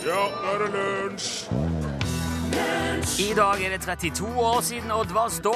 Ja, 0.00 0.20
nå 0.32 0.52
er 0.54 0.62
det 0.62 0.68
lunsj! 0.72 1.26
I 3.20 3.32
dag 3.36 3.60
er 3.60 3.74
det 3.74 3.80
32 3.84 4.28
år 4.40 4.60
siden 4.64 4.92
Oddvar 4.94 5.28
Stå 5.32 5.52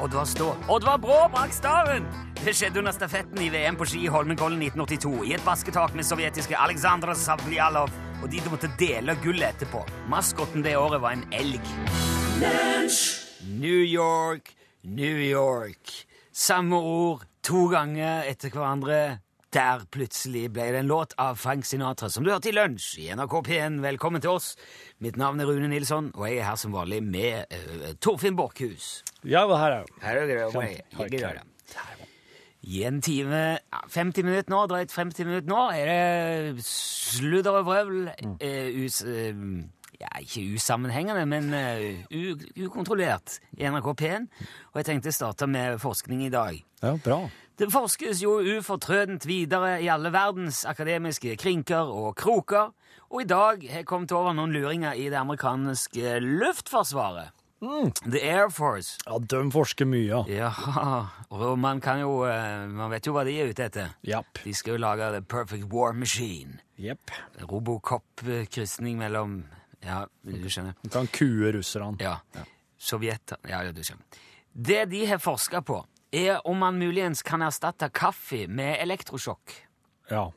Oddvar 0.00 0.24
Stå 0.28 0.46
Oddvar 0.72 0.96
Brå 1.02 1.18
brakk 1.32 1.52
staven! 1.52 2.06
Det 2.38 2.54
skjedde 2.56 2.80
under 2.80 2.94
stafetten 2.96 3.42
i 3.44 3.50
VM 3.52 3.76
på 3.76 3.84
ski 3.88 4.06
i 4.06 4.12
Holmenkollen 4.12 4.62
1982 4.62 5.12
i 5.28 5.34
et 5.36 5.44
basketak 5.44 5.92
med 5.96 6.08
sovjetiske 6.08 6.56
Aleksandr 6.56 7.12
Savljalov, 7.16 7.92
og 8.22 8.32
de 8.32 8.40
måtte 8.52 8.72
dele 8.80 9.16
gullet 9.24 9.52
etterpå. 9.52 9.84
Maskotten 10.12 10.64
det 10.64 10.76
året 10.80 11.00
var 11.04 11.16
en 11.16 11.24
elg. 11.36 11.72
New 13.60 13.84
York, 13.84 14.52
New 14.84 15.20
York. 15.28 15.92
Samme 16.32 16.80
ord 16.80 17.24
to 17.44 17.68
ganger 17.72 18.24
etter 18.32 18.52
hverandre. 18.52 19.23
Der 19.54 19.84
plutselig 19.94 20.48
ble 20.50 20.64
det 20.74 20.80
en 20.82 20.88
låt 20.90 21.12
av 21.20 21.36
Frank 21.38 21.62
Sinatra 21.68 22.08
som 22.10 22.24
du 22.26 22.32
hørte 22.32 22.48
i 22.50 22.54
lunsj 22.56 23.04
i 23.04 23.10
NRK 23.14 23.34
P1. 23.46 23.76
Velkommen 23.84 24.22
til 24.22 24.32
oss. 24.34 24.48
Mitt 24.98 25.14
navn 25.20 25.38
er 25.38 25.46
Rune 25.46 25.68
Nilsson, 25.70 26.08
og 26.16 26.24
jeg 26.26 26.40
er 26.40 26.48
her 26.48 26.58
som 26.58 26.74
vanlig 26.74 26.98
med 27.06 27.54
uh, 27.54 27.92
Torfinn 28.02 28.34
Borchhus. 28.34 29.04
Ja, 29.22 29.44
hva 29.46 29.60
her 29.60 29.76
er 29.76 29.84
det? 31.38 31.44
I 32.66 32.82
en 32.88 32.98
time 33.04 33.44
50 33.94 34.26
minutter 34.26 34.50
nå, 34.50 34.64
drøyt 34.72 34.90
50 34.90 35.30
minutter 35.30 35.46
nå, 35.52 35.62
er 35.70 35.92
det 36.56 36.66
sludder 36.66 37.60
og 37.60 37.70
vrøvl. 37.70 38.10
Uh, 38.42 38.82
us, 38.82 39.04
uh, 39.06 39.38
ja, 40.00 40.10
ikke 40.18 40.48
usammenhengende, 40.58 41.28
men 41.30 41.54
ukontrollert 42.66 43.38
i 43.54 43.70
NRK 43.70 43.92
P1. 44.02 44.28
Og 44.72 44.82
jeg 44.82 44.90
tenkte 44.90 45.14
å 45.14 45.18
starte 45.22 45.46
med 45.46 45.78
forskning 45.84 46.26
i 46.26 46.34
dag. 46.34 46.58
Ja, 46.82 46.96
bra. 47.06 47.22
Det 47.54 47.68
forskes 47.70 48.18
jo 48.24 48.40
ufortrødent 48.56 49.26
videre 49.30 49.76
i 49.82 49.86
alle 49.92 50.10
verdens 50.10 50.64
akademiske 50.66 51.36
krinker 51.38 51.86
og 51.86 52.16
kroker, 52.18 52.72
og 53.10 53.22
i 53.22 53.28
dag 53.30 53.62
har 53.70 53.84
jeg 53.84 53.86
kommet 53.86 54.10
over 54.12 54.34
noen 54.34 54.50
luringer 54.50 54.96
i 54.98 55.06
det 55.06 55.20
amerikanske 55.20 56.16
luftforsvaret. 56.24 57.30
The 58.04 58.20
Air 58.20 58.50
Force. 58.52 58.98
Ja, 59.06 59.16
de 59.18 59.38
forsker 59.54 59.86
mye, 59.88 60.24
ja. 60.28 60.50
Og 61.30 61.54
man 61.58 61.78
kan 61.80 62.02
jo 62.02 62.24
eh, 62.28 62.66
Man 62.68 62.90
vet 62.92 63.06
jo 63.06 63.14
hva 63.14 63.22
de 63.24 63.38
er 63.40 63.48
ute 63.54 63.64
etter. 63.64 63.94
Yep. 64.04 64.42
De 64.44 64.52
skal 64.52 64.74
jo 64.74 64.82
lage 64.82 65.08
The 65.14 65.22
Perfect 65.22 65.70
War 65.72 65.94
Machine. 65.96 66.58
Yep. 66.76 67.14
Robocop-krysning 67.48 68.98
mellom 69.00 69.44
Ja, 69.84 70.02
du 70.26 70.48
skjønner. 70.50 70.74
Du 70.82 70.90
kan 70.92 71.08
kue 71.12 71.54
russerne. 71.56 71.96
Ja. 72.02 72.18
Sovjet 72.76 73.36
Ja, 73.48 73.62
ja, 73.62 73.72
du 73.72 73.80
skjønner. 73.84 74.04
Det 74.52 74.84
de 74.90 75.06
har 75.06 75.18
forska 75.22 75.62
på, 75.62 75.80
er 76.14 76.40
om 76.48 76.58
man 76.62 76.78
muligens 76.78 77.22
kan 77.26 77.42
erstatte 77.42 77.90
kaffe 77.94 78.46
med 78.48 78.78
elektrosjokk. 78.82 79.54
Ja. 80.10 80.28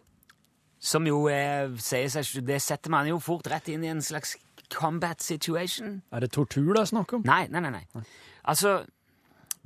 Som 0.80 1.08
jo 1.10 1.24
er, 1.32 1.72
sier 1.82 2.10
seg 2.14 2.46
Det 2.46 2.60
setter 2.62 2.94
man 2.94 3.08
jo 3.10 3.18
fort 3.20 3.48
rett 3.50 3.68
inn 3.74 3.84
i 3.84 3.90
en 3.92 4.04
slags 4.06 4.36
combat 4.74 5.22
situation. 5.24 6.02
Er 6.12 6.24
det 6.24 6.32
tortur 6.36 6.74
det 6.76 6.84
er 6.84 6.92
snakk 6.92 7.18
om? 7.18 7.26
Nei, 7.28 7.46
nei, 7.52 7.64
nei. 7.64 7.72
nei. 7.72 8.06
Altså, 8.48 8.82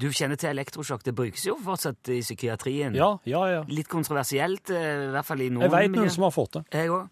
du 0.01 0.09
kjenner 0.13 0.39
til 0.39 0.51
elektrosjokk. 0.53 1.03
Det 1.05 1.13
brukes 1.17 1.45
jo 1.45 1.57
fortsatt 1.61 2.11
i 2.13 2.21
psykiatrien. 2.23 2.95
Ja, 2.97 3.15
ja, 3.29 3.41
ja. 3.51 3.63
Litt 3.69 3.89
kontroversielt, 3.91 4.71
eh, 4.73 5.07
i 5.07 5.13
hvert 5.13 5.27
fall 5.27 5.43
i 5.45 5.49
noen 5.53 5.67
Jeg 5.67 5.73
veit 5.73 5.95
noen 5.95 6.13
som 6.13 6.27
har 6.27 6.35
fått 6.35 6.59
det. 6.59 6.63
Jeg 6.79 6.93
òg. 6.93 7.09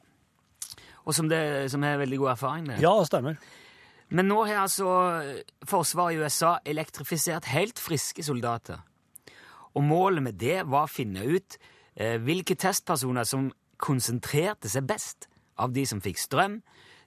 Og 1.05 1.16
som, 1.16 1.30
det, 1.31 1.42
som 1.73 1.83
har 1.86 1.97
veldig 2.02 2.20
god 2.22 2.36
erfaring 2.36 2.67
med. 2.67 2.77
det. 2.77 2.86
Ja, 2.86 2.94
stemmer. 3.08 3.39
Men 4.09 4.25
nå 4.30 4.42
har 4.47 4.64
altså 4.64 4.89
forsvaret 5.70 6.17
i 6.17 6.22
USA 6.23 6.58
elektrifisert 6.66 7.50
helt 7.53 7.81
friske 7.81 8.25
soldater. 8.25 8.81
Og 9.78 9.86
målet 9.86 10.25
med 10.25 10.39
det 10.42 10.64
var 10.70 10.88
å 10.88 10.92
finne 10.92 11.25
ut 11.25 11.58
eh, 11.95 12.17
hvilke 12.22 12.58
testpersoner 12.59 13.28
som 13.28 13.50
konsentrerte 13.80 14.70
seg 14.72 14.88
best 14.89 15.30
av 15.59 15.73
de 15.76 15.86
som 15.88 16.02
fikk 16.03 16.20
strøm, 16.20 16.59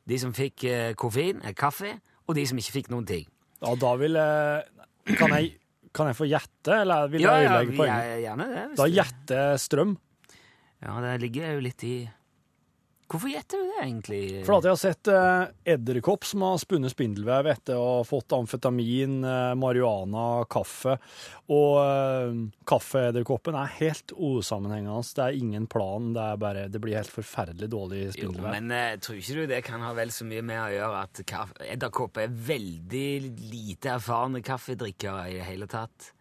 de 0.08 0.18
som 0.20 0.32
fikk 0.36 0.64
eh, 0.68 0.92
koffein, 0.98 1.42
eh, 1.42 1.56
kaffe, 1.56 1.96
og 2.28 2.36
de 2.38 2.46
som 2.48 2.60
ikke 2.60 2.76
fikk 2.78 2.92
noen 2.92 3.08
ting. 3.08 3.26
Ja, 3.62 3.74
da 3.78 3.92
vil 4.00 4.18
jeg 4.18 5.18
Kan 5.18 5.32
jeg, 5.34 5.56
kan 5.90 6.06
jeg 6.06 6.14
få 6.14 6.26
gjette, 6.30 6.76
eller 6.84 7.08
vil 7.10 7.24
jeg 7.24 7.46
ødelegge 7.48 7.72
ja, 7.72 7.78
poenget? 7.80 8.10
er 8.12 8.20
gjerne 8.22 8.44
det. 8.52 8.66
Da 8.78 8.84
gjetter 8.86 9.56
strøm. 9.58 9.96
Ja, 10.82 10.92
det 11.02 11.14
ligger 11.24 11.56
jo 11.56 11.64
litt 11.66 11.82
i 11.86 11.96
Hvorfor 13.12 13.28
gjetter 13.28 13.60
du 13.60 13.66
det, 13.68 13.80
egentlig? 13.84 14.20
For 14.46 14.56
at 14.56 14.66
jeg 14.66 14.72
har 14.72 14.80
sett 14.80 15.08
eh, 15.12 15.74
edderkopp 15.74 16.24
som 16.24 16.44
har 16.46 16.56
spunnet 16.62 16.94
spindelvev 16.94 17.50
etter 17.52 17.76
å 17.76 17.98
ha 17.98 18.06
fått 18.08 18.32
amfetamin, 18.32 19.18
eh, 19.28 19.50
marihuana, 19.60 20.22
kaffe. 20.52 20.96
Og 21.52 21.74
eh, 21.82 22.38
kaffeedderkoppen 22.72 23.58
er 23.60 23.74
helt 23.82 24.14
usammenhengende. 24.16 25.04
Det 25.12 25.26
er 25.26 25.36
ingen 25.36 25.68
plan. 25.68 26.12
Det, 26.16 26.24
er 26.24 26.40
bare, 26.40 26.64
det 26.72 26.80
blir 26.80 26.96
helt 26.96 27.12
forferdelig 27.12 27.68
dårlig 27.74 28.06
Jo, 28.06 28.14
spindelvev. 28.16 28.56
men 28.56 28.72
eh, 28.78 28.96
tror 29.04 29.20
ikke 29.20 29.36
du 29.42 29.52
det 29.52 29.60
kan 29.68 29.84
ha 29.84 29.92
vel 30.00 30.14
så 30.14 30.24
mye 30.28 30.46
med 30.48 30.62
å 30.62 30.72
gjøre 30.72 31.04
at 31.04 31.22
edderkopp 31.68 32.22
er 32.24 32.32
veldig 32.48 33.06
lite 33.52 33.92
erfarne 33.98 34.40
kaffedrikkere 34.46 35.28
i 35.28 35.36
det 35.36 35.46
hele 35.52 35.68
tatt? 35.68 36.14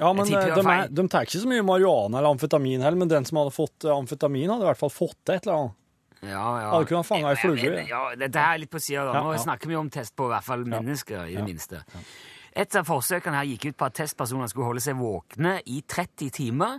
Ja, 0.00 0.10
men 0.12 0.26
eh, 0.26 0.54
de, 0.54 0.64
er, 0.66 0.88
de 0.90 1.04
tar 1.10 1.26
ikke 1.26 1.42
så 1.42 1.50
mye 1.50 1.62
marihuana 1.66 2.18
eller 2.18 2.32
amfetamin 2.34 2.82
heller, 2.82 2.98
men 2.98 3.10
den 3.10 3.26
som 3.28 3.38
hadde 3.42 3.54
fått 3.54 3.86
eh, 3.86 3.94
amfetamin, 3.94 4.50
hadde 4.50 4.66
i 4.66 4.70
hvert 4.70 4.80
fall 4.80 4.92
fått 4.92 5.18
det 5.28 5.36
et 5.38 5.46
eller 5.46 5.60
annet. 5.60 5.78
Ja, 6.22 6.42
ja. 6.62 6.68
Hadde 6.70 6.86
kunnet 6.86 7.08
fange 7.08 7.32
ei 7.32 7.38
flue, 7.40 7.72
Ja, 7.88 8.02
dette 8.18 8.38
er 8.38 8.60
litt 8.62 8.70
på 8.70 8.78
sida, 8.82 9.08
da. 9.08 9.16
Ja, 9.18 9.24
Nå 9.26 9.32
ja. 9.34 9.40
snakker 9.42 9.70
vi 9.70 9.78
om 9.78 9.90
test 9.90 10.14
på 10.16 10.28
i 10.28 10.32
hvert 10.32 10.46
fall 10.46 10.62
mennesker, 10.70 11.26
i 11.26 11.34
det 11.34 11.46
minste. 11.46 11.82
Et 12.54 12.76
av 12.78 12.86
forsøkene 12.86 13.40
her 13.40 13.48
gikk 13.48 13.70
ut 13.70 13.78
på 13.80 13.88
at 13.88 13.96
testpersoner 13.96 14.50
skulle 14.52 14.68
holde 14.68 14.84
seg 14.84 14.98
våkne 15.00 15.56
i 15.66 15.80
30 15.88 16.30
timer. 16.36 16.78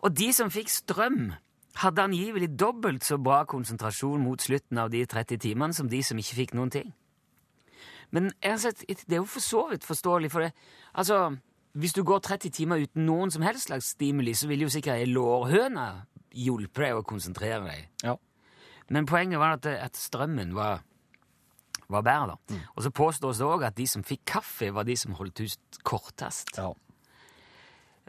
Og 0.00 0.14
de 0.16 0.30
som 0.32 0.52
fikk 0.52 0.72
strøm, 0.72 1.34
hadde 1.80 2.02
angivelig 2.02 2.48
dobbelt 2.58 3.04
så 3.06 3.18
bra 3.20 3.44
konsentrasjon 3.48 4.22
mot 4.24 4.40
slutten 4.42 4.78
av 4.80 4.90
de 4.90 5.04
30 5.06 5.38
timene 5.42 5.76
som 5.76 5.88
de 5.90 6.00
som 6.02 6.18
ikke 6.18 6.38
fikk 6.40 6.56
noen 6.58 6.72
ting. 6.72 6.88
Men 8.10 8.32
sett, 8.58 8.82
det 8.88 9.14
er 9.14 9.20
jo 9.20 9.28
for 9.30 9.44
så 9.44 9.66
vidt 9.70 9.86
forståelig, 9.86 10.30
for 10.32 10.46
det 10.46 10.52
Altså, 10.98 11.36
hvis 11.78 11.92
du 11.92 12.02
går 12.02 12.18
30 12.18 12.50
timer 12.50 12.82
uten 12.82 13.06
noen 13.06 13.30
som 13.30 13.42
helst 13.42 13.68
slags 13.68 13.92
stimuli, 13.94 14.34
så 14.34 14.48
vil 14.50 14.64
jo 14.64 14.68
sikkert 14.72 14.98
ei 14.98 15.06
lårhøne 15.06 15.86
hjelpe 16.34 16.82
deg 16.82 16.98
å 16.98 17.06
konsentrere 17.06 17.62
deg. 17.68 17.86
Ja. 18.02 18.16
Men 18.90 19.06
poenget 19.06 19.40
var 19.40 19.58
at, 19.58 19.66
at 19.70 19.98
strømmen 19.98 20.54
var, 20.56 20.82
var 21.88 22.04
bedre. 22.06 22.36
da. 22.36 22.60
Og 22.74 22.84
så 22.86 22.90
påstås 22.90 23.40
det 23.40 23.46
òg 23.46 23.66
at 23.68 23.78
de 23.78 23.86
som 23.90 24.04
fikk 24.06 24.24
kaffe, 24.36 24.72
var 24.74 24.88
de 24.88 24.96
som 24.98 25.14
holdt 25.18 25.44
ut 25.44 25.82
kortest. 25.86 26.56
Ja. 26.58 26.72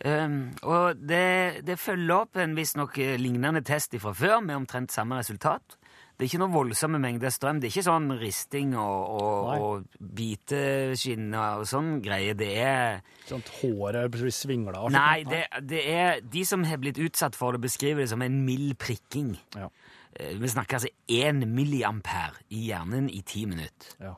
Um, 0.01 0.55
og 0.65 0.97
det, 0.97 1.61
det 1.67 1.77
følger 1.77 2.23
opp 2.23 2.39
en 2.41 2.55
visstnok 2.57 2.95
eh, 2.97 3.19
lignende 3.21 3.61
test 3.61 3.93
fra 4.01 4.15
før, 4.17 4.39
med 4.41 4.57
omtrent 4.63 4.93
samme 4.93 5.19
resultat. 5.19 5.77
Det 6.21 6.25
er 6.27 6.29
ikke 6.35 6.39
noen 6.43 6.53
voldsomme 6.53 6.99
mengder 7.01 7.31
strøm. 7.33 7.57
Det 7.61 7.65
er 7.65 7.71
ikke 7.73 7.85
sånn 7.87 8.11
risting 8.21 8.75
og, 8.77 9.13
og, 9.21 9.47
og 9.65 10.09
biteskinner 10.17 11.61
og 11.61 11.69
sånn 11.69 11.95
greie. 12.05 12.35
Det 12.37 12.49
er 12.61 12.99
at 13.33 13.49
håret 13.61 14.11
blir 14.13 14.33
svingla. 14.33 14.83
av? 14.83 14.91
Nei, 14.93 15.23
det, 15.25 15.47
det 15.65 15.81
er 15.89 16.21
de 16.21 16.43
som 16.45 16.65
har 16.69 16.77
blitt 16.81 17.01
utsatt 17.01 17.37
for 17.37 17.57
det, 17.57 17.63
beskriver 17.65 18.05
det 18.05 18.11
som 18.13 18.21
en 18.21 18.37
mild 18.45 18.75
prikking. 18.81 19.33
Ja. 19.57 19.71
Eh, 20.19 20.37
Vi 20.39 20.47
snakker 20.47 20.79
altså 20.79 20.89
1 21.07 21.47
milliampere 21.47 22.43
i 22.49 22.65
hjernen 22.67 23.09
i 23.09 23.21
ti 23.21 23.45
minutter. 23.45 23.95
Ja. 23.99 24.15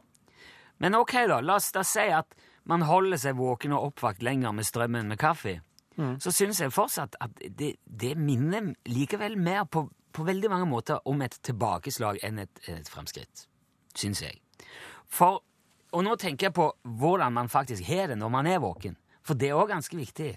Men 0.77 0.95
ok, 0.95 1.13
da, 1.29 1.39
la 1.41 1.55
oss 1.55 1.71
da 1.71 1.83
si 1.83 2.07
at 2.11 2.33
man 2.65 2.81
holder 2.87 3.19
seg 3.19 3.37
våken 3.37 3.75
og 3.75 3.91
oppvakt 3.91 4.23
lenger 4.23 4.51
med 4.55 4.65
strøm 4.67 4.95
enn 4.95 5.11
med 5.11 5.19
kaffe. 5.21 5.61
Så 5.93 6.31
syns 6.33 6.57
jeg 6.61 6.73
fortsatt 6.73 7.15
at 7.21 7.41
det, 7.53 7.75
det 7.85 8.15
minner 8.17 8.71
likevel 8.89 9.35
mer 9.37 9.67
på, 9.69 9.85
på 10.11 10.25
veldig 10.25 10.49
mange 10.49 10.65
måter 10.65 11.03
om 11.05 11.21
et 11.21 11.37
tilbakeslag 11.45 12.17
enn 12.25 12.41
et, 12.41 12.61
et 12.71 12.89
fremskritt. 12.89 13.45
Syns 13.93 14.23
jeg. 14.23 14.39
For, 15.05 15.43
og 15.93 16.05
nå 16.07 16.15
tenker 16.17 16.49
jeg 16.49 16.55
på 16.57 16.71
hvordan 16.81 17.35
man 17.37 17.51
faktisk 17.51 17.85
har 17.85 18.09
det 18.09 18.17
når 18.17 18.33
man 18.33 18.49
er 18.49 18.63
våken. 18.63 18.97
For 19.21 19.37
det 19.37 19.51
er 19.51 19.59
òg 19.59 19.69
ganske 19.69 19.97
viktig. 19.97 20.31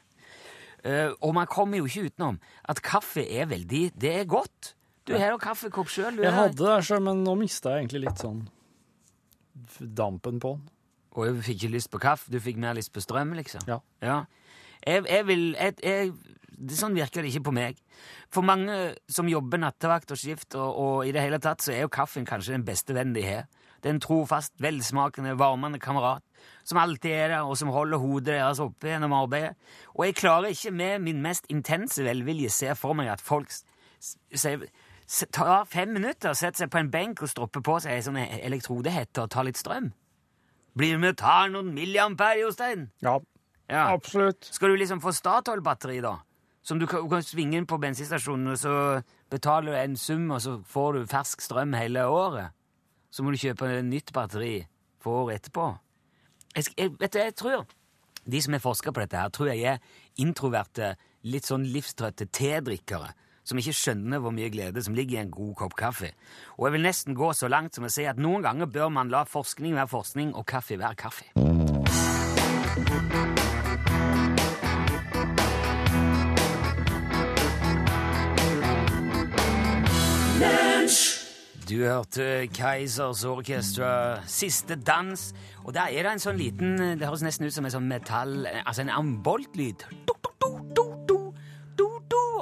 Uh, 0.85 1.17
og 1.25 1.33
man 1.35 1.49
kommer 1.51 1.81
jo 1.81 1.89
ikke 1.89 2.11
utenom 2.11 2.37
at 2.69 2.83
kaffe 2.85 3.25
er 3.25 3.49
veldig 3.51 3.89
Det 3.97 4.13
er 4.21 4.29
godt. 4.29 4.75
Du 5.07 5.15
har 5.15 5.35
jo 5.35 5.41
kaffekopp 5.43 5.91
sjøl. 5.93 6.21
Jeg 6.23 6.35
hadde 6.35 6.59
det 6.59 6.79
sjøl, 6.87 7.03
men 7.07 7.23
nå 7.27 7.37
mista 7.39 7.75
jeg 7.75 7.87
egentlig 7.87 8.07
litt 8.09 8.23
sånn 8.23 8.47
dampen 9.79 10.41
på 10.43 10.57
den. 10.57 10.65
Og 11.17 11.29
jeg 11.29 11.37
fikk 11.47 11.61
ikke 11.63 11.75
lyst 11.77 11.91
på 11.93 12.01
kaffe, 12.03 12.31
du 12.33 12.41
fikk 12.43 12.59
mer 12.61 12.77
lyst 12.77 12.93
på 12.93 13.01
strøm, 13.01 13.33
liksom? 13.39 13.65
Ja. 13.69 13.79
Jeg, 14.85 15.07
jeg 15.09 15.27
vil 15.27 15.47
jeg, 15.55 15.77
jeg, 15.83 16.11
det, 16.57 16.77
Sånn 16.77 16.97
virker 16.97 17.25
det 17.25 17.33
ikke 17.33 17.49
på 17.49 17.55
meg. 17.57 17.79
For 18.33 18.45
mange 18.45 18.97
som 19.09 19.29
jobber 19.31 19.63
nattevakt 19.63 20.13
og 20.13 20.21
skift, 20.21 20.55
og, 20.59 20.69
og 20.77 21.09
i 21.09 21.15
det 21.17 21.25
hele 21.25 21.41
tatt, 21.43 21.65
så 21.65 21.73
er 21.73 21.87
jo 21.87 21.93
kaffen 21.93 22.29
kanskje 22.29 22.59
den 22.59 22.67
beste 22.67 22.97
vennen 22.97 23.17
de 23.17 23.25
har. 23.25 23.49
Det 23.81 23.91
er 23.91 23.97
en 23.97 24.03
trofast, 24.03 24.55
velsmakende, 24.61 25.37
varmende 25.39 25.81
kamerat 25.81 26.25
som 26.67 26.81
alltid 26.81 27.13
er 27.13 27.29
der, 27.31 27.47
og 27.47 27.57
som 27.59 27.71
holder 27.71 28.01
hodet 28.03 28.35
deres 28.35 28.61
oppe 28.63 28.91
gjennom 28.91 29.15
arbeidet. 29.17 29.55
Og 29.95 30.07
jeg 30.09 30.17
klarer 30.19 30.53
ikke 30.53 30.73
med 30.75 31.05
min 31.07 31.23
mest 31.23 31.47
intense 31.53 32.05
velvilje 32.05 32.51
se 32.53 32.75
for 32.79 32.97
meg 32.99 33.13
at 33.15 33.23
folk 33.23 33.53
sier 34.03 34.67
tar 35.33 35.65
fem 35.71 35.93
minutter, 35.95 36.35
setter 36.35 36.65
seg 36.65 36.71
på 36.73 36.79
en 36.81 36.91
benk 36.91 37.23
og 37.23 37.31
stropper 37.31 37.63
på 37.65 37.79
seg 37.83 37.93
ei 37.95 38.03
sånn 38.03 38.19
elektrodehette 38.19 39.23
og 39.23 39.31
tar 39.31 39.47
litt 39.47 39.59
strøm. 39.61 39.93
Blir 40.77 40.97
du 40.97 40.99
med 41.03 41.15
og 41.15 41.21
tar 41.23 41.49
noen 41.53 41.73
milliampere, 41.75 42.41
Jostein? 42.43 42.91
Ja, 43.03 43.19
Ja. 43.69 43.89
absolutt. 43.95 44.45
Skal 44.45 44.69
du 44.71 44.77
liksom 44.77 45.01
få 45.01 45.13
Statoil-batteri, 45.13 46.01
da? 46.03 46.19
Som 46.63 46.79
du 46.79 46.87
kan, 46.87 47.03
du 47.03 47.09
kan 47.09 47.23
svinge 47.23 47.57
inn 47.57 47.67
på 47.67 47.79
bensinstasjonen, 47.81 48.49
og 48.53 48.59
så 48.59 49.03
betaler 49.31 49.73
du 49.73 49.79
en 49.79 49.97
sum, 49.97 50.31
og 50.31 50.41
så 50.41 50.63
får 50.67 50.93
du 50.93 51.07
fersk 51.07 51.41
strøm 51.41 51.73
hele 51.75 52.05
året. 52.07 52.51
Så 53.11 53.23
må 53.23 53.31
du 53.31 53.39
kjøpe 53.39 53.67
en 53.79 53.91
nytt 53.91 54.13
batteri 54.13 54.67
for 55.01 55.25
året 55.25 55.41
etterpå. 55.41 55.79
Jeg, 56.57 56.65
jeg, 56.77 56.91
vet 57.01 57.13
du, 57.13 57.19
jeg 57.19 57.35
tror 57.35 57.65
de 58.27 58.43
som 58.43 58.53
har 58.53 58.61
forska 58.61 58.93
på 58.93 59.01
dette, 59.01 59.17
her, 59.17 59.29
tror 59.31 59.47
jeg 59.53 59.63
er 59.63 59.79
introverte, 60.19 60.97
litt 61.23 61.47
sånn 61.47 61.65
livstrøtte 61.65 62.27
tedrikkere 62.31 63.13
som 63.47 63.59
ikke 63.61 63.77
skjønner 63.77 64.23
hvor 64.23 64.35
mye 64.35 64.51
glede 64.53 64.83
som 64.83 64.97
ligger 64.97 65.19
i 65.19 65.23
en 65.25 65.35
god 65.35 65.55
kopp 65.63 65.77
kaffe. 65.79 66.13
Og 66.59 66.69
jeg 66.69 66.77
vil 66.77 66.87
nesten 66.89 67.19
gå 67.19 67.33
så 67.33 67.51
langt 67.53 67.77
som 67.77 67.87
å 67.87 67.93
si 67.93 68.07
at 68.09 68.21
noen 68.21 68.45
ganger 68.45 68.71
bør 68.71 68.91
man 68.93 69.13
la 69.13 69.25
forskning 69.29 69.77
være 69.79 69.93
forskning 69.95 70.35
og 70.35 70.47
kaffe 70.51 70.79
være 70.81 70.99
kaffe. 70.99 71.31
Du 81.67 81.81
hørte 81.83 82.47
Keisers 82.55 83.25
Orchestra, 83.25 84.21
Siste 84.27 84.77
dans. 84.77 85.35
Og 85.65 85.75
der 85.75 85.91
er 85.91 86.07
det 86.07 86.13
en 86.13 86.23
sånn 86.23 86.39
liten 86.39 86.77
Det 86.79 87.09
høres 87.09 87.25
nesten 87.27 87.49
ut 87.49 87.57
som 87.57 87.67
en 87.67 87.75
sånn 87.75 87.89
metall 87.91 88.47
Altså 88.63 88.85
en 88.85 88.95
amboltlyd. 88.95 89.83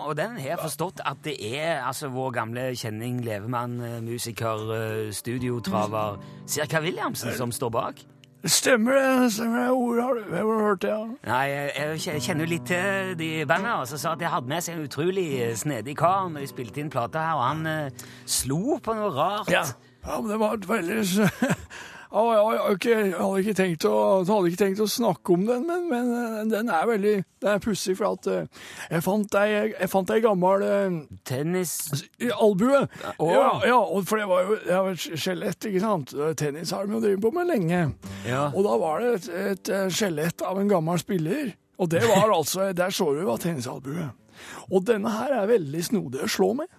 Og 0.05 0.17
den 0.17 0.37
har 0.37 0.49
jeg 0.55 0.61
forstått 0.61 1.01
at 1.09 1.21
det 1.25 1.37
er 1.41 1.81
altså 1.81 2.11
vår 2.13 2.35
gamle 2.37 2.65
kjenning, 2.77 3.23
levemann, 3.25 3.79
eh, 3.81 4.01
musiker, 4.05 4.67
eh, 4.77 5.13
studiotraver 5.13 6.19
Cirka 6.47 6.81
Williamsen 6.85 7.33
som 7.37 7.53
står 7.53 7.71
bak. 7.71 8.05
Stemmer 8.45 8.93
det. 8.93 9.33
stemmer 9.33 9.61
det. 9.61 9.69
Hvor 9.69 10.01
har 10.03 10.15
du, 10.15 10.23
hvor 10.43 10.59
har 10.59 10.67
hørt 10.67 10.83
det? 10.83 10.89
Ja? 10.89 11.05
Nei, 11.27 11.45
jeg, 11.49 12.01
jeg 12.07 12.23
kjenner 12.23 12.45
jo 12.45 12.51
litt 12.51 12.67
til 12.69 13.15
de 13.19 13.31
bandene, 13.49 13.79
og 13.81 13.89
så 13.89 13.97
sa 13.99 14.13
at 14.13 14.21
de 14.21 14.29
hadde 14.29 14.53
med 14.53 14.61
seg 14.61 14.77
en 14.77 14.85
utrolig 14.85 15.29
eh, 15.41 15.55
snedig 15.57 15.97
kar 15.97 16.29
når 16.29 16.45
de 16.45 16.51
spilte 16.53 16.85
inn 16.85 16.93
plata 16.93 17.25
her, 17.25 17.41
og 17.41 17.47
han 17.49 17.65
uh, 17.65 18.07
slo 18.29 18.77
på 18.85 18.97
noe 18.99 19.09
rart. 19.17 19.49
Ja. 19.53 19.65
ja, 20.05 20.21
men 20.21 20.29
det 20.35 20.41
var 20.45 20.59
et 20.59 20.69
veldig 20.69 21.01
jeg, 22.13 23.15
hadde 23.17 23.41
ikke 23.43 23.57
tenkt 23.59 23.87
å, 23.89 23.95
hadde 24.27 24.51
ikke 24.51 24.61
tenkt 24.61 24.83
å 24.85 24.89
snakke 24.91 25.35
om 25.35 25.47
den, 25.49 25.65
men, 25.69 25.87
men 25.91 26.11
eh, 26.19 26.37
den 26.51 26.71
er 26.73 26.87
veldig 26.89 27.15
Den 27.45 27.51
er 27.55 27.63
pussig, 27.63 27.97
for 27.99 28.15
at 28.15 28.29
eh, 28.31 28.63
jeg 28.91 29.05
fant 29.05 29.37
ei, 29.41 29.49
jeg 29.73 29.91
fant 29.93 30.13
ei 30.15 30.21
gammel 30.25 30.65
eh, 30.67 30.99
Tennis 31.27 31.75
albue. 32.35 32.85
Å. 33.19 33.29
Ja, 33.31 33.49
ja, 33.69 33.81
for 34.07 34.21
det 34.21 34.29
var 34.31 34.47
jo 34.47 34.61
det 34.65 34.79
var 34.87 34.93
et 34.95 35.21
skjelett, 35.25 35.69
ikke 35.71 35.83
sant. 35.83 36.15
Tennis 36.41 36.73
har 36.75 36.87
de 36.87 36.97
jo 36.97 37.03
drevet 37.05 37.25
på 37.25 37.33
med 37.35 37.51
lenge. 37.51 37.83
Ja. 38.29 38.47
Og 38.53 38.65
da 38.67 38.79
var 38.81 39.03
det 39.03 39.13
et, 39.19 39.29
et 39.51 39.75
skjelett 39.95 40.45
av 40.47 40.61
en 40.61 40.71
gammel 40.71 41.01
spiller. 41.03 41.55
Og 41.83 41.91
det 41.91 42.05
var 42.07 42.31
altså, 42.31 42.71
der 42.77 42.95
så 42.95 43.11
du 43.15 43.25
hva 43.27 43.37
tennisalbue. 43.41 44.09
Og 44.71 44.85
denne 44.87 45.11
her 45.15 45.35
er 45.41 45.51
veldig 45.51 45.83
snodig 45.85 46.25
å 46.25 46.31
slå 46.31 46.53
med. 46.63 46.71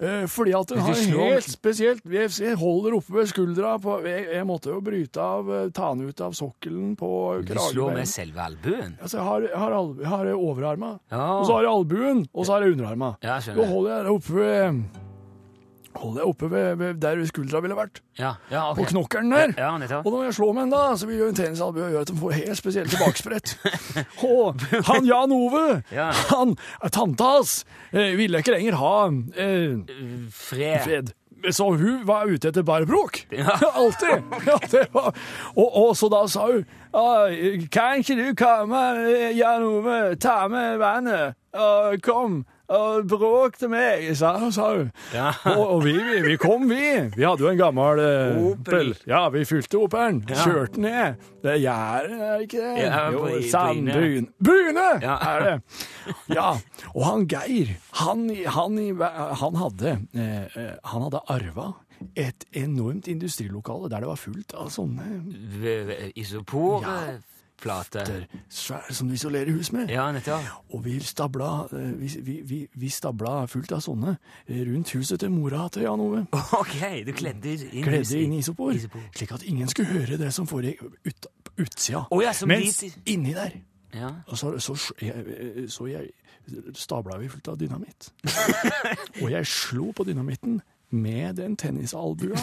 Eh, 0.00 0.26
fordi 0.30 0.52
at 0.58 0.68
den 0.72 0.82
har 0.84 0.94
helt 0.94 1.48
spesielt 1.50 2.02
VFC 2.06 2.54
holder 2.60 2.96
oppe 2.98 3.14
ved 3.18 3.30
skuldra. 3.32 3.76
På, 3.82 3.98
jeg, 4.06 4.26
jeg 4.34 4.46
måtte 4.48 4.72
jo 4.74 4.80
bryte 4.84 5.22
av, 5.22 5.50
eh, 5.52 5.68
ta 5.76 5.92
den 5.94 6.08
ut 6.10 6.20
av 6.20 6.36
sokkelen 6.36 6.94
på 6.98 7.10
Du 7.46 7.54
slår 7.70 7.94
med 8.00 8.08
selve 8.10 8.44
albuen? 8.46 8.96
Altså, 9.00 9.18
jeg 9.20 9.26
har, 9.26 9.48
har, 9.56 10.04
har 10.12 10.32
overarma, 10.36 10.98
Ja. 11.10 11.24
og 11.40 11.46
så 11.46 11.58
har 11.58 11.66
jeg 11.68 11.72
albuen, 11.72 12.26
og 12.34 12.46
så 12.46 12.52
har 12.56 12.66
jeg 12.66 12.76
underarma. 12.76 13.14
Ja, 13.22 13.38
Da 13.46 13.54
Nå 13.54 13.64
holder 13.70 13.96
jeg 13.96 14.04
det 14.04 14.12
oppe 14.16 14.34
ved 14.40 15.05
Holder 15.96 16.20
jeg 16.22 16.28
oppe 16.28 16.50
ved, 16.52 16.76
ved 16.80 16.94
der 17.02 17.20
skuldra 17.26 17.60
ville 17.64 17.76
vært. 17.78 18.00
Ja, 18.18 18.34
ja, 18.52 18.66
okay. 18.70 18.82
På 18.84 18.88
knokkelen 18.90 19.32
der. 19.32 19.54
Ja. 19.58 19.70
Og 20.04 20.10
når 20.12 20.24
jeg 20.28 20.34
slår 20.38 20.52
med 20.56 20.62
den, 20.66 20.70
da, 20.76 20.82
så 20.96 21.06
vil 21.08 21.18
jo 21.22 21.28
en 21.32 21.38
tennisalbue 21.38 21.90
gjøre 21.90 22.04
at 22.06 22.10
de 22.12 22.16
får 22.20 22.34
helt 22.36 22.58
spesielt 22.60 22.90
tilbakesprett. 22.92 23.54
og 24.30 24.64
han 24.90 25.06
Jan 25.08 25.32
Ove, 25.36 25.66
Ja. 25.94 26.10
han, 26.32 26.56
tanta 26.92 27.24
hans, 27.36 27.58
eh, 27.92 28.12
ville 28.18 28.42
ikke 28.44 28.54
lenger 28.58 28.76
ha 28.80 28.96
eh, 29.36 29.78
Fred. 30.32 30.82
fred. 30.84 31.14
Så 31.52 31.66
hun 31.78 32.00
var 32.08 32.26
ute 32.26 32.48
etter 32.48 32.64
bare 32.66 32.86
bråk. 32.88 33.20
Ja. 33.30 33.52
Alltid. 33.80 34.24
Ja. 34.48 35.02
Og, 35.54 35.68
og 35.76 35.92
så 35.96 36.08
da 36.10 36.24
sa 36.32 36.46
hun 36.50 36.64
«Ah, 36.96 37.28
Kan 37.70 38.00
ikke 38.00 38.16
du 38.16 38.30
komme, 38.38 38.80
eh, 39.04 39.34
Jan 39.36 39.62
Ove, 39.68 39.98
ta 40.16 40.46
med 40.48 40.78
vannet, 40.80 41.36
og 41.52 42.00
kom 42.02 42.40
og 42.68 43.06
bråkte 43.08 43.68
meg, 43.70 44.08
sa, 44.18 44.34
sa 44.50 44.68
hun. 44.74 44.88
Ja. 45.14 45.30
Og, 45.52 45.62
og 45.76 45.84
vi, 45.84 45.92
vi, 46.02 46.16
vi 46.26 46.36
kom, 46.40 46.64
vi. 46.70 46.80
Vi 47.14 47.22
hadde 47.26 47.44
jo 47.44 47.50
en 47.52 47.60
gammel 47.60 48.00
eh, 48.02 48.40
Opel. 48.50 48.94
Ja, 49.06 49.24
vi 49.34 49.44
fylte 49.46 49.78
Opelen. 49.78 50.22
Ja. 50.28 50.40
Kjørte 50.42 50.82
ned. 50.82 51.20
Det 51.44 51.52
er 51.54 51.60
gjerdet, 51.62 52.18
er 52.18 52.36
det 52.40 52.48
ikke 52.48 52.62
det? 52.64 52.74
Ja, 52.82 53.02
jo, 53.14 53.24
Bry- 53.86 54.28
Bryne 54.50 54.86
Ja. 55.04 55.16
er 55.34 55.44
det. 55.46 55.56
Ja. 56.34 56.48
Og 56.94 57.04
han 57.06 57.26
Geir, 57.30 57.76
han, 58.02 58.26
han, 58.58 58.78
han 59.42 59.60
hadde 59.62 59.94
eh, 60.14 60.44
eh, 60.56 60.72
Han 60.92 61.06
hadde 61.06 61.22
arva 61.30 61.68
et 62.18 62.44
enormt 62.52 63.06
industrilokale 63.08 63.88
der 63.88 64.02
det 64.04 64.08
var 64.10 64.18
fullt 64.20 64.52
av 64.58 64.68
sånne 64.74 65.06
Isopor? 66.14 66.82
v- 66.84 67.16
Der, 67.64 68.26
svære 68.52 68.94
som 68.94 69.08
du 69.08 69.14
isolerer 69.14 69.50
hus 69.50 69.72
med. 69.72 69.88
Ja, 69.90 70.12
nettopp. 70.12 70.44
Og 70.76 70.84
vi 70.84 70.98
stabla, 71.00 71.66
eh, 71.72 72.00
vi, 72.00 72.40
vi, 72.44 72.58
vi, 72.74 72.88
stabla 72.92 73.46
fullt 73.50 73.72
av 73.72 73.80
sånne 73.84 74.16
eh, 74.48 74.60
rundt 74.68 74.92
huset 74.94 75.20
til 75.20 75.30
mora 75.32 75.68
til 75.72 75.82
Jan 75.86 76.00
Ove. 76.04 76.26
Ok, 76.60 76.76
du 77.06 77.12
kledde 77.16 77.54
inn 77.56 77.84
Kledde 77.86 78.20
inn 78.20 78.36
isopor, 78.38 78.74
Isopor. 78.76 79.00
slik 79.16 79.32
at 79.32 79.42
ingen 79.48 79.68
skulle 79.72 79.88
høre 79.88 80.18
det 80.20 80.32
som 80.34 80.46
foregikk 80.46 80.82
ut, 81.06 81.26
utsida. 81.56 82.04
Oh, 82.10 82.22
ja, 82.22 82.32
Mens 82.46 82.82
dit... 82.84 82.98
inni 83.06 83.34
der 83.34 83.56
Ja. 83.94 84.10
og 84.26 84.38
så, 84.38 84.58
så, 84.58 84.74
jeg, 85.00 85.24
så 85.72 85.86
jeg 85.86 86.10
stabla 86.74 87.16
vi 87.18 87.28
fullt 87.32 87.48
av 87.48 87.56
dynamitt. 87.58 88.10
og 89.22 89.30
jeg 89.32 89.46
slo 89.46 89.92
på 89.96 90.04
dynamitten 90.04 90.60
med 90.90 91.36
den 91.40 91.56
tennisalbua. 91.56 92.36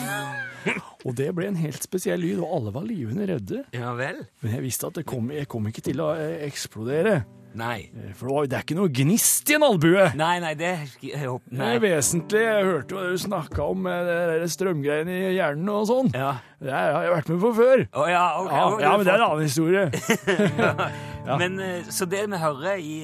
Og 1.05 1.15
det 1.19 1.29
ble 1.35 1.49
en 1.51 1.57
helt 1.59 1.83
spesiell 1.83 2.21
lyd, 2.23 2.39
og 2.39 2.51
alle 2.57 2.71
var 2.75 2.83
livende 2.87 3.25
redde. 3.27 3.63
ja 3.75 3.93
vel? 3.97 4.21
Men 4.43 4.53
jeg 4.57 4.63
visste 4.63 4.87
at 4.87 4.95
det 4.99 5.05
kom, 5.09 5.31
jeg 5.35 5.47
kom 5.51 5.65
ikke 5.67 5.83
til 5.83 5.99
å 6.03 6.13
eh, 6.15 6.43
eksplodere. 6.47 7.23
Nei. 7.59 7.89
Eh, 7.93 8.13
For 8.17 8.25
det, 8.29 8.33
var, 8.35 8.45
det 8.49 8.55
er 8.57 8.63
ikke 8.65 8.77
noe 8.79 8.89
gnist 8.89 9.51
i 9.51 9.57
en 9.57 9.65
albue. 9.67 10.05
Nei, 10.17 10.37
nei, 10.41 10.53
det 10.57 10.71
jeg 11.03 11.19
håper- 11.21 11.51
Det 11.51 11.59
Nei. 11.59 11.67
er 11.75 11.83
vesentlig. 11.83 12.41
Jeg 12.47 12.65
hørte 12.69 12.95
jo 12.95 13.03
du 13.11 13.17
snakka 13.21 13.67
om 13.75 13.85
eh, 13.91 13.99
det 14.07 14.15
der 14.31 14.47
strømgreiene 14.55 15.17
i 15.19 15.33
hjernen 15.35 15.69
og 15.75 15.83
sånn. 15.91 16.09
Ja. 16.15 16.31
Det 16.63 16.71
har 16.73 17.03
jeg 17.05 17.13
vært 17.17 17.29
med 17.33 17.41
på 17.43 17.51
før. 17.59 17.83
Å 17.93 18.07
ja, 18.09 18.23
ok. 18.41 18.51
Ja, 18.55 18.65
ja, 18.87 18.93
men 18.97 19.05
det 19.05 19.13
er 19.13 19.19
en 19.19 19.27
annen 19.27 19.47
historie. 19.47 19.85
Ja. 21.23 21.37
Men 21.39 21.53
Så 21.87 22.03
det 22.11 22.25
vi 22.27 22.35
hører 22.41 22.79
i, 22.83 22.95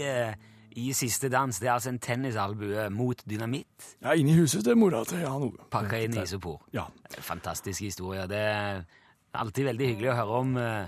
i 0.80 0.94
Siste 0.98 1.30
dans, 1.30 1.60
det 1.60 1.68
er 1.68 1.74
altså 1.76 1.90
en 1.94 2.00
tennisalbue 2.00 2.88
mot 2.94 3.20
dynamitt 3.28 3.90
Ja, 4.02 4.14
Inne 4.16 4.31
i 4.34 4.38
huset 4.40 4.64
til 4.66 4.78
mora 4.80 5.04
til 5.06 5.20
Jan 5.26 5.44
Ove. 5.50 5.66
pakka 5.72 6.00
inn 6.06 6.15
i 6.18 6.24
isopor. 6.24 6.62
Ja. 6.74 6.86
Fantastisk 7.25 7.82
historie. 7.86 8.25
Det 8.32 8.39
er 8.39 8.84
alltid 9.36 9.65
veldig 9.70 9.88
hyggelig 9.94 10.12
å 10.13 10.15
høre 10.20 10.39
om, 10.44 10.56
eh, 10.58 10.86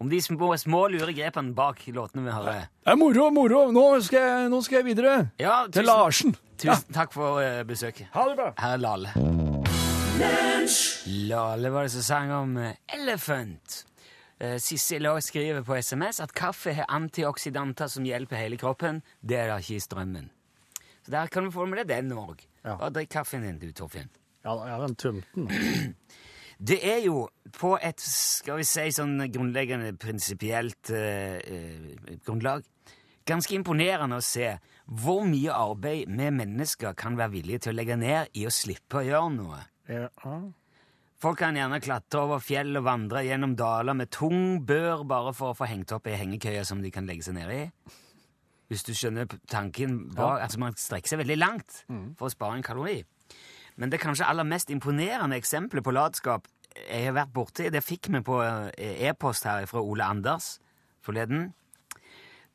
om 0.00 0.08
de 0.08 0.20
små, 0.24 0.52
små 0.58 0.84
lure 0.92 1.12
grepene 1.16 1.54
bak 1.54 1.82
låtene 1.92 2.24
vi 2.28 2.30
hører. 2.36 2.68
Det 2.84 2.92
er 2.92 2.96
moro, 3.00 3.30
moro. 3.30 3.64
Nå 3.72 3.86
skal 4.06 4.20
jeg, 4.28 4.50
nå 4.52 4.62
skal 4.64 4.78
jeg 4.82 4.88
videre. 4.94 5.16
Ja, 5.40 5.64
Til 5.66 5.82
tusen, 5.82 5.86
Larsen. 5.90 6.36
Ja. 6.62 6.74
tusen 6.76 6.94
takk 6.94 7.12
for 7.12 7.40
eh, 7.42 7.62
besøket. 7.64 8.08
Ha 8.14 8.28
det 8.28 8.36
bra. 8.36 8.52
Her 8.58 8.74
er 8.76 8.82
Lale. 8.84 9.14
Lale 11.06 11.70
var 11.72 11.82
det 11.86 11.92
som 11.94 12.02
sang 12.04 12.30
om 12.36 12.56
eh, 12.60 12.74
Elephant. 12.94 13.84
Eh, 14.40 14.56
Sissel 14.62 15.06
også 15.10 15.34
skriver 15.34 15.64
på 15.66 15.76
SMS 15.76 16.20
at 16.24 16.32
kaffe 16.36 16.72
har 16.74 16.88
antioksidanter 16.88 17.90
som 17.92 18.06
hjelper 18.08 18.40
hele 18.40 18.56
kroppen. 18.60 19.02
Det 19.20 19.36
er 19.36 19.50
det 19.52 19.60
ikke 19.64 19.76
i 19.76 19.84
strømmen. 19.84 20.30
Så 21.04 21.12
der 21.12 21.26
kan 21.32 21.44
du 21.44 21.52
få 21.52 21.66
med 21.68 21.82
deg 21.82 21.92
den 21.92 22.16
òg. 22.16 22.40
Ja. 22.64 22.76
Bare 22.76 22.92
drikk 22.96 23.12
kaffen 23.12 23.44
din, 23.44 23.60
du, 23.60 23.70
Torfinn. 23.72 24.10
Ja, 24.44 24.56
jeg 24.64 24.80
har 24.80 24.94
tømt 24.98 25.26
den. 25.34 25.50
Det 26.60 26.76
er 26.84 26.98
jo 27.00 27.22
på 27.56 27.70
et 27.80 28.02
skal 28.04 28.58
vi 28.60 28.66
si, 28.68 28.82
sånn 28.92 29.14
grunnleggende 29.32 29.94
prinsipielt 29.96 30.90
eh, 30.92 31.38
eh, 31.40 32.18
grunnlag 32.20 32.66
ganske 33.30 33.54
imponerende 33.56 34.18
å 34.20 34.24
se 34.24 34.50
hvor 35.00 35.24
mye 35.24 35.54
arbeid 35.54 36.10
vi 36.10 36.30
mennesker 36.34 36.96
kan 36.98 37.16
være 37.16 37.32
villige 37.36 37.64
til 37.64 37.72
å 37.72 37.78
legge 37.78 37.96
ned 38.00 38.36
i 38.36 38.44
å 38.44 38.52
slippe 38.52 39.00
å 39.00 39.06
gjøre 39.06 39.32
noe. 39.38 39.62
Ja. 39.88 40.10
Folk 41.20 41.36
kan 41.42 41.56
gjerne 41.58 41.82
klatre 41.84 42.22
over 42.24 42.40
fjell 42.40 42.78
og 42.80 42.86
vandre 42.86 43.20
gjennom 43.26 43.52
daler 43.58 43.96
med 43.96 44.08
tung 44.14 44.62
bør 44.64 45.02
bare 45.08 45.34
for 45.36 45.52
å 45.52 45.58
få 45.58 45.68
hengt 45.68 45.92
opp 45.92 46.08
ei 46.08 46.16
hengekøye 46.16 46.62
som 46.64 46.80
de 46.80 46.92
kan 46.94 47.08
legge 47.08 47.26
seg 47.26 47.36
ned 47.36 47.52
i. 47.52 47.64
Hvis 48.70 48.86
du 48.86 48.94
skjønner 48.94 49.26
tanken 49.50 50.06
bak, 50.14 50.40
altså 50.46 50.62
Man 50.62 50.78
strekker 50.78 51.12
seg 51.12 51.20
veldig 51.20 51.36
langt 51.36 51.82
for 52.16 52.28
å 52.28 52.32
spare 52.32 52.56
en 52.56 52.64
kalori. 52.64 53.02
Men 53.76 53.92
det 53.92 54.00
kanskje 54.00 54.28
aller 54.30 54.48
mest 54.48 54.70
imponerende 54.72 55.36
eksempelet 55.36 55.84
på 55.84 55.92
latskap 55.92 56.48
jeg 56.76 57.04
har 57.04 57.16
vært 57.16 57.32
borti, 57.34 57.68
det 57.68 57.82
fikk 57.82 58.08
vi 58.14 58.20
på 58.24 58.40
eh, 58.44 59.08
e-post 59.08 59.44
her 59.44 59.66
fra 59.66 59.82
Ole 59.82 60.06
Anders 60.06 60.58
forleden. 61.02 61.50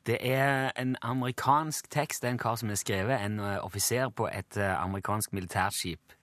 Det 0.06 0.20
er 0.22 0.72
en 0.80 0.96
amerikansk 1.02 1.90
tekst. 1.92 2.22
Det 2.22 2.30
er 2.30 2.38
en 2.38 2.42
kar 2.42 2.56
som 2.56 2.70
har 2.72 2.80
skrevet, 2.80 3.20
en 3.20 3.40
eh, 3.40 3.58
offiser 3.60 4.10
på 4.10 4.30
et 4.32 4.58
eh, 4.58 4.76
amerikansk 4.80 5.34
militærskip. 5.34 6.15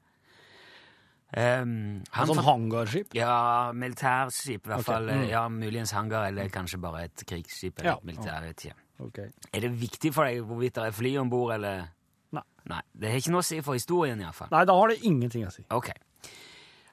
Um, 1.35 2.03
han 2.13 2.27
Sånn 2.29 2.43
hangarskip. 2.45 3.15
ja, 3.17 3.73
militærskip 3.73 4.67
i 4.67 4.69
hvert 4.69 4.81
okay. 4.81 4.93
fall. 4.93 5.07
mm. 5.09 5.29
Ja, 5.31 5.47
Muligens 5.49 5.91
hangar, 5.97 6.27
eller 6.29 6.49
kanskje 6.53 6.79
bare 6.81 7.05
et 7.05 7.25
krigsskip. 7.27 7.79
eller 7.79 7.91
Ja. 7.91 7.97
et 7.97 8.05
militær, 8.05 8.35
Ja. 8.35 8.41
vet 8.41 8.57
ikke. 8.67 8.75
Ok. 9.01 9.19
Er 9.55 9.61
det 9.61 9.71
viktig 9.81 10.13
for 10.15 10.25
deg 10.25 10.43
hvorvidt 10.45 10.75
det 10.75 10.85
er 10.85 10.91
fly 10.93 11.17
om 11.19 11.31
bord, 11.31 11.55
eller 11.55 11.89
Nei. 12.33 12.43
Nei, 12.67 12.81
Det 12.99 13.11
har 13.11 13.17
ikke 13.19 13.31
noe 13.31 13.41
å 13.41 13.45
si 13.45 13.61
for 13.61 13.75
historien, 13.75 14.19
iallfall. 14.21 14.49
Nei, 14.51 14.65
da 14.65 14.73
har 14.79 14.89
det 14.89 15.01
ingenting 15.03 15.47
å 15.47 15.53
si. 15.53 15.65
Ok. 15.71 15.91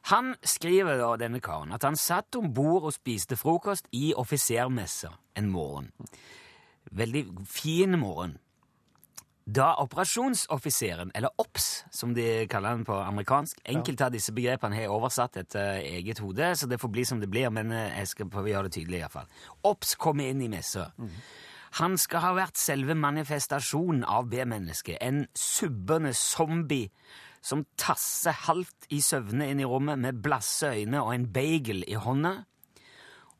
Han 0.03 0.36
skriver 0.41 0.98
da, 0.98 1.15
denne 1.17 1.39
karen, 1.41 1.72
at 1.74 1.84
han 1.84 1.96
satt 1.96 2.36
om 2.36 2.51
bord 2.53 2.84
og 2.84 2.93
spiste 2.93 3.36
frokost 3.38 3.88
i 3.93 4.13
offisermessa 4.15 5.12
en 5.36 5.50
morgen. 5.51 5.91
Veldig 6.96 7.46
fin 7.48 8.00
morgen. 8.00 8.38
Da 9.50 9.72
operasjonsoffiseren, 9.82 11.12
eller 11.15 11.32
OPS, 11.41 11.68
som 11.96 12.13
de 12.13 12.46
kaller 12.51 12.75
den 12.75 12.86
på 12.86 12.94
amerikansk 13.01 13.62
Enkelte 13.72 14.06
av 14.06 14.13
disse 14.13 14.34
begrepene 14.36 14.77
har 14.77 14.86
jeg 14.86 14.94
oversatt 14.94 15.39
etter 15.41 15.79
eget 15.79 16.22
hode, 16.22 16.51
så 16.53 16.68
det 16.70 16.77
får 16.82 16.91
bli 16.94 17.06
som 17.08 17.22
det 17.22 17.29
blir, 17.32 17.50
men 17.53 17.72
eh, 17.74 17.96
jeg 18.01 18.12
skal 18.12 18.29
prøve 18.29 18.51
å 18.51 18.53
gjøre 18.53 18.70
det 18.70 18.75
tydelig. 18.77 19.00
i 19.00 19.06
hvert 19.08 19.15
fall. 19.15 19.32
OPS 19.72 19.96
kommer 20.01 20.29
inn 20.29 20.44
i 20.46 20.51
messa. 20.51 20.91
Han 21.79 21.98
skal 22.01 22.24
ha 22.25 22.36
vært 22.38 22.62
selve 22.62 22.98
manifestasjonen 22.98 24.03
av 24.06 24.29
B-mennesket. 24.29 25.00
En 25.01 25.25
subbende 25.38 26.13
zombie 26.18 26.89
som 27.41 27.63
tasser 27.79 28.36
halvt 28.46 28.89
i 28.94 29.01
søvne 29.06 29.48
inn 29.50 29.62
i 29.63 29.68
rommet 29.68 30.01
med 30.01 30.22
blasse 30.24 30.74
øyne 30.75 31.01
og 31.01 31.13
en 31.15 31.29
bagel 31.34 31.86
i 31.88 31.98
hånda. 31.98 32.34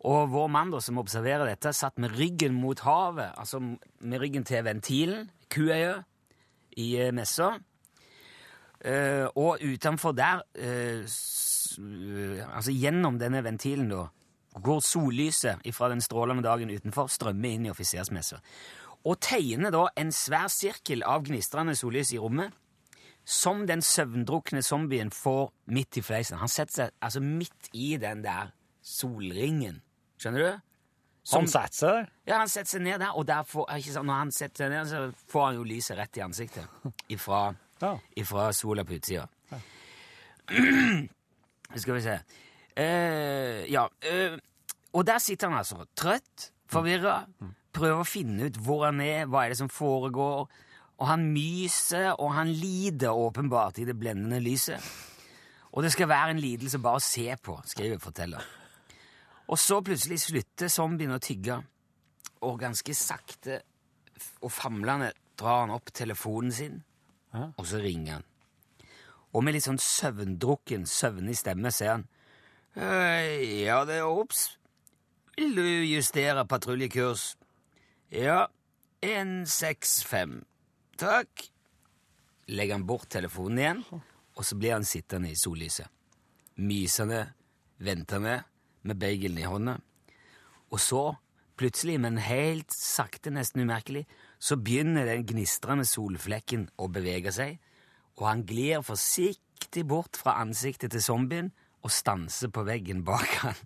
Og 0.08 0.30
vår 0.32 0.48
mann 0.48 0.72
da, 0.72 0.80
som 0.80 1.00
observerer 1.02 1.50
dette, 1.50 1.74
satt 1.76 1.98
med 2.00 2.14
ryggen 2.16 2.56
mot 2.56 2.80
havet, 2.86 3.34
altså 3.36 3.60
med 3.60 4.22
ryggen 4.22 4.46
til 4.48 4.64
ventilen, 4.64 5.28
kuøya, 5.52 5.98
i 6.80 6.94
eh, 7.02 7.12
messa. 7.16 7.58
Uh, 8.80 9.28
og 9.36 9.60
utenfor 9.60 10.14
der, 10.16 10.40
uh, 10.56 11.02
altså 12.56 12.72
gjennom 12.72 13.18
denne 13.20 13.42
ventilen 13.44 13.90
da, 13.92 14.06
går 14.56 14.80
sollyset 14.80 15.68
fra 15.76 15.90
den 15.92 16.00
strålende 16.02 16.46
dagen 16.46 16.72
utenfor, 16.72 17.10
strømmer 17.12 17.58
inn 17.58 17.68
i 17.68 17.74
offisersmessa. 17.74 18.40
Og 19.04 19.20
tegner 19.24 19.76
da 19.76 19.86
en 20.00 20.14
svær 20.16 20.48
sirkel 20.52 21.04
av 21.04 21.28
gnistrende 21.28 21.76
sollys 21.76 22.14
i 22.16 22.22
rommet, 22.24 22.56
som 23.28 23.66
den 23.68 23.84
søvndrukne 23.84 24.64
zombien 24.64 25.12
får 25.12 25.52
midt 25.76 26.00
i 26.00 26.04
fleisen. 26.04 26.40
Han 26.40 26.50
setter 26.50 26.74
seg 26.74 26.96
altså 27.04 27.22
midt 27.22 27.70
i 27.76 27.92
den 28.02 28.24
der 28.24 28.56
solringen. 28.82 29.84
Skjønner 30.20 30.44
du? 30.46 30.60
Som- 31.30 31.44
Han 31.44 31.48
setter 31.52 31.76
seg 31.78 31.90
der. 31.96 32.10
ja, 32.28 32.38
han 32.40 32.50
setter 32.50 32.72
seg 32.74 32.82
ned 32.82 33.00
der, 33.04 33.12
og 33.16 33.26
derfor, 33.28 33.68
sant, 33.84 34.06
når 34.08 34.14
han 34.24 34.32
setter 34.32 34.66
seg 34.66 34.72
ned, 34.74 34.88
så 34.90 35.02
får 35.32 35.46
han 35.46 35.56
jo 35.60 35.64
lyset 35.68 35.98
rett 36.00 36.18
i 36.18 36.24
ansiktet 36.26 36.66
ifra, 37.16 37.56
Ja. 37.82 37.94
ifra 38.18 38.50
sola 38.54 38.84
på 38.84 38.98
utsida. 38.98 39.28
Skal 41.76 41.94
vi 41.96 42.02
se 42.02 42.16
uh, 42.80 43.72
Ja. 43.72 43.86
Uh, 44.04 44.38
og 44.94 45.06
der 45.06 45.20
sitter 45.22 45.50
han 45.52 45.60
altså, 45.60 45.84
trøtt, 45.96 46.48
forvirra, 46.72 47.20
prøver 47.76 48.00
å 48.02 48.08
finne 48.08 48.48
ut 48.50 48.56
hvor 48.66 48.88
han 48.88 48.98
er, 49.06 49.28
hva 49.30 49.44
er 49.46 49.50
det 49.54 49.60
som 49.60 49.70
foregår, 49.70 50.48
og 51.00 51.08
han 51.08 51.28
myser, 51.32 52.16
og 52.18 52.34
han 52.34 52.50
lider 52.50 53.14
åpenbart 53.14 53.78
i 53.80 53.86
det 53.86 53.94
blendende 54.00 54.40
lyset. 54.42 54.82
Og 55.70 55.86
det 55.86 55.92
skal 55.94 56.10
være 56.10 56.34
en 56.34 56.42
lidelse 56.42 56.80
bare 56.82 56.98
å 56.98 57.04
se 57.06 57.28
på, 57.46 57.60
skriver 57.70 58.02
forteller. 58.02 58.42
Og 59.50 59.58
så 59.58 59.80
plutselig 59.82 60.20
slutter 60.22 60.70
zombien 60.70 61.12
å 61.16 61.20
tygge, 61.24 61.58
og 62.46 62.60
ganske 62.62 62.94
sakte 62.96 63.62
og 64.44 64.52
famlende 64.54 65.12
drar 65.40 65.64
han 65.66 65.74
opp 65.76 65.92
telefonen 65.96 66.52
sin, 66.54 66.84
Ja. 67.34 67.52
og 67.58 67.66
så 67.66 67.80
ringer 67.82 68.14
han. 68.20 68.24
Og 69.34 69.44
med 69.44 69.54
litt 69.54 69.64
sånn 69.64 69.78
søvndrukken, 69.82 70.86
søvnig 70.90 71.38
stemme 71.38 71.72
sier 71.72 71.92
han 71.98 72.08
«Hei, 72.76 73.64
Ja, 73.66 73.84
det 73.86 73.98
er 74.00 74.06
obs. 74.08 74.58
Vil 75.38 75.56
du 75.56 75.62
justere 75.86 76.46
patruljekurs? 76.46 77.36
Ja, 78.12 78.48
165. 79.02 80.44
Takk. 80.98 81.50
Legger 82.50 82.74
han 82.76 82.86
bort 82.86 83.10
telefonen 83.10 83.60
igjen, 83.62 83.84
og 84.36 84.44
så 84.46 84.58
blir 84.58 84.74
han 84.74 84.84
sittende 84.88 85.30
i 85.32 85.36
sollyset. 85.38 85.88
Mysende, 86.58 87.34
ventende, 87.80 88.44
med 88.84 89.00
bagelen 89.00 89.40
i 89.42 89.48
hånda. 89.48 89.78
Og 90.70 90.80
så, 90.80 91.04
plutselig, 91.60 91.98
men 92.02 92.20
helt 92.22 92.74
sakte, 92.74 93.34
nesten 93.34 93.66
umerkelig, 93.66 94.06
så 94.40 94.56
begynner 94.56 95.10
den 95.10 95.26
gnistrende 95.28 95.86
solflekken 95.88 96.70
å 96.80 96.88
bevege 96.92 97.34
seg, 97.36 97.58
og 98.20 98.28
han 98.28 98.46
glir 98.48 98.84
forsiktig 98.86 99.86
bort 99.88 100.20
fra 100.20 100.38
ansiktet 100.44 100.94
til 100.94 101.04
zombien 101.04 101.52
og 101.84 101.92
stanser 101.92 102.52
på 102.52 102.64
veggen 102.68 103.04
bak 103.08 103.40
han. 103.44 103.60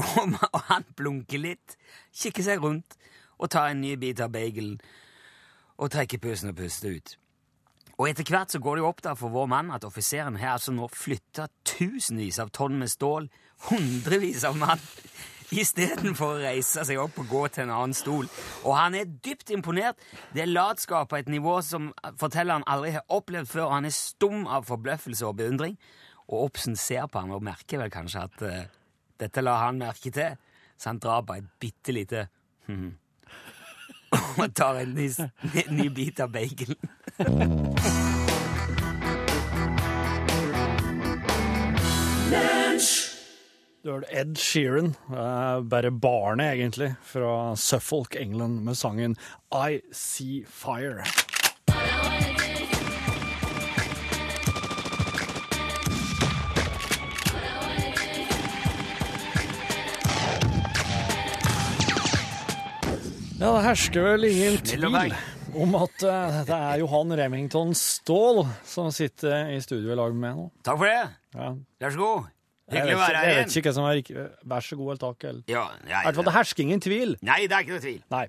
Og 0.00 0.62
han 0.70 0.86
blunker 0.96 1.42
litt, 1.42 1.74
kikker 2.16 2.46
seg 2.46 2.62
rundt 2.62 2.94
og 3.36 3.50
tar 3.52 3.66
en 3.68 3.82
ny 3.82 3.98
bit 4.00 4.22
av 4.24 4.30
bagelen 4.32 4.78
og 5.80 5.90
trekker 5.92 6.22
pusten 6.22 6.52
og 6.52 6.56
puster 6.56 6.94
ut. 6.96 7.16
Og 8.00 8.08
etter 8.08 8.24
hvert 8.32 8.52
så 8.52 8.60
går 8.64 8.78
det 8.78 8.84
jo 8.84 8.88
opp 8.88 9.02
der 9.04 9.16
for 9.20 9.32
vår 9.32 9.48
mann 9.52 9.72
at 9.76 9.84
offiseren 9.84 10.38
har 10.40 10.54
altså 10.54 10.72
nå 10.72 10.88
flytta 10.88 11.50
tusenvis 11.68 12.38
av 12.40 12.52
tonn 12.56 12.78
med 12.80 12.88
stål, 12.88 13.28
hundrevis 13.68 14.44
av 14.48 14.56
mann, 14.58 14.80
istedenfor 15.50 16.36
å 16.36 16.42
reise 16.44 16.84
seg 16.86 17.00
opp 17.02 17.18
og 17.20 17.30
gå 17.30 17.42
til 17.50 17.66
en 17.66 17.74
annen 17.74 17.96
stol. 17.96 18.28
Og 18.62 18.76
han 18.76 18.94
er 18.98 19.10
dypt 19.24 19.50
imponert. 19.54 19.98
Det 20.34 20.44
er 20.44 20.52
latskap 20.52 21.10
på 21.10 21.18
et 21.18 21.30
nivå 21.30 21.58
som 21.66 21.90
fortelleren 22.20 22.66
aldri 22.70 22.94
har 22.96 23.04
opplevd 23.10 23.50
før, 23.50 23.72
han 23.74 23.88
er 23.88 23.94
stum 23.96 24.46
av 24.46 24.68
forbløffelse 24.70 25.26
og 25.26 25.36
beundring. 25.42 25.76
Og 26.30 26.46
Obsen 26.46 26.76
ser 26.78 27.08
på 27.10 27.18
han 27.22 27.34
og 27.34 27.42
merker 27.42 27.82
vel 27.82 27.90
kanskje 27.90 28.24
at 28.28 28.42
uh, 28.46 28.62
dette 29.20 29.42
la 29.42 29.58
han 29.64 29.80
merke 29.82 30.12
til, 30.14 30.38
så 30.78 30.92
han 30.92 31.02
drar 31.02 31.26
på 31.26 31.36
et 31.36 31.48
bitte 31.60 31.92
lite 31.92 32.28
hm, 32.68 32.92
og 34.40 34.54
tar 34.54 34.80
en 34.84 34.94
ny, 34.94 35.10
ny 35.74 35.90
bit 35.94 36.20
av 36.22 36.30
bacon. 36.32 36.76
Du 43.80 43.88
hørte 43.88 44.10
Ed 44.12 44.34
Sheeran, 44.36 44.90
eh, 45.08 45.60
bare 45.64 45.90
barnet 45.90 46.52
egentlig, 46.52 46.90
fra 47.00 47.54
Suffolk, 47.56 48.12
England, 48.14 48.58
med 48.60 48.76
sangen 48.76 49.14
I 49.56 49.80
See 49.90 50.44
Fire. 50.44 51.00
Ja, 63.40 63.54
det 63.54 63.62
hersker 63.64 64.04
vel 64.04 64.26
ingen 64.28 64.58
tvil 64.60 64.84
om 64.90 65.78
at 65.78 66.04
eh, 66.04 66.42
det 66.50 66.58
er 66.58 66.82
Johan 66.82 67.16
Remington 67.16 67.72
Ståhl 67.72 68.42
som 68.68 68.92
sitter 68.92 69.54
i 69.54 69.56
studio 69.64 69.94
i 69.94 69.98
lag 70.02 70.12
med 70.12 70.36
nå. 70.36 70.46
Takk 70.68 70.82
for 70.84 70.92
det. 70.92 71.00
Ja. 71.32 71.48
Vær 71.80 71.96
så 71.96 72.02
god. 72.04 72.28
Hyggelig 72.70 72.94
å 72.94 73.00
være 73.00 73.10
ikke, 73.10 73.20
igjen. 73.20 73.36
jeg 73.36 73.44
vet 73.44 73.56
ikke 73.60 73.70
hva 73.70 73.74
som 73.76 73.88
er. 73.90 74.30
Vær 74.52 74.66
så 74.66 74.78
god, 74.80 75.04
eller. 75.30 75.42
Ja, 75.50 75.64
I 75.84 75.92
hvert 76.06 76.18
fall, 76.20 76.28
det 76.30 76.34
hersker 76.36 76.64
ingen 76.64 76.80
tvil. 76.84 77.16
nei, 77.26 77.40
det 77.50 77.56
er 77.56 77.64
ikke 77.66 77.76
noe 77.76 77.84
tvil. 77.84 78.00
Nei. 78.14 78.22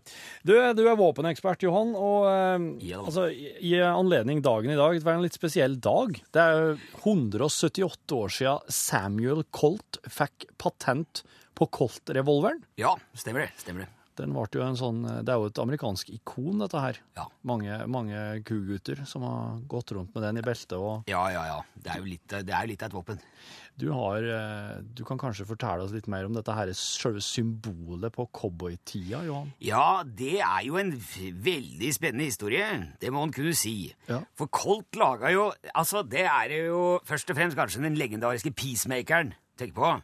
Du, 0.43 0.53
du 0.77 0.83
er 0.87 0.97
våpenekspert, 0.99 1.63
Johan, 1.67 1.93
og 1.95 2.27
eh, 2.31 2.89
Ja. 2.91 3.01
altså, 3.05 3.27
i 3.31 3.75
anledning 3.85 4.41
dagen 4.41 4.73
i 4.73 4.79
dag, 4.79 4.97
det 4.97 5.05
var 5.05 5.19
en 5.19 5.25
litt 5.27 5.37
spesiell 5.37 5.77
dag. 5.79 6.17
Det 6.33 6.41
er 6.41 6.75
178 7.03 8.17
år 8.17 8.33
siden 8.33 8.67
Samuel 8.81 9.43
Colt 9.53 10.01
fikk 10.09 10.49
patent 10.61 11.23
på 11.57 11.67
Colt-revolveren. 11.69 12.63
Ja, 12.81 12.95
stemmer 13.13 13.45
det. 13.45 13.51
Stemmer 13.61 13.85
det. 13.85 13.91
Den 14.19 14.33
ble 14.35 14.43
jo 14.53 14.61
en 14.65 14.75
sånn, 14.77 14.97
det 15.23 15.31
er 15.31 15.39
jo 15.39 15.47
et 15.49 15.59
amerikansk 15.63 16.09
ikon, 16.13 16.59
dette 16.59 16.77
her. 16.83 16.97
Ja. 17.17 17.23
Mange, 17.47 17.77
mange 17.89 18.41
kugutter 18.45 18.99
som 19.07 19.23
har 19.25 19.61
gått 19.71 19.93
rundt 19.95 20.11
med 20.13 20.25
den 20.27 20.41
i 20.41 20.43
beltet. 20.45 20.75
og 20.77 21.07
Ja, 21.09 21.23
ja, 21.31 21.45
ja. 21.47 21.59
Det 21.73 21.93
er 21.93 22.01
jo 22.03 22.09
litt, 22.09 22.27
det 22.27 22.53
er 22.53 22.67
litt 22.69 22.83
av 22.83 22.91
et 22.91 22.97
våpen. 22.99 23.21
Du, 23.79 23.87
har, 23.95 24.23
eh, 24.23 24.81
du 24.93 25.03
kan 25.07 25.17
kanskje 25.17 25.45
fortelle 25.47 25.85
oss 25.85 25.93
litt 25.95 26.07
mer 26.11 26.27
om 26.27 26.35
dette 26.35 26.53
her 26.53 26.69
selve 26.77 27.21
symbolet 27.23 28.13
på 28.13 28.27
cowboytida, 28.35 29.23
Johan? 29.25 29.53
Ja, 29.63 30.03
det 30.05 30.39
er 30.43 30.65
jo 30.67 30.77
en 30.77 30.91
veldig 30.93 31.93
spennende 31.95 32.27
historie. 32.27 32.67
Det 33.01 33.11
må 33.13 33.23
en 33.25 33.33
kunne 33.33 33.55
si. 33.57 33.93
Ja. 34.09 34.21
For 34.37 34.51
Colt 34.51 34.99
laga 34.99 35.31
jo 35.33 35.49
Altså, 35.73 36.03
det 36.03 36.27
er 36.27 36.53
jo 36.67 36.99
først 37.07 37.29
og 37.31 37.39
fremst 37.39 37.57
kanskje 37.57 37.81
den 37.83 37.97
legendariske 37.97 38.53
peacemakeren. 38.53 39.33
Tenk 39.57 39.73
på. 39.77 39.95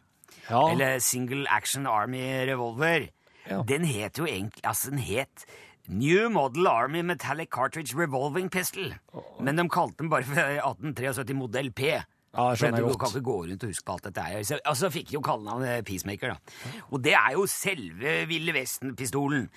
Ja. 0.48 0.64
Eller 0.72 0.98
Single 0.98 1.46
Action 1.50 1.86
Army 1.86 2.24
Revolver. 2.48 3.08
Ja. 3.48 3.62
Den 3.68 3.84
het 3.84 4.18
jo 4.18 4.26
egentlig 4.26 4.64
Altså, 4.64 4.90
den 4.90 4.98
het 4.98 5.46
New 5.88 6.28
Model 6.28 6.66
Army 6.68 7.00
Metallic 7.00 7.48
Cartridge 7.48 7.96
Revolving 7.96 8.50
Pistol. 8.50 8.92
Men 9.40 9.56
de 9.56 9.68
kalte 9.72 10.02
den 10.02 10.10
bare 10.12 10.24
for 10.24 10.36
1873 10.36 11.36
modell 11.36 11.70
P. 11.72 12.02
Ja, 12.38 12.52
det 12.52 12.60
skjønner 12.60 12.84
For 12.84 12.94
du 12.94 13.00
kan 13.02 13.14
ikke 13.16 13.26
gå 13.26 13.36
rundt 13.48 13.64
og 13.66 13.72
huske 13.72 13.86
på 13.88 13.94
alt 13.96 14.04
dette 14.06 14.24
her. 14.28 14.42
Så, 14.46 14.58
altså 14.70 14.90
fikk 14.94 15.12
jo 15.16 15.22
kallenavnet 15.26 15.86
Peacemaker, 15.88 16.36
da. 16.36 16.74
Og 16.92 17.02
det 17.02 17.16
er 17.18 17.34
jo 17.34 17.46
selve 17.50 18.12
Ville 18.30 18.54
Vesten-pistolen. 18.54 19.48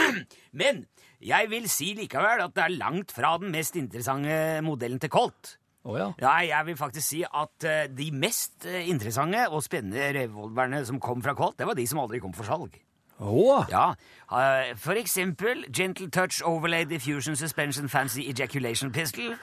Men 0.60 0.86
jeg 1.22 1.50
vil 1.52 1.68
si 1.70 1.92
likevel 1.96 2.42
at 2.42 2.56
det 2.56 2.64
er 2.64 2.74
langt 2.74 3.14
fra 3.14 3.36
den 3.40 3.54
mest 3.54 3.78
interessante 3.78 4.64
modellen 4.66 4.98
til 4.98 5.12
Colt. 5.14 5.54
Oh, 5.84 5.98
ja. 5.98 6.08
Nei, 6.20 6.48
jeg 6.48 6.66
vil 6.66 6.76
faktisk 6.80 7.06
si 7.06 7.20
at 7.28 7.64
eh, 7.68 7.84
de 7.92 8.08
mest 8.16 8.64
eh, 8.66 8.88
interessante 8.88 9.42
og 9.50 9.62
spennende 9.62 10.10
revolverne 10.16 10.80
som 10.88 11.00
kom 11.00 11.22
fra 11.22 11.36
Colt, 11.36 11.58
det 11.58 11.68
var 11.68 11.76
de 11.76 11.86
som 11.86 12.00
aldri 12.00 12.22
kom 12.24 12.32
for 12.34 12.48
salg. 12.48 12.78
Oh. 13.20 13.62
Ja, 13.70 13.92
eh, 14.32 14.72
For 14.80 14.96
eksempel 14.98 15.64
Gentle 15.70 16.10
Touch 16.10 16.40
Overlay 16.42 16.84
Diffusion 16.84 17.36
Suspension 17.36 17.88
Fancy 17.88 18.24
Ejaculation 18.32 18.92
Pistol. 18.92 19.36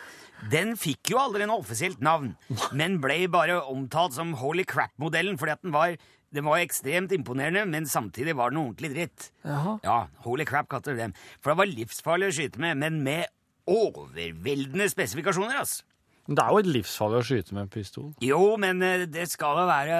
Den 0.50 0.74
fikk 0.80 1.12
jo 1.14 1.20
aldri 1.22 1.46
noe 1.46 1.62
offisielt 1.62 2.02
navn, 2.02 2.32
men 2.74 2.98
ble 3.04 3.28
bare 3.32 3.60
omtalt 3.70 4.16
som 4.16 4.34
Holy 4.40 4.66
Crap-modellen 4.66 5.38
fordi 5.38 5.54
at 5.54 5.62
den 5.62 5.76
var, 5.76 5.94
den 6.34 6.48
var 6.48 6.64
ekstremt 6.64 7.14
imponerende, 7.14 7.68
men 7.70 7.86
samtidig 7.86 8.34
var 8.40 8.50
den 8.54 8.64
ordentlig 8.64 8.94
dritt. 8.96 9.30
Jaha. 9.46 9.78
Ja, 9.86 10.00
Holy 10.26 10.48
Crap 10.50 10.72
kalte 10.72 10.96
de 10.96 11.04
dem. 11.04 11.16
For 11.44 11.54
det 11.54 11.60
var 11.62 11.70
livsfarlig 11.70 12.32
å 12.32 12.36
skyte 12.40 12.64
med, 12.64 12.82
men 12.82 13.04
med 13.06 13.30
overveldende 13.70 14.90
spesifikasjoner, 14.90 15.62
altså. 15.62 15.86
Men 16.28 16.38
Det 16.38 16.44
er 16.44 16.54
jo 16.54 16.62
et 16.62 16.70
livsfarlig 16.70 17.18
å 17.18 17.26
skyte 17.26 17.56
med 17.56 17.64
en 17.66 17.72
pistol. 17.74 18.10
Jo, 18.24 18.40
men 18.62 18.82
eh, 18.86 19.06
det 19.10 19.26
skal 19.32 19.58
være 19.68 19.96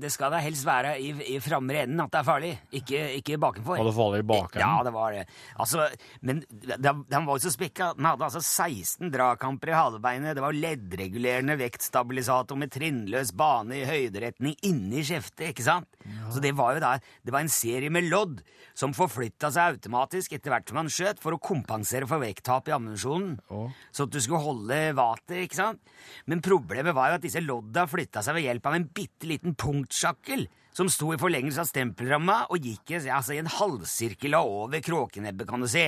Det 0.00 0.10
skal 0.12 0.32
da 0.32 0.40
helst 0.42 0.66
være 0.66 0.94
i, 1.02 1.10
i 1.36 1.40
framre 1.42 1.84
enden 1.84 2.00
at 2.04 2.12
det 2.14 2.20
er 2.20 2.26
farlig, 2.26 2.52
ikke, 2.80 3.02
ikke 3.20 3.40
bakenfor. 3.42 3.80
Og 3.80 3.90
det 3.90 3.94
farlig 3.96 4.22
i 4.24 4.28
bakenden? 4.32 4.64
Ja, 4.64 4.86
det 4.86 4.94
var 4.96 5.14
det. 5.14 5.26
Altså, 5.60 5.88
men 6.26 6.42
den 6.48 7.28
var 7.28 7.32
jo 7.34 7.44
så 7.44 7.52
spekka. 7.52 7.92
Den 7.98 8.08
hadde 8.08 8.28
altså 8.28 8.42
16 8.42 9.12
dragkamper 9.14 9.72
i 9.72 9.76
halebeinet. 9.76 10.36
Det 10.36 10.44
var 10.44 10.56
leddregulerende 10.56 11.58
vektstabilisator 11.60 12.58
med 12.60 12.72
trinnløs 12.74 13.34
bane 13.36 13.82
i 13.82 13.86
høyderetning 13.88 14.56
inni 14.66 15.04
kjeftet, 15.06 15.50
ikke 15.52 15.66
sant? 15.66 15.95
Så 16.32 16.42
det 16.42 16.52
var 16.58 16.76
jo 16.76 16.82
da 16.82 16.96
Det 17.24 17.32
var 17.34 17.44
en 17.44 17.52
serie 17.52 17.90
med 17.92 18.08
lodd 18.10 18.42
som 18.76 18.92
forflytta 18.96 19.48
seg 19.54 19.76
automatisk 19.76 20.34
etter 20.36 20.52
hvert 20.52 20.68
som 20.68 20.76
man 20.76 20.90
skjøt, 20.92 21.20
for 21.22 21.32
å 21.32 21.40
kompensere 21.40 22.08
for 22.08 22.20
vekttap 22.20 22.68
i 22.68 22.74
ammunisjonen. 22.76 23.38
Å. 23.48 23.62
Så 23.94 24.04
at 24.04 24.12
du 24.12 24.20
skulle 24.20 24.42
holde 24.44 24.80
vater, 24.98 25.40
ikke 25.46 25.56
sant? 25.56 25.80
Men 26.28 26.44
problemet 26.44 26.96
var 26.96 27.10
jo 27.10 27.18
at 27.20 27.24
disse 27.24 27.40
lodda 27.40 27.86
flytta 27.88 28.20
seg 28.24 28.36
ved 28.36 28.48
hjelp 28.50 28.68
av 28.68 28.76
en 28.76 28.88
bitte 28.98 29.30
liten 29.30 29.56
punktsjakkel 29.56 30.44
som 30.76 30.90
sto 30.92 31.08
i 31.14 31.20
forlengelse 31.20 31.62
av 31.62 31.70
stempelramma 31.70 32.42
og 32.52 32.68
gikk 32.68 32.98
altså, 32.98 33.32
i 33.32 33.40
en 33.40 33.48
halvsirkel 33.48 34.36
av 34.36 34.50
over 34.64 34.84
kråkenebbet, 34.84 35.48
kan 35.48 35.64
du 35.64 35.70
si. 35.72 35.86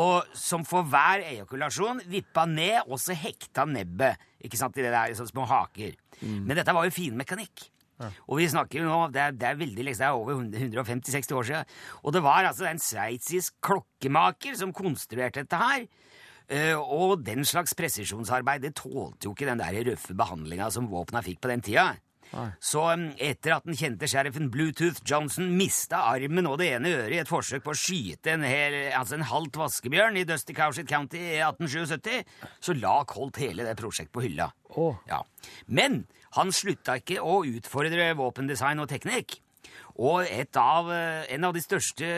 Og 0.00 0.32
som 0.38 0.64
for 0.66 0.88
hver 0.90 1.22
ejakulasjon 1.28 2.00
vippa 2.10 2.46
ned, 2.48 2.88
og 2.88 2.98
så 2.98 3.14
hekta 3.18 3.66
nebbet 3.68 4.22
ikke 4.44 4.58
sant, 4.60 4.76
i 4.80 4.84
det 4.84 4.92
der 4.94 5.14
sånne 5.16 5.30
små 5.30 5.44
haker. 5.48 5.94
Men 6.48 6.56
dette 6.56 6.72
var 6.74 6.88
jo 6.88 6.94
finmekanikk. 6.94 7.68
Og 8.28 8.40
vi 8.40 8.48
snakker 8.52 8.80
jo 8.80 8.88
nå, 8.88 9.00
det 9.14 9.22
er, 9.22 9.36
det 9.38 9.50
er 9.50 9.60
veldig 9.60 9.88
liksom, 9.90 10.04
det 10.04 10.08
er 10.08 10.20
over 10.20 10.40
150-60 10.84 11.36
år 11.38 11.50
siden. 11.50 11.76
Og 12.02 12.16
det 12.16 12.24
var 12.24 12.50
altså 12.50 12.68
en 12.70 12.82
sveitsisk 12.82 13.56
klokkemaker 13.64 14.56
som 14.58 14.74
konstruerte 14.76 15.44
dette 15.44 15.60
her. 15.60 15.86
Uh, 16.44 16.76
og 16.76 17.22
den 17.24 17.40
slags 17.48 17.72
presisjonsarbeid 17.72 18.66
det 18.66 18.74
tålte 18.76 19.30
jo 19.30 19.32
ikke 19.32 19.48
den 19.48 19.62
der 19.62 19.78
røffe 19.86 20.12
behandlinga 20.12 20.66
som 20.74 20.90
våpna 20.90 21.22
fikk 21.24 21.40
på 21.40 21.48
den 21.48 21.64
tida. 21.64 21.94
Nei. 22.34 22.48
Så 22.62 22.82
um, 22.92 23.04
etter 23.22 23.54
at 23.56 23.66
den 23.68 23.76
kjente 23.78 24.08
sheriffen 24.10 24.50
Bluetooth 24.52 25.02
Johnson 25.06 25.52
mista 25.58 26.02
armen 26.10 26.48
og 26.50 26.58
det 26.60 26.72
ene 26.76 26.92
øret 26.98 27.16
i 27.16 27.20
et 27.22 27.30
forsøk 27.30 27.64
på 27.64 27.74
å 27.74 27.78
skyte 27.78 28.34
en, 28.34 28.46
hel, 28.46 28.76
altså 28.96 29.18
en 29.18 29.26
halvt 29.30 29.60
vaskebjørn 29.60 30.18
i 30.20 30.26
Dusty 30.28 30.56
Cowshit 30.56 30.88
County 30.90 31.20
i 31.20 31.38
1877, 31.44 32.20
så 32.60 32.76
la 32.76 32.96
Colt 33.08 33.40
hele 33.42 33.66
det 33.66 33.76
prosjektet 33.80 34.14
på 34.14 34.24
hylla. 34.26 34.50
Oh. 34.74 34.98
Ja. 35.08 35.22
Men 35.66 36.02
han 36.36 36.52
slutta 36.54 36.98
ikke 37.00 37.20
å 37.22 37.42
utfordre 37.46 38.10
våpendesign 38.18 38.82
og 38.82 38.88
teknikk. 38.90 39.38
Og 39.94 40.26
et 40.26 40.56
av, 40.58 40.90
eh, 40.90 41.24
en 41.34 41.44
av 41.46 41.54
de 41.54 41.60
største 41.62 42.08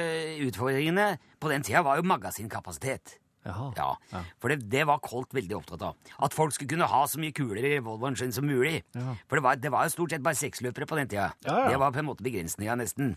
utfordringene 0.46 1.18
på 1.40 1.50
den 1.52 1.62
tida 1.62 1.82
var 1.84 1.98
jo 2.00 2.08
magasinkapasitet. 2.08 3.18
Jaha. 3.46 3.68
Ja, 3.76 4.22
For 4.42 4.50
det, 4.50 4.68
det 4.68 4.86
var 4.88 4.98
Colt 5.04 5.30
veldig 5.36 5.54
opptatt 5.54 5.82
av. 5.86 5.94
At 6.18 6.34
folk 6.34 6.54
skulle 6.56 6.72
kunne 6.72 6.88
ha 6.90 7.04
så 7.06 7.20
mye 7.22 7.34
kuler 7.36 7.62
i 7.62 7.76
revolveren 7.76 8.16
sin 8.18 8.32
som 8.34 8.46
mulig. 8.48 8.80
Ja. 8.96 9.14
For 9.28 9.38
det 9.38 9.44
var, 9.44 9.60
det 9.62 9.70
var 9.70 9.86
jo 9.86 9.94
stort 9.94 10.10
sett 10.10 10.24
bare 10.24 10.34
seksløpere 10.34 10.88
på 10.88 10.98
den 10.98 11.12
tida. 11.12 11.28
Ja, 11.46 11.60
ja. 11.60 11.68
Det 11.70 11.78
var 11.78 11.92
på 11.94 12.02
en 12.02 12.08
måte 12.08 12.26
begrensninga, 12.26 12.74
nesten. 12.80 13.14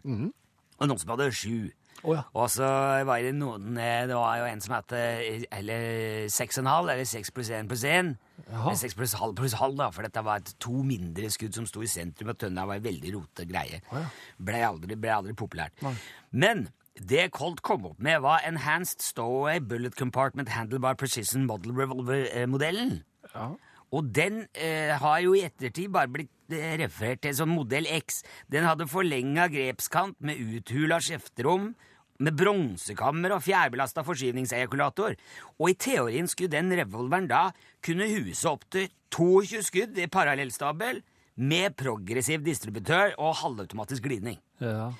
Og 0.80 0.88
noen 0.88 1.02
som 1.02 1.16
hadde 1.16 1.32
sju. 1.34 1.72
Å 2.04 2.16
ja. 2.16 2.24
Og 2.40 2.48
så 2.54 2.68
var 3.08 3.24
det 3.24 3.34
noen 3.36 3.78
eh, 3.80 4.06
Det 4.08 4.16
var 4.16 4.38
jo 4.40 4.48
en 4.48 4.62
som 4.64 4.76
het 4.78 4.94
eh, 4.96 5.44
Eller 5.58 6.30
seks 6.32 6.60
og 6.60 6.64
en 6.64 6.72
halv, 6.72 6.92
eller 6.94 7.08
seks 7.10 7.34
pluss 7.36 7.52
én 7.56 7.70
pluss 7.70 7.84
én. 7.88 8.14
Jaha. 8.46 8.70
Eller 8.70 8.80
Seks 8.80 8.98
pluss 8.98 9.18
halv 9.20 9.36
pluss 9.38 9.58
halv, 9.60 9.78
da, 9.80 9.90
for 9.94 10.08
dette 10.08 10.24
var 10.26 10.44
to 10.64 10.82
mindre 10.86 11.30
skudd 11.34 11.58
som 11.58 11.68
sto 11.70 11.84
i 11.86 11.92
sentrum, 11.92 12.32
og 12.32 12.40
tønna 12.40 12.66
var 12.70 12.80
en 12.80 12.88
veldig 12.88 13.14
rote 13.18 13.46
greie. 13.50 13.82
Oh, 13.92 14.00
ja. 14.00 14.08
Ble 14.50 14.62
aldri, 14.72 14.98
ble 15.00 15.12
aldri 15.14 15.36
populært. 15.38 15.76
Nei. 15.86 15.94
Men 16.32 16.68
det 17.00 17.30
Colt 17.36 17.62
kom 17.64 17.86
opp 17.92 18.00
med, 18.04 18.20
var 18.26 18.44
Enhanced 18.48 19.04
Stowaway 19.06 19.62
Bullet 19.64 19.96
Compartment 19.96 20.52
Handlebar 20.52 20.98
Precision 21.00 21.46
Model 21.48 21.76
Revolver-modellen. 21.78 23.02
Ja. 23.34 23.52
Og 23.96 24.10
den 24.14 24.44
eh, 24.54 24.94
har 25.02 25.20
jo 25.24 25.34
i 25.34 25.46
ettertid 25.48 25.90
bare 25.94 26.12
blitt 26.12 26.54
eh, 26.54 26.76
referert 26.82 27.24
til 27.26 27.34
som 27.38 27.50
modell 27.54 27.88
X. 27.90 28.22
Den 28.52 28.68
hadde 28.68 28.90
forlenga 28.90 29.48
grepskant 29.50 30.20
med 30.22 30.42
uthula 30.44 31.00
skjefterom, 31.02 31.72
med 32.20 32.36
bronsekammer 32.40 33.32
og 33.36 33.44
fjærbelasta 33.46 34.04
forskyvningsejakulator. 34.08 35.16
Og 35.60 35.72
i 35.72 35.78
teorien 35.80 36.28
skulle 36.28 36.52
den 36.52 36.74
revolveren 36.76 37.30
da 37.32 37.50
kunne 37.86 38.10
huse 38.12 38.50
opptil 38.50 38.90
22 39.16 39.64
skudd 39.70 39.98
i 40.04 40.10
parallellstabel 40.12 41.02
med 41.40 41.78
progressiv 41.80 42.44
distributør 42.44 43.16
og 43.18 43.38
halvautomatisk 43.40 44.04
glidning. 44.10 44.38
Ja. 44.60 44.92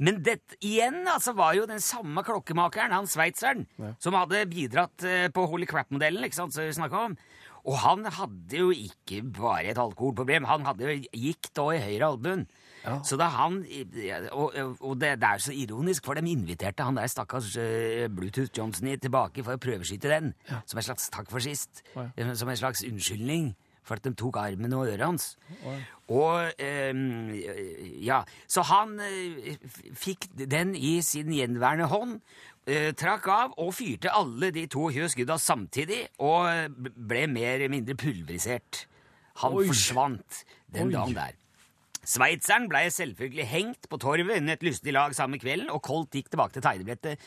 Men 0.00 0.22
dette 0.24 0.56
igjen 0.64 1.02
altså, 1.08 1.34
var 1.36 1.52
jo 1.56 1.66
den 1.68 1.80
samme 1.84 2.22
klokkemakeren, 2.24 2.92
han 2.92 3.08
sveitseren, 3.08 3.66
Ja. 3.80 3.92
som 4.00 4.16
hadde 4.16 4.46
bidratt 4.48 5.04
eh, 5.04 5.28
på 5.28 5.44
Holy 5.48 5.66
Crap-modellen, 5.68 6.24
ikke 6.24 6.38
sant, 6.38 6.54
som 6.56 6.64
vi 6.64 6.72
snakket 6.72 7.10
om. 7.10 7.16
Og 7.68 7.76
han 7.82 8.06
hadde 8.08 8.56
jo 8.56 8.70
ikke 8.72 9.20
bare 9.36 9.68
et 9.74 9.80
alkoholproblem, 9.80 10.46
han 10.48 10.64
hadde 10.64 10.88
jo 10.88 10.94
gikt 11.12 11.52
da 11.56 11.66
i 11.76 11.82
høyre 11.84 12.08
albuen. 12.14 12.46
Ja. 12.84 12.98
Så 13.04 13.16
da 13.20 13.26
han, 13.28 13.60
Og, 14.32 14.54
og 14.80 14.94
det, 15.00 15.14
det 15.20 15.28
er 15.28 15.38
så 15.38 15.52
ironisk, 15.52 16.04
for 16.06 16.14
de 16.14 16.30
inviterte 16.30 16.82
han 16.86 16.96
der 16.96 17.06
stakkars 17.12 17.56
eh, 17.60 18.06
Bluetooth 18.08 18.50
Johnson 18.56 18.88
tilbake 19.00 19.44
for 19.44 19.56
å 19.58 19.60
prøveskyte 19.60 20.08
den, 20.08 20.32
som 20.66 20.78
en 20.80 20.86
slags 20.86 21.10
takk 21.12 21.28
for 21.30 21.40
sist. 21.44 21.82
Ja. 21.96 22.08
Eh, 22.16 22.34
Som 22.34 22.48
en 22.48 22.56
slags 22.56 22.84
unnskyldning 22.86 23.52
for 23.84 23.96
at 23.96 24.04
de 24.04 24.12
tok 24.14 24.36
armen 24.36 24.72
og 24.76 24.86
øret 24.88 25.02
hans. 25.04 25.36
Oi. 25.66 25.78
Og 26.14 26.52
ehm, 26.62 27.32
Ja, 28.04 28.22
så 28.48 28.62
han 28.68 28.96
eh, 29.00 29.56
fikk 29.96 30.28
den 30.36 30.74
i 30.76 31.00
sin 31.02 31.32
gjenværende 31.34 31.88
hånd, 31.90 32.20
eh, 32.66 32.92
trakk 32.94 33.26
av 33.32 33.54
og 33.58 33.72
fyrte 33.74 34.12
alle 34.14 34.52
de 34.54 34.66
22 34.70 35.08
skudda 35.16 35.36
samtidig 35.40 36.04
og 36.20 36.46
eh, 36.52 36.68
ble 36.94 37.26
mer 37.32 37.56
eller 37.58 37.72
mindre 37.72 37.96
pulverisert. 37.98 38.84
Han 39.42 39.56
Oi. 39.56 39.66
forsvant 39.70 40.44
den 40.72 40.88
Oi. 40.90 40.94
dagen 40.94 41.14
der. 41.16 41.36
Sveitseren 42.10 42.66
ble 42.70 42.82
selvfølgelig 42.90 43.46
hengt 43.46 43.88
på 43.90 43.98
torvet 44.02 44.40
under 44.40 44.56
et 44.56 44.64
lystig 44.66 44.94
lag 44.96 45.14
samme 45.14 45.38
kvelden, 45.38 45.70
og 45.70 45.82
Colt 45.86 46.14
gikk 46.16 46.30
tilbake 46.32 46.56
til 46.56 46.64
tegnebrettet. 46.64 47.20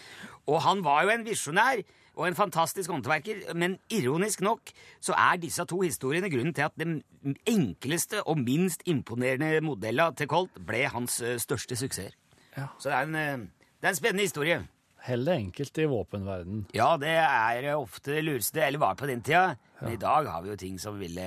Og 0.52 0.60
han 0.66 0.84
var 0.84 1.06
jo 1.06 1.14
en 1.14 1.24
visjonær 1.24 1.84
og 2.14 2.28
en 2.28 2.36
fantastisk 2.38 2.92
håndverker, 2.92 3.54
men 3.58 3.78
ironisk 3.90 4.44
nok 4.46 4.74
så 5.02 5.16
er 5.18 5.40
disse 5.42 5.64
to 5.70 5.80
historiene 5.82 6.30
grunnen 6.30 6.54
til 6.54 6.68
at 6.68 6.76
den 6.78 7.02
enkleste 7.50 8.22
og 8.28 8.44
minst 8.44 8.84
imponerende 8.86 9.64
modellen 9.66 10.20
til 10.20 10.30
Colt 10.30 10.60
ble 10.68 10.84
hans 10.94 11.22
eh, 11.24 11.40
største 11.42 11.80
suksess. 11.80 12.14
Ja. 12.58 12.68
Så 12.78 12.92
det 12.92 12.98
er 12.98 13.08
en, 13.08 13.16
eh, 13.16 13.38
det 13.82 13.88
er 13.88 13.96
en 13.96 14.02
spennende 14.02 14.28
historie. 14.28 14.60
Heller 15.04 15.34
enkelt 15.36 15.78
i 15.78 15.86
våpenverden. 15.92 16.62
Ja, 16.72 16.94
det 16.98 17.12
er 17.12 17.66
ofte 17.76 18.14
det 18.16 18.22
lureste, 18.24 18.62
eller 18.64 18.80
var 18.80 18.96
på 18.96 19.10
den 19.10 19.20
tida. 19.22 19.58
Men 19.82 19.98
i 19.98 20.00
dag 20.00 20.30
har 20.32 20.42
vi 20.46 20.54
jo 20.54 20.56
ting 20.62 20.78
som 20.80 20.96
ville 20.96 21.26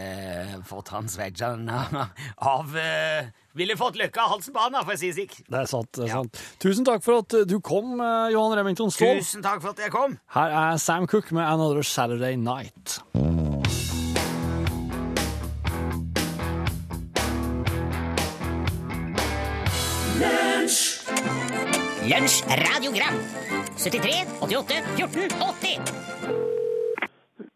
fått 0.65 0.89
hans 0.95 1.13
Sveitsan 1.19 1.69
av 2.55 2.73
uh, 2.73 3.29
Ville 3.53 3.77
fått 3.77 3.99
løkka 4.01 4.25
av 4.25 4.33
halsen 4.33 4.57
på 4.57 4.65
han, 4.65 4.79
for 4.81 4.95
å 4.95 4.97
si 4.97 5.11
det 5.13 5.19
slik. 5.19 5.37
Det 5.45 5.61
er 5.61 5.69
sant. 5.69 5.93
det 5.93 6.07
er 6.07 6.15
Ja. 6.15 6.23
sant. 6.23 6.41
Tusen 6.65 6.89
takk 6.89 7.05
for 7.05 7.21
at 7.21 7.37
du 7.49 7.57
kom, 7.61 8.01
eh, 8.01 8.33
Johan 8.33 8.57
Remington 8.57 8.93
Ståhl. 8.93 9.21
Tusen 9.21 9.45
takk 9.45 9.61
for 9.65 9.77
at 9.77 9.85
jeg 9.85 9.93
kom. 9.93 10.17
Her 10.37 10.57
er 10.73 10.77
Sam 10.81 11.07
Cook 11.07 11.33
med 11.33 11.45
'Another 11.45 11.83
Saturday 11.85 12.37
Night'. 12.37 13.01
Lunsj 22.11 22.43
radiogram 22.65 23.17
73 23.87 24.43
88 24.43 24.83
14 24.99 25.31
80 25.63 25.79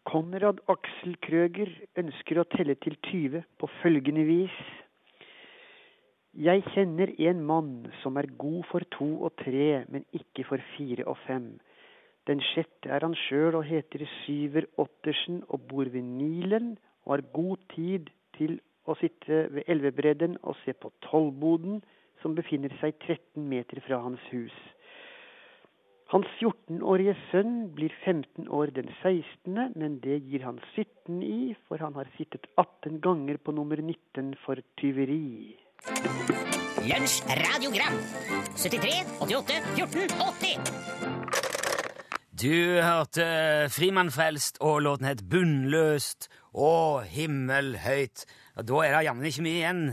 Konrad 0.07 0.61
Aksel 0.71 1.17
Krøger 1.25 1.67
ønsker 1.99 2.39
å 2.39 2.45
telle 2.53 2.77
til 2.79 2.95
20 3.09 3.41
på 3.59 3.67
følgende 3.81 4.23
vis. 4.29 4.55
Jeg 6.47 6.63
kjenner 6.71 7.11
en 7.27 7.43
mann 7.51 7.73
som 7.99 8.15
er 8.15 8.31
god 8.39 8.63
for 8.71 8.79
to 8.95 9.09
og 9.27 9.35
tre, 9.43 9.83
men 9.91 10.07
ikke 10.15 10.47
for 10.47 10.63
fire 10.77 11.03
og 11.03 11.19
fem. 11.25 11.59
Den 12.31 12.39
sjette 12.53 12.87
er 12.87 13.03
han 13.03 13.17
sjøl 13.25 13.59
og 13.59 13.67
heter 13.67 14.07
Syver 14.21 14.71
Ottersen 14.79 15.43
og 15.49 15.67
bor 15.67 15.91
ved 15.91 16.07
Nilen 16.15 16.77
og 17.03 17.17
har 17.17 17.27
god 17.35 17.59
tid 17.75 18.07
til 18.39 18.61
å 18.87 18.95
sitte 19.03 19.49
ved 19.51 19.67
elvebredden 19.67 20.39
og 20.45 20.55
se 20.63 20.71
på 20.79 20.95
Tollboden, 21.11 21.83
som 22.23 22.39
befinner 22.39 22.71
seg 22.79 22.95
13 23.03 23.43
meter 23.51 23.83
fra 23.83 23.99
hans 24.07 24.23
hus. 24.31 24.55
Hans 26.11 26.27
14-årige 26.41 27.13
sønn 27.29 27.69
blir 27.71 27.93
15 28.03 28.49
år 28.51 28.73
den 28.75 28.89
16., 28.99 29.53
men 29.79 29.93
det 30.03 30.17
gir 30.27 30.43
han 30.43 30.57
17 30.75 31.21
i, 31.23 31.55
for 31.69 31.79
han 31.79 31.95
har 31.95 32.09
sittet 32.17 32.49
18 32.59 32.97
ganger 33.05 33.39
på 33.39 33.53
nummer 33.55 33.79
19 33.79 34.33
for 34.43 34.59
tyveri. 34.81 35.55
Lunsj 36.83 37.23
radiogram 37.39 37.95
73 38.59 38.91
88 39.23 39.61
14 39.77 40.11
80 40.41 40.67
Du 42.43 42.59
hørte 42.83 43.25
Frimann 43.71 44.11
Frelst, 44.11 44.59
og 44.59 44.81
låten 44.83 45.07
het 45.07 45.23
Bunnløst 45.31 46.27
og 46.51 47.07
Himmelhøyt. 47.07 48.27
Og 48.59 48.67
da 48.67 48.83
er 48.83 48.97
det 48.97 49.07
jammen 49.07 49.31
ikke 49.31 49.47
mye 49.47 49.63
igjen 49.63 49.83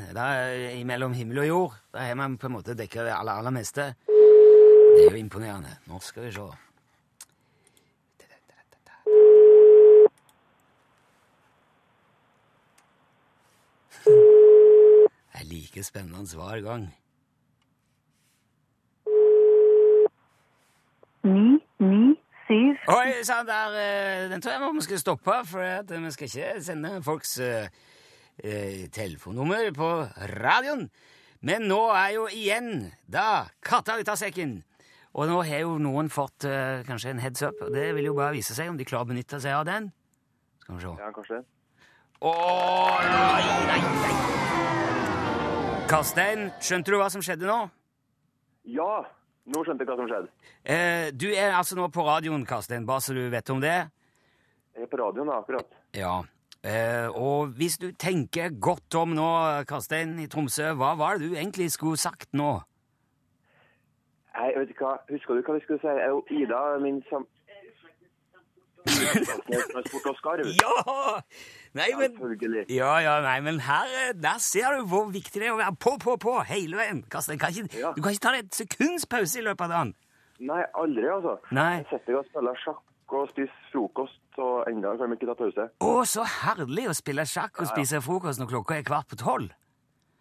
mellom 0.90 1.14
himmel 1.14 1.44
og 1.46 1.50
jord. 1.52 1.80
Da 1.94 2.10
har 2.10 2.18
man 2.18 2.40
på 2.42 2.50
en 2.50 2.58
måte 2.58 2.74
dekket 2.74 3.06
det 3.06 3.14
aller, 3.14 3.38
aller 3.38 3.54
meste. 3.54 3.92
Det 4.98 5.06
er 5.06 5.10
jo 5.10 5.16
imponerende. 5.16 5.76
Nå 5.86 6.00
skal 6.00 6.24
vi 6.24 6.32
se. 6.32 6.40
Det 8.18 8.26
er 15.32 15.44
like 15.44 15.84
spennende 15.84 16.36
hver 16.36 16.60
gang. 16.60 16.88
ni, 21.22 21.58
ni, 21.78 22.14
syv, 22.46 22.74
Oi 22.88 23.24
sann, 23.24 23.48
eh, 23.48 24.30
Den 24.30 24.42
tror 24.42 24.52
jeg 24.52 24.74
vi 24.74 24.82
skal 24.82 24.98
stoppe, 24.98 25.36
for 25.46 26.00
vi 26.00 26.10
skal 26.10 26.26
ikke 26.26 26.62
sende 26.62 27.02
folks 27.02 27.38
eh, 27.38 27.68
eh, 28.44 28.88
telefonnummer 28.90 29.70
på 29.76 29.90
radioen. 30.42 30.90
Men 31.40 31.68
nå 31.70 31.84
er 31.94 32.08
jo 32.16 32.26
igjen 32.32 32.90
da 33.06 33.46
katta 33.62 34.00
ut 34.00 34.08
av 34.08 34.18
sekken. 34.18 34.64
Og 35.18 35.26
nå 35.26 35.40
har 35.42 35.64
jo 35.64 35.72
noen 35.82 36.06
fått 36.14 36.44
eh, 36.46 36.84
kanskje 36.86 37.10
en 37.10 37.18
heads 37.18 37.42
up, 37.42 37.56
og 37.66 37.72
det 37.74 37.88
vil 37.96 38.06
jo 38.06 38.14
bare 38.14 38.36
vise 38.36 38.54
seg 38.54 38.68
om 38.70 38.76
de 38.78 38.86
klarer 38.86 39.08
å 39.08 39.10
benytte 39.10 39.40
seg 39.42 39.56
av 39.56 39.64
den. 39.66 39.88
Skal 40.62 40.76
vi 40.76 40.84
se. 40.84 40.92
Ja, 41.00 41.08
kanskje. 41.16 41.38
Å, 42.22 42.32
nei, 43.02 43.42
nei, 43.66 43.80
nei. 43.82 44.12
Karstein, 45.90 46.52
skjønte 46.62 46.94
du 46.94 46.98
hva 47.00 47.08
som 47.10 47.22
skjedde 47.24 47.50
nå? 47.50 47.58
Ja, 48.70 48.92
nå 49.50 49.64
skjønte 49.66 49.82
jeg 49.82 49.90
hva 49.90 49.98
som 49.98 50.06
skjedde. 50.12 50.30
Eh, 50.62 51.10
du 51.10 51.26
er 51.32 51.50
altså 51.56 51.74
nå 51.78 51.90
på 51.90 52.06
radioen, 52.06 52.46
Karstein, 52.46 52.86
bare 52.86 53.02
så 53.02 53.16
du 53.16 53.24
vet 53.32 53.50
om 53.50 53.62
det. 53.64 53.78
Jeg 54.76 54.86
er 54.86 54.90
på 54.92 55.02
radioen 55.02 55.26
da, 55.32 55.42
akkurat. 55.42 55.66
Ja, 55.98 56.14
eh, 56.62 57.10
og 57.10 57.58
hvis 57.58 57.80
du 57.82 57.90
tenker 57.98 58.54
godt 58.54 58.94
om 59.02 59.18
nå, 59.18 59.30
Karstein 59.66 60.14
i 60.22 60.30
Tromsø, 60.30 60.76
hva 60.78 60.94
var 61.00 61.18
det 61.18 61.26
du 61.26 61.34
egentlig 61.34 61.72
skulle 61.74 61.98
sagt 61.98 62.30
nå? 62.38 62.60
Jeg 64.38 64.54
vet 64.60 64.70
ikke 64.70 64.84
hva, 64.86 64.96
husker 65.10 65.34
du 65.34 65.42
hva 65.42 65.54
vi 65.58 65.64
skulle 65.64 65.80
si? 65.82 65.90
Jeg 65.98 66.12
og 66.14 66.30
Ida, 66.30 66.62
min 66.82 67.02
sam... 67.10 67.26
Ja! 70.62 71.20
Nei, 71.76 71.88
men 71.98 72.14
Ja, 72.72 72.92
ja, 73.04 73.20
nei, 73.20 73.40
men 73.44 73.60
her 73.60 73.90
eh, 74.08 74.12
der 74.16 74.38
ser 74.40 74.78
du 74.78 74.86
hvor 74.88 75.10
viktig 75.12 75.42
det 75.42 75.48
er 75.50 75.54
å 75.56 75.60
være 75.60 75.74
på, 75.76 75.96
på, 76.00 76.16
på 76.22 76.36
hele 76.48 76.78
veien. 76.78 77.02
Kan 77.10 77.22
ikke, 77.34 77.66
Ja. 77.78 77.92
du 77.96 78.02
kan 78.02 78.14
ikke 78.14 78.24
ta 78.24 78.32
deg 78.36 78.46
et 78.46 78.54
sekunds 78.54 79.06
pause 79.06 79.40
i 79.40 79.44
løpet 79.44 79.66
av 79.66 79.74
dagen. 79.74 79.94
Nei, 80.38 80.62
aldri 80.78 81.08
altså. 81.10 81.36
Nei. 81.50 81.82
Jeg 81.82 81.88
setter 81.90 82.14
meg 82.14 82.20
og 82.22 82.28
spiller 82.30 82.62
sjakk 82.64 82.84
og 83.18 83.28
spiser 83.32 83.62
frokost, 83.72 84.20
og 84.38 84.68
enda 84.70 84.94
kan 85.00 85.10
vi 85.10 85.16
ikke 85.18 85.30
ta 85.30 85.36
pause. 85.38 85.68
Å, 85.80 85.92
så 86.06 86.24
herlig 86.42 86.88
å 86.90 86.96
spille 86.96 87.24
sjakk 87.26 87.62
og 87.62 87.70
spise 87.70 88.00
frokost 88.04 88.40
når 88.40 88.50
klokka 88.52 88.76
er 88.78 88.84
kvart 88.86 89.08
på 89.10 89.18
tolv. 89.20 89.50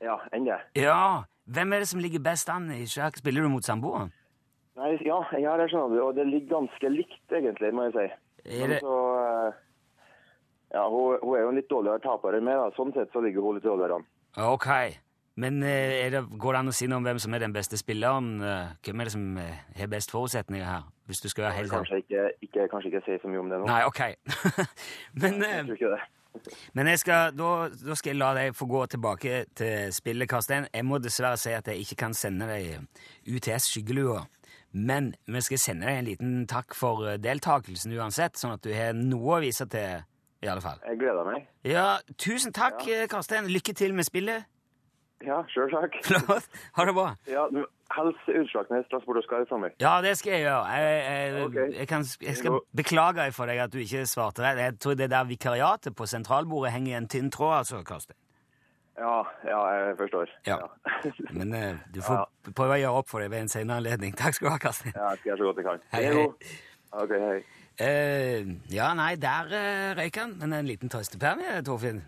Ja, 0.04 0.18
enda. 0.34 0.60
Ja, 0.78 1.24
hvem 1.50 1.74
er 1.74 1.80
det 1.84 1.88
som 1.90 2.00
ligger 2.04 2.20
best 2.22 2.50
an 2.54 2.70
i 2.72 2.84
sjakk? 2.86 3.18
Spiller 3.18 3.42
du 3.42 3.50
mot 3.50 3.66
samboeren? 3.66 4.12
Nei, 4.78 4.92
ja, 5.02 5.18
jeg 5.34 5.48
har 5.50 5.58
det, 5.58 5.72
skjønner 5.72 5.96
du, 5.96 6.02
og 6.06 6.16
det 6.16 6.28
ligger 6.30 6.60
ganske 6.60 6.90
likt 6.94 7.34
egentlig, 7.34 7.72
må 7.74 7.88
jeg 7.88 7.96
si. 7.96 8.08
Er 8.62 8.68
det- 8.76 8.82
så... 8.86 8.98
eh, 9.24 9.64
Ja, 10.74 10.84
hun, 10.92 11.18
hun 11.24 11.36
er 11.38 11.42
jo 11.46 11.50
en 11.50 11.56
litt 11.56 11.70
dårligere 11.72 12.02
taper 12.04 12.36
enn 12.38 12.44
meg, 12.44 12.58
da. 12.60 12.70
Sånn 12.76 12.92
sett 12.94 13.10
så 13.16 13.22
ligger 13.24 13.42
hun 13.42 13.56
litt 13.56 13.64
dårligere 13.64 13.96
an. 14.02 14.06
Ok, 14.52 14.68
men 15.40 15.62
eh, 15.64 16.10
det, 16.12 16.22
går 16.38 16.54
det 16.54 16.60
an 16.60 16.68
å 16.68 16.76
si 16.76 16.88
noe 16.92 17.00
om 17.00 17.08
hvem 17.08 17.20
som 17.24 17.34
er 17.34 17.40
den 17.46 17.54
beste 17.56 17.80
spilleren? 17.80 18.28
Eh, 18.44 18.74
Hvem 18.84 19.00
er 19.02 19.08
det 19.10 19.14
som 19.16 19.24
har 19.80 19.88
best 19.88 20.12
forutsetninger 20.12 20.68
her? 20.68 20.84
Hvis 21.08 21.22
du 21.24 21.30
skal 21.32 21.48
være 21.48 21.56
helt 21.62 21.72
Kanskje 21.72 22.02
ikke, 22.04 22.26
ikke, 22.44 22.68
kanskje 22.68 22.92
ikke 22.92 23.02
si 23.06 23.16
så 23.24 23.32
mye 23.32 23.40
om 23.40 23.50
det 23.50 23.62
nå. 23.62 23.66
Nei, 23.72 23.82
ok. 23.88 24.02
men 25.24 25.40
Jeg 25.42 25.66
tror 25.70 25.78
ikke 25.80 25.92
det. 25.96 26.02
Men 26.78 26.90
jeg 26.92 27.02
skal, 27.04 27.36
da, 27.38 27.52
da 27.70 27.98
skal 27.98 28.14
jeg 28.14 28.20
la 28.20 28.32
deg 28.38 28.56
få 28.58 28.68
gå 28.70 28.86
tilbake 28.94 29.44
til 29.58 29.94
spillet, 29.96 30.30
Karstein. 30.30 30.68
Jeg 30.74 30.88
må 30.88 31.00
dessverre 31.04 31.40
si 31.40 31.54
at 31.56 31.68
jeg 31.72 31.84
ikke 31.84 32.00
kan 32.06 32.18
sende 32.18 32.50
deg 32.50 32.84
UTS 33.28 33.72
skyggelua. 33.74 34.26
Men 34.78 35.14
vi 35.26 35.42
skal 35.42 35.62
sende 35.62 35.88
deg 35.88 36.02
en 36.02 36.10
liten 36.10 36.36
takk 36.50 36.76
for 36.78 37.08
eh, 37.08 37.18
deltakelsen 37.22 37.96
uansett, 37.98 38.38
sånn 38.38 38.58
at 38.58 38.66
du 38.66 38.74
har 38.76 38.94
noe 38.98 39.38
å 39.38 39.42
vise 39.42 39.66
til, 39.72 40.04
i 40.44 40.52
alle 40.52 40.62
fall. 40.62 40.82
Jeg 40.86 41.00
gleder 41.02 41.26
meg. 41.26 41.48
Ja, 41.66 41.88
tusen 42.20 42.54
takk, 42.54 42.84
ja. 42.90 43.08
Karstein. 43.10 43.50
Lykke 43.50 43.74
til 43.78 43.96
med 43.98 44.06
spillet. 44.08 44.46
Ja, 45.26 45.40
sjøl 45.50 45.72
takk. 45.74 45.98
Flott. 46.08 46.50
Ha 46.78 46.86
det 46.86 46.94
bra. 46.94 47.08
Ja, 47.32 47.48
du, 47.50 47.64
Hels 47.96 48.20
Utslagsnes 48.28 48.88
Transport 48.92 49.20
og 49.22 49.26
Skarv 49.26 49.48
for 49.50 49.62
meg. 49.64 49.76
Ja, 49.82 49.98
det 50.04 50.18
skal 50.20 50.36
jeg 50.36 50.46
gjøre. 50.46 50.76
Jeg, 50.76 51.02
jeg, 51.08 51.44
okay. 51.46 51.68
jeg, 51.80 51.88
kan, 51.88 52.06
jeg 52.22 52.38
skal 52.38 52.60
beklage 52.76 53.28
for 53.36 53.50
deg 53.50 53.64
at 53.64 53.74
du 53.74 53.80
ikke 53.82 54.06
svarte 54.10 54.44
rett. 54.44 54.60
Jeg 54.60 54.80
tror 54.84 54.98
det 55.00 55.10
der 55.14 55.28
vikariatet 55.30 55.96
på 55.96 56.08
sentralbordet 56.10 56.74
henger 56.76 56.94
i 56.94 56.98
en 57.00 57.08
tynn 57.12 57.32
tråd, 57.34 57.60
altså, 57.62 57.84
Karsten. 57.88 58.18
Ja, 58.98 59.18
ja, 59.46 59.60
jeg 59.72 59.98
forstår. 59.98 60.32
Ja. 60.48 60.58
Men 61.40 61.54
uh, 61.54 61.78
du 61.94 62.02
får 62.02 62.26
prøve 62.58 62.80
å 62.80 62.82
gjøre 62.82 63.04
opp 63.04 63.12
for 63.12 63.22
det 63.22 63.30
ved 63.32 63.46
en 63.46 63.52
senere 63.52 63.84
anledning. 63.84 64.16
Takk 64.18 64.36
skal 64.36 64.50
du 64.50 64.54
ha, 64.56 64.62
Karsten. 64.62 64.96
Ja, 64.96 65.12
jeg 65.14 65.22
skal 65.22 65.32
gjøre 65.32 65.40
så 65.44 65.50
godt 65.50 65.62
jeg 65.62 65.68
kan. 65.70 65.86
Hei, 65.94 66.04
Hei. 66.18 66.62
Ok, 66.98 67.14
hei. 67.22 67.40
Uh, 67.78 68.54
ja, 68.74 68.92
nei, 68.98 69.12
der 69.22 69.52
uh, 69.54 69.98
røyk 70.00 70.18
han. 70.18 70.34
Men 70.42 70.58
en 70.58 70.70
liten 70.70 70.90
trøstepermie, 70.90 71.60
Torfinn. 71.68 72.02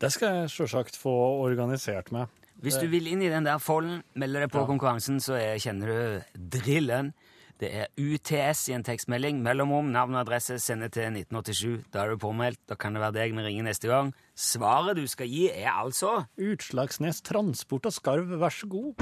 Det 0.00 0.12
skal 0.12 0.42
jeg 0.42 0.52
sjølsagt 0.52 0.98
få 1.00 1.14
organisert 1.46 2.12
med. 2.12 2.43
Hvis 2.62 2.78
du 2.80 2.86
vil 2.88 3.06
inn 3.10 3.22
i 3.22 3.30
den 3.32 3.46
der 3.46 3.58
folden, 3.58 4.02
melde 4.14 4.44
deg 4.44 4.52
på 4.52 4.64
konkurransen, 4.68 5.20
så 5.20 5.36
er, 5.38 5.58
kjenner 5.62 5.90
du 5.90 6.42
drillen. 6.56 7.12
Det 7.60 7.70
er 7.70 7.86
UTS 8.00 8.68
i 8.68 8.74
en 8.74 8.84
tekstmelding. 8.84 9.38
Mellomrom, 9.42 9.92
navn 9.94 10.16
og 10.16 10.24
adresse, 10.24 10.58
sende 10.58 10.88
til 10.92 11.06
1987. 11.06 11.84
Da 11.94 12.02
er 12.02 12.14
du 12.14 12.18
påmeldt. 12.18 12.60
Da 12.68 12.74
kan 12.74 12.96
det 12.96 13.02
være 13.04 13.14
deg 13.20 13.36
vi 13.36 13.44
ringer 13.46 13.68
neste 13.68 13.88
gang. 13.88 14.10
Svaret 14.34 14.98
du 14.98 15.06
skal 15.06 15.30
gi, 15.30 15.46
er 15.52 15.70
altså 15.70 16.24
Utslagsnes 16.34 17.22
Transport 17.22 17.86
og 17.86 17.94
Skarv, 17.94 18.34
vær 18.40 18.50
så 18.50 18.66
god. 18.66 18.94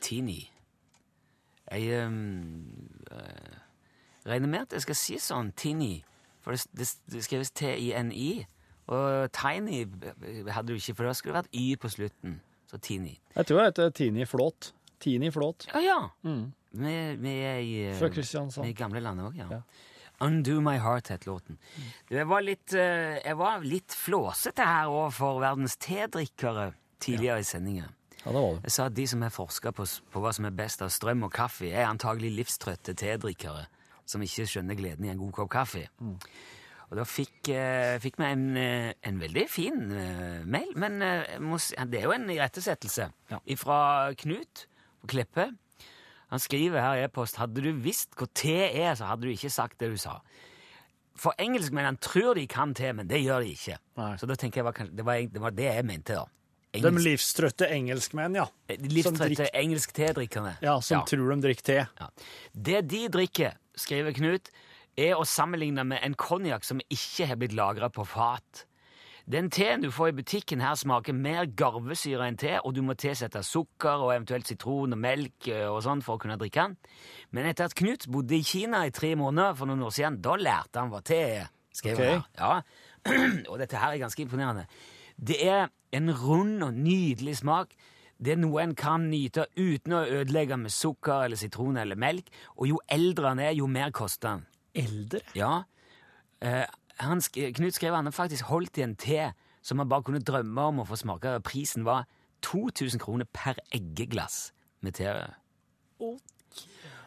Tini. 0.00 0.50
Jeg 1.72 2.06
um, 2.06 2.71
regner 4.26 4.48
med 4.48 4.66
at 4.66 4.76
jeg 4.76 4.86
skal 4.86 4.98
si 4.98 5.18
sånn 5.22 5.52
Tini, 5.58 6.02
for 6.42 6.54
det, 6.54 6.66
det, 6.76 6.88
det 7.12 7.22
skrives 7.26 7.52
T-I-N-I. 7.58 8.30
Og 8.92 9.28
Tiny 9.32 9.84
hadde 10.50 10.72
du 10.72 10.74
ikke, 10.74 10.96
for 10.98 11.06
da 11.06 11.14
skulle 11.14 11.36
det 11.36 11.44
vært 11.44 11.54
Y 11.54 11.76
på 11.80 11.90
slutten. 11.92 12.40
Så 12.70 12.80
Tini. 12.82 13.14
Jeg 13.36 13.46
tror 13.46 13.60
det 13.60 13.68
heter 13.70 13.94
Tini 13.94 14.26
Flåt. 14.26 14.72
Tini 15.02 15.30
Flåt. 15.30 15.68
Ja, 15.70 15.80
ja. 15.84 15.98
Vi, 16.72 16.92
vi 17.20 17.32
er 17.44 17.58
i 17.60 17.72
Fra 17.98 18.10
Kristiansand. 18.10 18.66
Vi 18.66 18.72
er 18.72 18.98
i 18.98 19.26
òg, 19.26 19.38
ja. 19.38 19.48
Ja. 19.50 19.62
Undo 20.22 20.60
My 20.62 20.76
Heart 20.78 21.08
het 21.08 21.26
låten. 21.26 21.58
Jeg 22.10 22.28
var 22.30 22.44
litt, 22.46 22.72
eh, 22.74 23.18
jeg 23.24 23.36
var 23.36 23.64
litt 23.66 23.94
flåsete 23.96 24.62
her 24.62 24.86
overfor 24.86 25.40
verdens 25.42 25.76
tedrikkere 25.76 26.72
tidligere 27.02 27.42
i 27.42 27.46
sendinga. 27.46 27.88
Ja, 28.22 28.30
det 28.30 28.34
var 28.38 28.52
det. 28.54 28.62
Jeg 28.62 28.72
sa 28.76 28.86
at 28.86 28.94
de 28.94 29.06
som 29.10 29.22
har 29.22 29.34
forska 29.34 29.72
på, 29.74 29.86
på 30.12 30.22
hva 30.22 30.32
som 30.32 30.46
er 30.46 30.54
best 30.54 30.82
av 30.82 30.92
strøm 30.94 31.26
og 31.26 31.32
kaffe, 31.34 31.72
er 31.72 31.88
antagelig 31.88 32.30
livstrøtte 32.36 32.94
tedrikkere 32.94 33.66
som 34.06 34.22
ikke 34.24 34.46
skjønner 34.48 34.76
gleden 34.78 35.04
i 35.06 35.12
en 35.12 35.18
god 35.20 35.32
kopp 35.32 35.50
kaffe. 35.54 35.86
Og 36.92 36.98
da 36.98 37.04
fikk, 37.08 37.48
eh, 37.48 37.96
fikk 38.02 38.18
vi 38.20 38.24
en, 38.28 38.56
eh, 38.56 38.92
en 39.08 39.18
veldig 39.20 39.46
fin 39.48 39.78
eh, 39.96 40.44
mail, 40.44 40.72
men 40.76 40.98
det 41.00 42.00
er 42.02 42.04
jo 42.08 42.12
en 42.12 42.28
irettesettelse 42.28 43.10
Ja. 43.30 43.38
fra 43.56 44.12
Knut 44.14 44.66
på 45.00 45.08
Kleppe. 45.14 45.46
Han 46.32 46.38
skriver 46.40 46.80
her 46.80 46.94
i 47.00 47.04
e-post 47.06 47.36
hadde 47.36 47.60
du 47.62 47.72
visst 47.72 48.14
hva 48.16 48.26
te 48.32 48.54
er, 48.82 48.94
så 48.96 49.04
hadde 49.08 49.22
du 49.22 49.32
ikke 49.32 49.50
sagt 49.52 49.78
det 49.78 49.90
du 49.92 49.96
sa. 50.00 50.20
For 51.16 51.32
engelskmennene 51.38 52.00
tror 52.00 52.34
de 52.38 52.46
kan 52.48 52.72
te, 52.74 52.90
men 52.92 53.06
det 53.06 53.20
gjør 53.22 53.42
de 53.44 53.50
ikke. 53.52 53.76
Nei. 54.00 54.14
Så 54.16 54.26
da 54.26 54.34
tenker 54.40 54.60
jeg 54.62 54.64
var, 54.64 54.72
kanskje- 54.72 54.96
det, 54.96 55.04
var, 55.04 55.18
det 55.28 55.40
var 55.44 55.50
det 55.50 55.66
jeg 55.68 55.84
mente, 55.84 56.14
da. 56.16 56.24
De 56.72 56.88
livstrøtte 56.88 57.68
engelskmenn, 57.68 58.34
ja. 58.34 58.46
Livstrøtte 58.70 59.28
drikker- 59.28 59.50
engelsk 59.60 59.92
tedrikkerne. 59.92 60.54
Ja, 60.64 60.78
som 60.80 61.04
tror 61.04 61.34
de 61.34 61.42
drikker 61.44 61.62
te. 61.68 61.76
Ja. 62.00 62.08
Det 62.56 62.80
de 62.88 63.02
drikker, 63.12 63.52
skriver 63.78 64.14
Knut, 64.16 64.50
er 64.98 65.16
å 65.16 65.24
sammenligne 65.24 65.84
med 65.88 66.02
en 66.04 66.16
konjakk 66.18 66.66
som 66.68 66.82
ikke 66.92 67.30
har 67.30 67.40
blitt 67.40 67.56
lagra 67.56 67.88
på 67.92 68.04
fat. 68.08 68.66
Den 69.30 69.50
teen 69.54 69.84
du 69.84 69.90
får 69.94 70.10
i 70.10 70.16
butikken 70.18 70.62
her 70.64 70.74
smaker 70.74 71.14
mer 71.14 71.46
garvesyre 71.46 72.26
enn 72.26 72.38
te, 72.40 72.56
og 72.58 72.74
du 72.74 72.80
må 72.82 72.96
tilsette 72.98 73.44
sukker 73.46 74.02
og 74.02 74.10
eventuelt 74.16 74.50
sitron 74.50 74.96
og 74.96 74.98
melk 74.98 75.46
eh, 75.52 75.68
og 75.70 75.78
sånn 75.86 76.02
for 76.02 76.18
å 76.18 76.22
kunne 76.22 76.36
drikke 76.40 76.66
den. 76.66 76.74
Men 77.30 77.46
etter 77.46 77.70
at 77.70 77.76
Knut 77.78 78.08
bodde 78.10 78.34
i 78.34 78.42
Kina 78.46 78.82
i 78.88 78.94
tre 78.94 79.14
måneder 79.18 79.54
for 79.58 79.70
noen 79.70 79.86
år 79.86 79.94
siden, 79.94 80.18
da 80.24 80.34
lærte 80.40 80.82
han 80.82 80.90
hva 80.92 81.02
te 81.06 81.20
er. 81.38 81.52
han 81.94 82.26
Ja. 82.38 82.58
og 83.50 83.62
dette 83.62 83.78
her 83.78 83.94
er 83.94 84.02
ganske 84.02 84.26
imponerende. 84.26 84.66
Det 85.16 85.38
er 85.46 85.70
en 85.94 86.10
rund 86.18 86.66
og 86.66 86.74
nydelig 86.74 87.38
smak. 87.44 87.76
Det 88.22 88.36
er 88.36 88.38
noe 88.38 88.62
en 88.62 88.74
kan 88.78 89.08
nyte 89.10 89.48
uten 89.58 89.96
å 89.96 90.04
ødelegge 90.06 90.58
med 90.60 90.70
sukker 90.70 91.26
eller 91.26 91.40
sitron 91.40 91.80
eller 91.80 91.98
melk, 91.98 92.28
og 92.54 92.68
jo 92.70 92.78
eldre 92.86 93.32
han 93.32 93.42
er, 93.42 93.54
jo 93.58 93.66
mer 93.66 93.90
koster 93.94 94.36
han. 94.36 94.44
Eldre? 94.78 95.24
Ja. 95.34 95.64
Eh, 96.42 96.64
han 97.02 97.22
sk 97.24 97.50
Knut 97.56 97.74
skrev 97.74 97.96
han 97.96 98.12
faktisk 98.14 98.46
holdt 98.52 98.78
i 98.78 98.86
en 98.86 98.94
te 98.94 99.32
som 99.62 99.82
han 99.82 99.90
bare 99.90 100.06
kunne 100.06 100.22
drømme 100.22 100.68
om 100.70 100.82
å 100.82 100.86
få 100.86 100.98
smake. 100.98 101.34
Prisen 101.46 101.86
var 101.86 102.06
2000 102.46 103.02
kroner 103.02 103.26
per 103.30 103.58
eggeglass 103.74 104.52
med 104.82 104.98
te. 104.98 105.10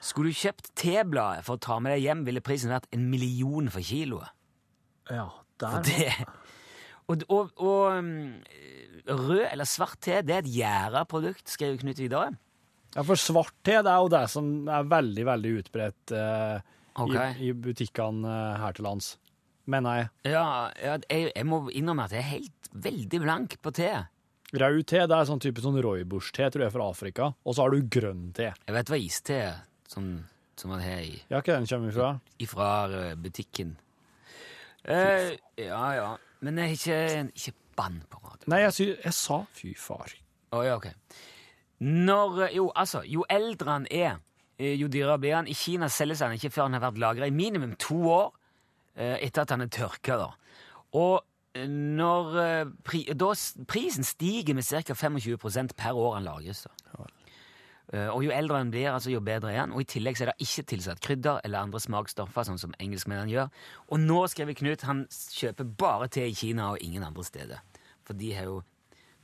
Skulle 0.04 0.32
du 0.32 0.40
kjøpt 0.40 0.72
tebladet 0.80 1.46
for 1.48 1.58
å 1.58 1.64
ta 1.64 1.80
med 1.84 1.96
deg 1.96 2.06
hjem, 2.06 2.24
ville 2.28 2.44
prisen 2.44 2.72
vært 2.72 2.88
en 2.96 3.08
million 3.12 3.72
for 3.72 3.84
kiloet. 3.84 4.32
Ja, 5.12 5.30
For 5.60 5.80
der 5.80 5.88
det. 5.88 6.28
Og, 7.12 7.26
og, 7.30 7.52
og 7.62 8.00
um, 8.00 8.14
rød 9.06 9.44
eller 9.52 9.70
svart 9.70 10.00
te 10.02 10.22
det 10.26 10.34
er 10.34 10.42
et 10.42 10.54
gjæra 10.56 11.04
produkt, 11.10 11.46
skrev 11.52 11.78
Knut 11.82 12.00
videre. 12.02 12.34
Ja, 12.96 13.04
for 13.04 13.20
svart 13.20 13.54
te 13.66 13.76
det 13.84 13.92
er 13.92 14.02
jo 14.02 14.10
det 14.14 14.24
som 14.32 14.50
er 14.72 14.88
veldig, 14.90 15.26
veldig 15.28 15.54
utbredt 15.60 16.14
eh, 16.16 16.58
okay. 17.04 17.36
i, 17.36 17.50
i 17.50 17.54
butikkene 17.54 18.32
eh, 18.32 18.60
her 18.62 18.78
til 18.78 18.88
lands. 18.88 19.16
Mener 19.70 20.00
jeg. 20.00 20.10
Ja, 20.32 20.46
ja 20.80 20.98
jeg, 21.10 21.32
jeg 21.34 21.48
må 21.50 21.66
innrømme 21.74 22.06
at 22.08 22.16
jeg 22.16 22.24
er 22.24 22.32
helt 22.38 22.70
veldig 22.86 23.22
blank 23.26 23.58
på 23.62 23.74
te. 23.76 23.92
Rød 24.56 24.84
te 24.88 25.02
det 25.04 25.18
er 25.18 25.28
sånn 25.28 25.42
type 25.44 25.64
sånn 25.64 25.82
rooibos-te, 25.84 26.48
tror 26.54 26.68
jeg, 26.68 26.74
fra 26.74 26.88
Afrika. 26.88 27.32
Og 27.44 27.58
så 27.58 27.66
har 27.66 27.74
du 27.74 27.90
grønn 27.92 28.30
te. 28.38 28.52
Jeg 28.54 28.78
vet 28.78 28.92
hva 28.94 29.00
iste 29.02 29.40
er, 29.42 29.58
som, 29.92 30.14
som 30.56 30.72
man 30.72 30.84
har 30.86 31.04
i, 31.04 31.18
Ja, 31.28 31.42
ikke 31.42 31.58
den 31.58 31.68
kommer 31.70 31.92
ifra? 31.92 32.14
ifra 32.42 32.70
eh, 33.02 33.18
butikken. 33.20 33.76
Eh, 34.86 35.36
ja, 35.58 35.84
ja. 35.96 36.10
Men 36.46 36.60
jeg 36.62 36.78
ikke, 36.78 37.00
ikke 37.34 37.54
bann 37.78 38.02
på 38.10 38.20
radio. 38.24 38.50
Nei, 38.52 38.62
jeg, 38.66 38.76
sy 38.76 38.88
jeg 38.92 39.16
sa 39.18 39.40
fy 39.56 39.74
far. 39.80 40.14
Å, 40.54 40.62
ja, 40.66 40.78
ok. 40.78 40.90
Når, 41.86 42.42
eh, 42.46 42.56
jo, 42.60 42.70
altså, 42.76 43.04
jo 43.10 43.26
eldre 43.30 43.72
han 43.72 43.88
er, 43.92 44.20
eh, 44.60 44.76
jo 44.80 44.88
dyrere 44.92 45.20
blir 45.20 45.36
han. 45.40 45.48
I 45.48 45.58
Kina 45.58 45.90
selges 45.92 46.24
han 46.24 46.36
ikke 46.38 46.54
før 46.54 46.70
han 46.70 46.78
har 46.78 46.86
vært 46.86 47.02
lagra 47.02 47.28
i 47.28 47.36
minimum 47.36 47.76
to 47.82 48.00
år 48.14 48.30
eh, 48.96 49.18
etter 49.26 49.44
at 49.44 49.56
han 49.56 49.66
er 49.66 49.72
tørka. 49.74 50.20
Da. 50.22 50.30
Og 50.96 51.24
når 51.56 52.34
pri, 52.84 53.06
da, 53.16 53.30
prisen 53.64 54.04
stiger 54.04 54.58
med 54.58 54.68
ca. 54.68 54.92
25% 54.92 55.76
per 55.80 55.96
år 55.96 56.18
han 56.18 56.26
lagres. 56.28 56.66
Da. 56.68 57.06
Eh, 57.94 58.10
Og 58.10 58.24
jo 58.26 58.32
eldre 58.32 58.58
han 58.58 58.72
blir, 58.72 58.90
altså 58.92 59.12
jo 59.12 59.20
bedre 59.22 59.54
er 59.54 59.60
han. 59.60 59.72
Og 59.72 59.82
i 59.82 59.90
tillegg 59.90 60.18
så 60.18 60.26
er 60.26 60.32
det 60.34 60.48
ikke 60.48 60.66
tilsatt 60.74 61.02
krydder 61.02 61.42
eller 61.44 61.60
andre 61.60 61.80
smaksstoffer, 61.80 62.48
sånn 62.48 62.62
som 62.62 62.74
engelskmennene 62.80 63.32
gjør. 63.32 63.50
Og 63.92 64.00
nå 64.00 64.22
skriver 64.32 64.58
Knut 64.58 64.82
han 64.88 65.06
kjøper 65.12 65.66
bare 65.78 66.08
te 66.08 66.26
i 66.28 66.34
Kina 66.34 66.72
og 66.74 66.82
ingen 66.82 67.04
andre 67.04 67.24
steder. 67.24 67.62
For 68.06 68.14
de 68.14 68.34
har 68.34 68.50
jo 68.50 68.64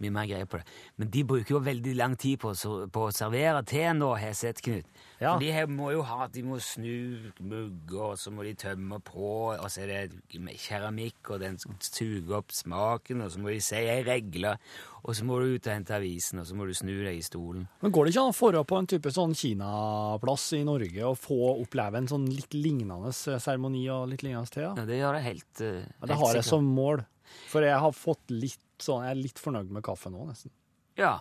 mye 0.02 0.14
mer 0.14 0.28
greie 0.30 0.48
på 0.50 0.60
det. 0.60 0.68
Men 1.02 1.12
de 1.14 1.24
bruker 1.28 1.56
jo 1.56 1.64
veldig 1.64 1.96
lang 1.98 2.18
tid 2.20 2.42
på, 2.42 2.54
på 2.92 3.06
å 3.08 3.14
servere 3.16 3.64
teen, 3.68 4.02
da, 4.02 4.12
har 4.16 4.32
jeg 4.32 4.40
sett, 4.42 4.62
Knut. 4.62 4.88
Ja. 5.22 5.36
For 5.36 5.44
de 5.44 5.66
må 5.70 5.92
jo 5.94 6.02
ha 6.10 6.26
De 6.34 6.42
må 6.46 6.58
snu 6.64 7.30
mugger, 7.46 8.14
og 8.14 8.18
så 8.18 8.32
må 8.34 8.46
de 8.46 8.56
tømme 8.58 8.98
på, 9.06 9.28
og 9.54 9.68
så 9.70 9.84
er 9.86 9.92
det 9.92 10.56
keramikk, 10.64 11.34
og 11.36 11.44
den 11.44 11.60
suger 11.62 12.40
opp 12.40 12.54
smaken, 12.56 13.22
og 13.26 13.34
så 13.34 13.42
må 13.42 13.54
de 13.54 13.60
si 13.64 13.82
ei 13.82 14.02
regle, 14.06 14.56
og 15.02 15.18
så 15.18 15.26
må 15.26 15.40
du 15.42 15.56
ut 15.56 15.68
og 15.68 15.74
hente 15.74 15.96
avisen, 15.98 16.42
og 16.42 16.50
så 16.50 16.58
må 16.58 16.68
du 16.70 16.74
snu 16.78 16.94
deg 16.94 17.18
i 17.18 17.26
stolen. 17.26 17.68
Men 17.82 17.94
går 17.94 18.08
det 18.08 18.16
ikke 18.16 18.26
an 18.26 18.34
å 18.34 18.38
få 18.38 18.52
på 18.72 18.82
en 18.82 18.90
type 18.90 19.14
sånn 19.14 19.38
Kinaplass 19.38 20.50
i 20.58 20.64
Norge 20.68 21.08
og 21.08 21.18
få 21.22 21.40
oppleve 21.54 22.02
en 22.02 22.10
sånn 22.12 22.28
litt 22.30 22.54
lignende 22.58 23.14
seremoni 23.14 23.86
og 23.94 24.10
litt 24.12 24.26
lignende 24.26 24.54
te? 24.54 24.66
Ja, 24.68 24.86
det 24.88 25.00
gjør 25.00 25.18
jeg 25.18 25.28
helt, 25.30 25.50
helt 25.62 25.66
Ja, 26.02 26.12
det 26.12 26.20
har 26.22 26.38
jeg 26.38 26.48
som 26.48 26.70
mål. 26.76 27.06
For 27.52 27.64
jeg 27.64 27.80
har 27.80 27.96
fått 27.96 28.34
litt 28.34 28.60
sånn, 28.86 29.06
jeg 29.06 29.16
er 29.16 29.22
litt 29.22 29.42
fornøyd 29.42 29.72
med 29.74 29.86
kaffe 29.86 30.12
nå, 30.14 30.26
nesten. 30.30 30.54
Ja. 31.00 31.20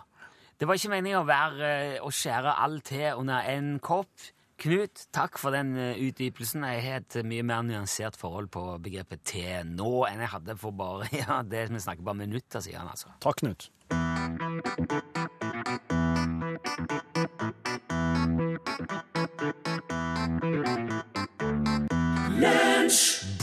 Det 0.61 0.67
var 0.69 0.77
ikke 0.77 0.91
meningen 0.93 1.23
å 1.23 1.25
være 1.25 1.71
eh, 1.71 1.97
å 2.05 2.11
skjære 2.13 2.53
all 2.61 2.77
te 2.85 3.15
under 3.17 3.47
en 3.49 3.79
kopp. 3.81 4.13
Knut, 4.61 5.07
takk 5.09 5.39
for 5.41 5.49
den 5.55 5.73
eh, 5.73 5.97
utdypelsen. 6.05 6.61
Jeg 6.69 6.83
har 6.85 7.01
et 7.01 7.17
eh, 7.17 7.25
mye 7.25 7.45
mer 7.49 7.65
nyansert 7.65 8.19
forhold 8.19 8.51
på 8.53 8.77
begrepet 8.85 9.23
te 9.33 9.63
nå 9.65 10.05
enn 10.05 10.21
jeg 10.21 10.33
hadde 10.35 10.57
for 10.61 10.77
bare 10.77 11.09
ja, 11.23 11.41
det 11.41 11.65
vi 11.73 11.81
snakker 11.81 12.05
bare 12.05 12.21
minutter 12.21 12.61
siden. 12.61 12.85
altså. 12.93 13.09
Takk, 13.25 13.41
Knut. 13.41 13.71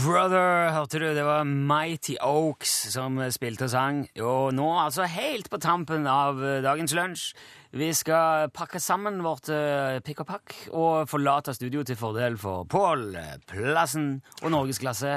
Brother, 0.09 0.71
hørte 0.73 0.97
du? 0.97 1.05
Det 1.13 1.21
var 1.21 1.43
Mighty 1.45 2.15
Oaks 2.25 2.71
som 2.95 3.19
spilte 3.29 3.67
og 3.67 3.69
sang. 3.69 3.99
Og 4.25 4.55
nå 4.57 4.65
altså 4.81 5.05
helt 5.05 5.51
på 5.53 5.59
tampen 5.61 6.07
av 6.09 6.39
eh, 6.41 6.63
dagens 6.65 6.95
lunsj. 6.97 7.27
Vi 7.77 7.91
skal 7.93 8.49
pakke 8.55 8.81
sammen 8.81 9.19
vårt 9.21 9.51
eh, 9.53 9.99
pikk 10.01 10.23
og 10.23 10.29
pakk 10.31 10.55
og 10.73 11.11
forlate 11.11 11.53
studio 11.53 11.85
til 11.85 11.99
fordel 11.99 12.39
for 12.41 12.65
Pål, 12.71 13.11
Plassen 13.51 14.15
og 14.41 14.49
Norgesklasse. 14.55 15.13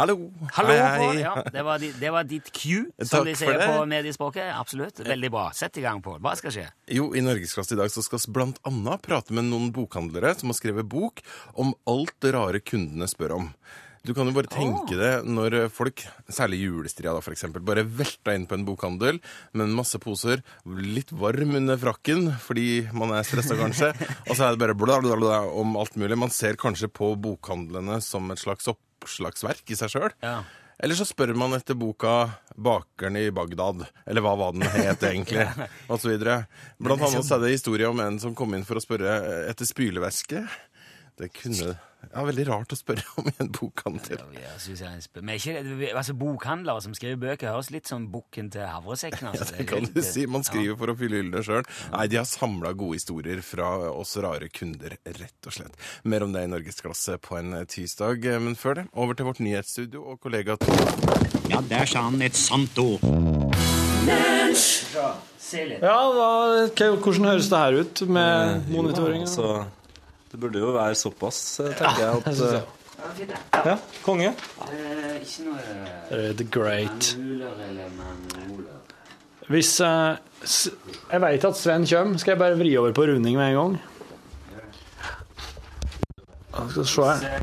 Hallo. 0.00 0.16
Hallo. 0.56 0.72
Pål! 0.96 1.20
Ja, 1.20 1.36
det, 1.52 1.62
var 1.68 1.78
di- 1.84 1.92
det 2.00 2.10
var 2.12 2.24
ditt 2.28 2.48
cue, 2.56 2.88
som 3.04 3.20
Takk 3.20 3.28
de 3.30 3.36
sier 3.38 3.60
på 3.68 3.84
mediespråket. 3.88 4.48
Absolutt. 4.56 5.04
Veldig 5.06 5.30
bra. 5.32 5.50
Sett 5.56 5.76
i 5.76 5.84
gang, 5.84 6.00
Pål. 6.04 6.22
Hva 6.24 6.32
skal 6.40 6.56
skje? 6.56 6.66
Jo, 6.92 7.10
I 7.16 7.22
Norgesklasse 7.24 7.76
i 7.76 7.82
dag 7.84 7.92
så 7.92 8.04
skal 8.04 8.24
vi 8.24 8.34
blant 8.40 8.64
annet 8.68 9.04
prate 9.04 9.36
med 9.36 9.50
noen 9.52 9.68
bokhandlere 9.76 10.32
som 10.40 10.52
har 10.52 10.58
skrevet 10.64 10.88
bok 10.88 11.20
om 11.52 11.76
alt 11.92 12.16
det 12.24 12.32
rare 12.36 12.64
kundene 12.64 13.08
spør 13.12 13.42
om. 13.42 13.50
Du 14.06 14.12
kan 14.14 14.28
jo 14.28 14.34
bare 14.36 14.50
tenke 14.50 14.94
det 14.98 15.12
når 15.26 15.56
folk, 15.74 16.04
særlig 16.30 16.60
julestria 16.62 17.14
da 17.14 17.22
eksempel, 17.32 17.64
bare 17.66 17.82
velta 17.82 18.34
inn 18.36 18.44
på 18.46 18.54
en 18.54 18.66
bokhandel 18.68 19.18
med 19.52 19.64
en 19.64 19.74
masse 19.74 19.98
poser, 20.02 20.44
litt 20.66 21.10
varm 21.10 21.56
under 21.58 21.80
frakken 21.80 22.28
fordi 22.44 22.86
man 22.94 23.16
er 23.16 23.26
stressa 23.26 23.56
kanskje, 23.58 23.90
og 24.28 24.36
så 24.36 24.46
er 24.46 24.54
det 24.54 24.62
bare 24.62 24.76
bla, 24.78 25.00
bla, 25.02 25.16
bla 25.18 25.40
om 25.50 25.74
alt 25.80 25.98
mulig. 25.98 26.18
Man 26.18 26.34
ser 26.34 26.58
kanskje 26.60 26.90
på 26.92 27.14
bokhandlene 27.18 27.98
som 28.04 28.30
et 28.30 28.42
slags 28.42 28.70
oppslagsverk 28.70 29.74
i 29.74 29.80
seg 29.80 29.96
sjøl. 29.96 30.14
Ja. 30.22 30.38
Eller 30.76 30.98
så 30.98 31.06
spør 31.08 31.32
man 31.38 31.56
etter 31.56 31.76
boka 31.78 32.28
'Bakeren 32.52 33.16
i 33.16 33.30
Bagdad', 33.32 33.86
eller 34.04 34.24
hva 34.24 34.34
var 34.36 34.52
den 34.52 34.66
het 34.68 35.02
egentlig, 35.08 35.46
og 35.90 36.00
så 36.00 36.12
videre. 36.12 36.44
Blant 36.78 37.02
annet 37.02 37.24
så 37.24 37.38
er 37.38 37.46
det 37.46 37.54
historie 37.56 37.88
om 37.88 38.00
en 38.04 38.20
som 38.20 38.36
kom 38.36 38.54
inn 38.54 38.64
for 38.68 38.76
å 38.76 38.84
spørre 38.84 39.16
etter 39.48 39.68
spylevæske. 39.68 40.44
Det 41.16 41.30
kunne 41.32 41.76
Ja, 42.06 42.22
veldig 42.22 42.44
rart 42.46 42.70
å 42.70 42.76
spørre 42.78 43.02
om 43.18 43.26
i 43.26 43.32
en 43.42 43.48
bokhandel. 43.50 44.20
Ja, 44.36 44.52
synes 44.62 44.82
jeg 44.84 45.24
Men 45.24 45.34
ikke 45.40 45.56
altså, 45.96 46.14
Bokhandlere 46.14 46.84
som 46.84 46.94
skriver 46.94 47.18
bøker, 47.18 47.50
høres 47.50 47.70
litt 47.74 47.88
som 47.90 48.04
bukken 48.12 48.50
til 48.54 48.62
havresekken. 48.68 49.32
Altså. 49.32 49.48
Ja, 49.48 49.58
det 49.58 49.66
kan 49.72 49.88
du 49.90 50.00
si. 50.04 50.26
Man 50.30 50.44
skriver 50.46 50.78
for 50.78 50.92
å 50.92 50.96
fylle 51.00 51.18
hyllene 51.18 51.42
sjøl. 51.42 51.66
Nei, 51.96 52.06
de 52.12 52.20
har 52.20 52.28
samla 52.28 52.74
gode 52.78 53.00
historier 53.00 53.42
fra 53.42 53.72
oss 53.90 54.14
rare 54.22 54.50
kunder, 54.52 54.94
rett 55.18 55.48
og 55.50 55.56
slett. 55.56 55.80
Mer 56.06 56.26
om 56.28 56.36
det 56.36 56.44
i 56.46 56.52
Norgesklasse 56.52 57.18
på 57.24 57.40
en 57.40 57.56
tirsdag. 57.66 58.28
Men 58.44 58.54
før 58.60 58.82
det, 58.82 58.86
over 58.94 59.18
til 59.18 59.30
vårt 59.32 59.42
nyhetsstudio 59.42 60.04
og 60.12 60.20
kollega 60.22 60.60
Ja, 61.50 61.64
der 61.64 61.90
sa 61.90 62.06
han 62.06 62.22
et 62.22 62.38
sant 62.38 62.78
ord. 62.78 63.02
Ja, 65.82 65.98
da, 66.12 66.86
hvordan 67.02 67.26
høres 67.28 67.48
det 67.50 67.58
her 67.58 67.80
ut 67.82 68.00
med 68.10 68.70
monitoringen? 68.70 69.26
Så 69.30 69.64
det 70.36 70.40
burde 70.42 70.60
jo 70.60 70.72
være 70.76 70.94
såpass, 71.00 71.38
tenker 71.56 72.00
ja, 72.02 72.10
jeg. 72.12 72.24
At, 73.06 73.18
jeg. 73.18 73.28
eh, 73.30 73.66
Ja, 73.70 73.76
konge. 74.04 74.28
Eh, 74.68 75.16
ikke 75.22 75.44
noe 75.46 75.58
Eh, 76.12 76.34
The 76.36 76.44
Great. 76.44 77.08
Hvis 79.48 79.80
eh, 79.80 80.16
s- 80.44 80.70
Jeg 81.12 81.20
veit 81.22 81.44
at 81.44 81.56
Sven 81.56 81.86
kommer. 81.86 82.18
Skal 82.18 82.32
jeg 82.34 82.38
bare 82.38 82.58
vri 82.58 82.76
over 82.76 82.92
på 82.92 83.02
runding 83.08 83.36
med 83.36 83.48
en 83.48 83.54
gang? 83.60 83.76
Jeg 86.56 86.70
Skal 86.70 86.86
se 86.86 87.02
her. 87.04 87.40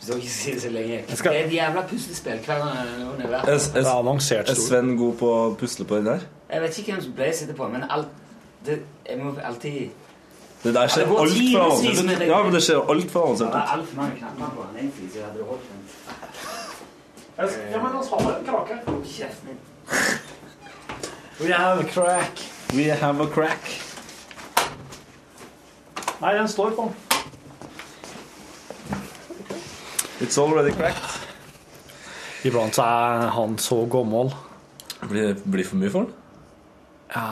Du 0.00 0.06
skal 0.06 0.16
ikke 0.16 0.30
si 0.32 0.52
det 0.54 0.62
så 0.62 0.68
lenge. 0.72 1.02
Det 1.08 1.26
er 1.26 1.44
et 1.44 1.52
jævla 1.54 1.82
puslespill 1.86 2.38
hver 2.46 2.58
gang 2.58 2.70
er 2.78 2.84
Er. 3.20 3.42
Er 3.44 3.52
er, 3.54 4.38
er. 4.50 4.54
Sven 4.54 4.96
god 4.96 5.14
på 5.20 5.28
å 5.28 5.54
pusle 5.60 5.84
på 5.84 5.96
den 6.00 6.06
der? 6.08 6.24
Jeg 6.52 6.62
vet 6.62 6.78
ikke 6.78 6.92
hvem 6.92 7.02
som 7.02 7.12
ble 7.12 7.32
sittet 7.34 7.56
på, 7.56 7.68
men 7.68 7.84
alt 7.90 8.08
det, 8.66 8.80
Jeg 9.08 9.18
må 9.18 9.34
alltid 9.44 9.90
Det 10.64 10.74
der 10.74 10.86
ser 10.86 11.02
altfor 11.02 11.60
avansert 11.60 12.20
ut. 12.20 12.26
Ja, 12.26 12.42
men 12.42 12.54
det 12.54 12.62
ser 12.62 12.80
altfor 12.90 13.22
avansert 13.24 13.52
Det 13.52 13.56
er 13.56 13.62
ut. 13.62 13.78
altfor 13.78 13.96
mange 13.96 14.16
knapper 14.18 14.50
på 14.56 14.64
den 14.70 14.78
egentlig, 14.84 15.10
så 15.12 15.18
jeg 15.18 15.26
hadde 15.26 15.44
holdt 15.44 15.62
den. 15.70 15.78
Ja, 17.38 17.42
men 17.82 17.92
vi 17.92 18.08
har 18.08 18.38
en 18.38 18.44
krake. 18.46 18.80
Kjeften 19.04 19.48
min. 19.48 19.58
We 21.40 21.52
have 21.52 21.80
a 21.80 21.88
crack. 21.88 22.40
We 22.74 22.82
have 22.82 23.20
a 23.22 23.26
crack. 23.34 23.70
Nei, 26.20 26.34
den 26.36 26.48
står 26.48 26.70
på. 26.76 26.92
It's 30.20 30.38
already 30.38 30.70
cracked. 30.76 31.20
Iblant 32.44 32.78
er 32.78 33.28
han 33.32 33.58
så 33.58 33.86
gammel. 33.92 34.34
Blir 35.08 35.22
det 35.30 35.42
blir 35.52 35.64
for 35.64 35.76
mye 35.76 35.90
for 35.90 35.98
den? 36.04 36.12
Ja, 37.10 37.26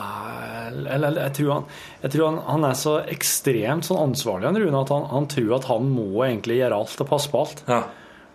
eller 0.91 1.15
jeg 1.21 1.33
tror 1.37 1.51
han, 1.53 1.67
jeg 2.03 2.11
tror 2.11 2.25
han, 2.27 2.39
han 2.49 2.65
er 2.67 2.75
så 2.75 2.97
ekstremt 3.07 3.87
sånn 3.87 4.01
ansvarlig, 4.09 4.49
han 4.49 4.59
Rune, 4.59 4.81
at 4.83 4.91
han, 4.91 5.05
han 5.13 5.27
tror 5.31 5.53
at 5.55 5.67
han 5.69 5.87
må 5.93 6.09
egentlig 6.25 6.57
gjøre 6.59 6.79
alt 6.81 7.03
og 7.05 7.09
passe 7.13 7.31
på 7.31 7.43
alt. 7.45 7.63
Ja. 7.69 7.81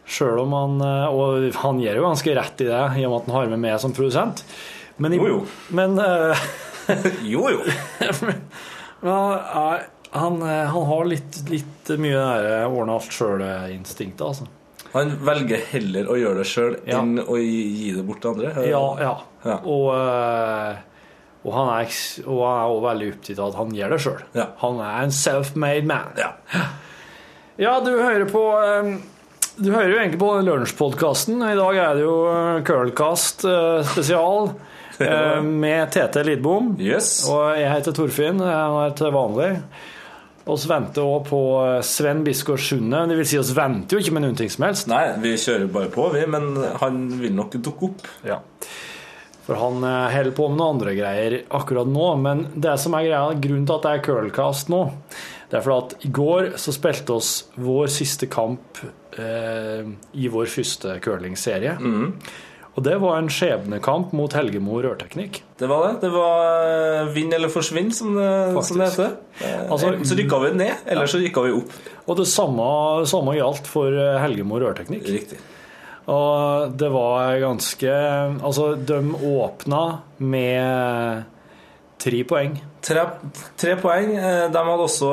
Sjøl 0.04 0.42
om 0.42 0.52
han 0.52 0.80
eh, 0.84 1.14
Og 1.16 1.54
han 1.62 1.78
gjør 1.80 1.96
jo 1.96 2.02
ganske 2.04 2.32
rett 2.36 2.60
i 2.60 2.66
det, 2.68 2.80
i 3.00 3.04
og 3.06 3.12
med 3.14 3.18
at 3.22 3.28
han 3.30 3.36
har 3.38 3.46
med 3.54 3.62
meg 3.62 3.78
som 3.80 3.92
produsent. 3.96 4.42
Men, 5.00 5.14
Jo, 5.16 5.28
jo. 5.30 5.38
men, 5.74 5.96
uh, 5.98 6.44
Jo, 7.34 7.46
jo. 7.54 7.62
Ja, 9.04 9.78
han, 10.14 10.42
eh, 10.42 10.64
han 10.72 10.84
har 10.90 11.04
litt, 11.08 11.40
litt 11.50 11.90
mye 12.00 12.20
det 12.44 12.58
ordne 12.68 12.94
alt 12.98 13.12
sjøl-instinktet, 13.12 14.22
altså. 14.24 14.46
Han 14.94 15.10
velger 15.26 15.60
heller 15.72 16.06
å 16.08 16.16
gjøre 16.20 16.40
det 16.44 16.46
sjøl 16.48 16.76
Ja. 16.86 17.00
enn 17.02 17.18
å 17.24 17.36
gi 17.40 17.90
det 17.96 18.04
bort 18.06 18.20
til 18.22 18.30
andre. 18.36 18.52
Ja, 18.70 18.84
ja. 19.02 19.14
Ja. 19.44 19.56
Og, 19.66 19.88
eh, 19.98 20.76
og 21.44 21.52
han 21.52 21.70
er 21.74 21.90
og 22.24 22.38
er 22.40 22.60
også 22.72 22.84
veldig 22.86 23.08
opptatt 23.12 23.40
av 23.40 23.48
at 23.50 23.58
han 23.60 23.72
gjør 23.76 23.92
det 23.92 23.98
sjøl. 24.00 24.20
Ja. 24.36 24.46
Han 24.62 24.78
er 24.80 25.00
en 25.02 25.14
self-made 25.14 25.88
man. 25.88 26.14
Ja. 26.16 26.30
Ja, 27.60 27.74
du 27.84 27.92
hører 27.92 28.24
på 28.26 28.44
eh, 28.58 28.94
Du 29.60 29.68
hører 29.70 29.90
jo 29.92 29.98
egentlig 30.00 30.18
på 30.22 30.30
Lunsjpodkasten. 30.46 31.42
I 31.44 31.56
dag 31.58 31.80
er 31.82 31.98
det 31.98 32.06
jo 32.06 32.14
eh, 32.32 32.62
Curlcast 32.66 33.44
eh, 33.46 33.82
spesial 33.92 34.48
eh, 35.04 35.42
med 35.44 35.92
Tete 35.94 36.24
Lidbom. 36.24 36.72
Yes. 36.80 37.26
Og 37.28 37.52
jeg 37.60 37.68
heter 37.70 37.94
Torfinn. 37.94 38.40
Jeg 38.40 38.80
er 38.86 38.96
til 38.96 39.12
vanlig. 39.14 39.50
Vi 40.44 40.56
venter 40.68 41.04
òg 41.04 41.28
på 41.28 41.42
Sven 41.84 42.24
Biskår 42.24 42.58
Sunde. 42.60 43.04
Det 43.08 43.20
vil 43.20 43.28
si, 43.28 43.38
vi 43.40 43.56
venter 43.56 43.96
jo 43.96 44.02
ikke 44.02 44.16
med 44.16 44.26
noen 44.26 44.40
ting 44.40 44.50
som 44.52 44.66
helst. 44.66 44.88
Nei, 44.90 45.04
vi 45.22 45.36
kjører 45.40 45.70
bare 45.72 45.92
på, 45.92 46.08
vi, 46.12 46.24
men 46.28 46.50
han 46.82 46.98
vil 47.20 47.32
nok 47.36 47.56
dukke 47.64 47.88
opp. 47.88 48.10
Ja. 48.28 48.42
For 49.44 49.58
han 49.60 49.84
eh, 49.84 50.08
holder 50.14 50.32
på 50.38 50.48
med 50.48 50.56
noen 50.60 50.76
andre 50.78 50.94
greier 50.96 51.38
akkurat 51.54 51.90
nå. 51.90 52.06
Men 52.24 52.46
det 52.54 52.78
som 52.80 52.96
er 52.96 53.08
greia, 53.10 53.34
grunnen 53.36 53.66
til 53.68 53.76
at 53.76 53.84
det 53.86 53.92
er 53.98 54.04
curlcast 54.06 54.72
nå, 54.72 54.82
det 55.50 55.58
er 55.60 55.64
fordi 55.66 55.82
at 55.84 56.08
i 56.08 56.10
går 56.16 56.50
så 56.58 56.72
spilte 56.74 57.18
oss 57.18 57.30
vår 57.60 57.92
siste 57.92 58.26
kamp 58.32 58.80
eh, 59.20 59.84
i 60.16 60.30
vår 60.32 60.48
første 60.50 60.96
curlingserie. 61.04 61.76
Og 62.74 62.82
det 62.82 62.96
var 62.98 63.20
en 63.20 63.28
skjebnekamp 63.30 64.10
mot 64.18 64.32
Helgemo 64.34 64.80
rørteknikk. 64.82 65.36
Det 65.60 65.68
var 65.70 65.84
det. 65.86 65.92
Det 66.02 66.10
var 66.10 66.40
eh, 66.64 67.12
vinn 67.14 67.30
eller 67.36 67.52
forsvinn, 67.52 67.92
som 67.94 68.16
det, 68.18 68.32
som 68.66 68.80
det 68.80 68.88
heter. 68.90 69.12
Eh, 69.44 69.60
Altså, 69.70 69.92
så 70.08 70.16
rykka 70.18 70.40
vi 70.42 70.50
ned, 70.58 70.88
eller 70.90 71.06
så 71.12 71.20
rykka 71.22 71.44
vi 71.46 71.52
opp. 71.60 71.76
Og 72.08 72.18
det 72.18 72.26
samme, 72.32 72.66
samme 73.06 73.36
gjaldt 73.38 73.68
for 73.70 73.94
Helgemo 74.24 74.58
rørteknikk. 74.64 75.06
Riktig. 75.06 75.38
Og 76.10 76.72
det 76.76 76.90
var 76.92 77.38
ganske 77.40 77.92
Altså, 78.44 78.74
de 78.76 78.98
åpna 79.24 79.82
med 80.20 81.24
tre 82.04 82.20
poeng. 82.28 82.58
Tre, 82.84 83.04
tre 83.56 83.76
poeng. 83.80 84.10
Eh, 84.18 84.46
De 84.52 84.64
hadde 84.68 84.84
også 84.84 85.12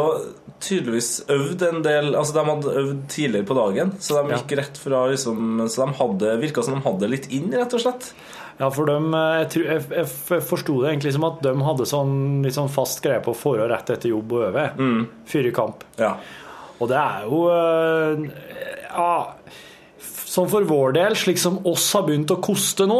tydeligvis 0.62 1.24
øvd 1.32 1.64
en 1.70 1.80
del 1.86 2.12
Altså 2.20 2.36
De 2.36 2.44
hadde 2.50 2.74
øvd 2.82 3.00
tidligere 3.10 3.48
på 3.48 3.56
dagen, 3.58 3.94
så 4.04 4.20
de 4.28 4.36
gikk 4.36 4.52
rett 4.60 4.78
fra 4.78 5.06
liksom, 5.10 5.64
Så 5.72 5.86
de 5.88 5.96
hadde, 6.02 6.36
virka 6.44 6.62
som 6.68 6.76
de 6.76 6.84
hadde 6.86 7.10
litt 7.10 7.30
inn, 7.34 7.48
rett 7.56 7.74
og 7.78 7.82
slett. 7.86 8.12
Ja, 8.60 8.68
for 8.70 8.86
de, 8.86 8.98
jeg, 9.16 9.48
tror- 9.56 9.70
jeg, 9.72 9.86
jeg 9.96 10.44
forsto 10.46 10.76
det 10.84 10.92
egentlig 10.92 11.14
som 11.16 11.24
at 11.26 11.40
de 11.42 11.54
hadde 11.66 11.88
sånn, 11.90 12.12
litt 12.46 12.54
sånn 12.60 12.70
fast 12.70 13.00
greie 13.02 13.24
på 13.26 13.34
forhånd 13.34 13.72
rett 13.72 13.90
etter 13.96 14.12
jobb 14.12 14.36
og 14.38 14.44
øve. 14.52 14.68
Før 15.32 15.48
i 15.50 15.54
kamp. 15.56 15.88
Ja. 15.98 16.12
Og 16.82 16.92
det 16.92 17.00
er 17.00 17.26
jo 17.26 17.40
øh, 17.50 18.28
Ja 18.92 19.14
Sånn 20.32 20.48
for 20.48 20.64
vår 20.64 20.94
del, 20.96 21.16
slik 21.20 21.40
som 21.42 21.58
oss 21.68 21.90
har 21.98 22.06
begynt 22.08 22.32
å 22.32 22.38
koste 22.44 22.86
nå, 22.88 23.00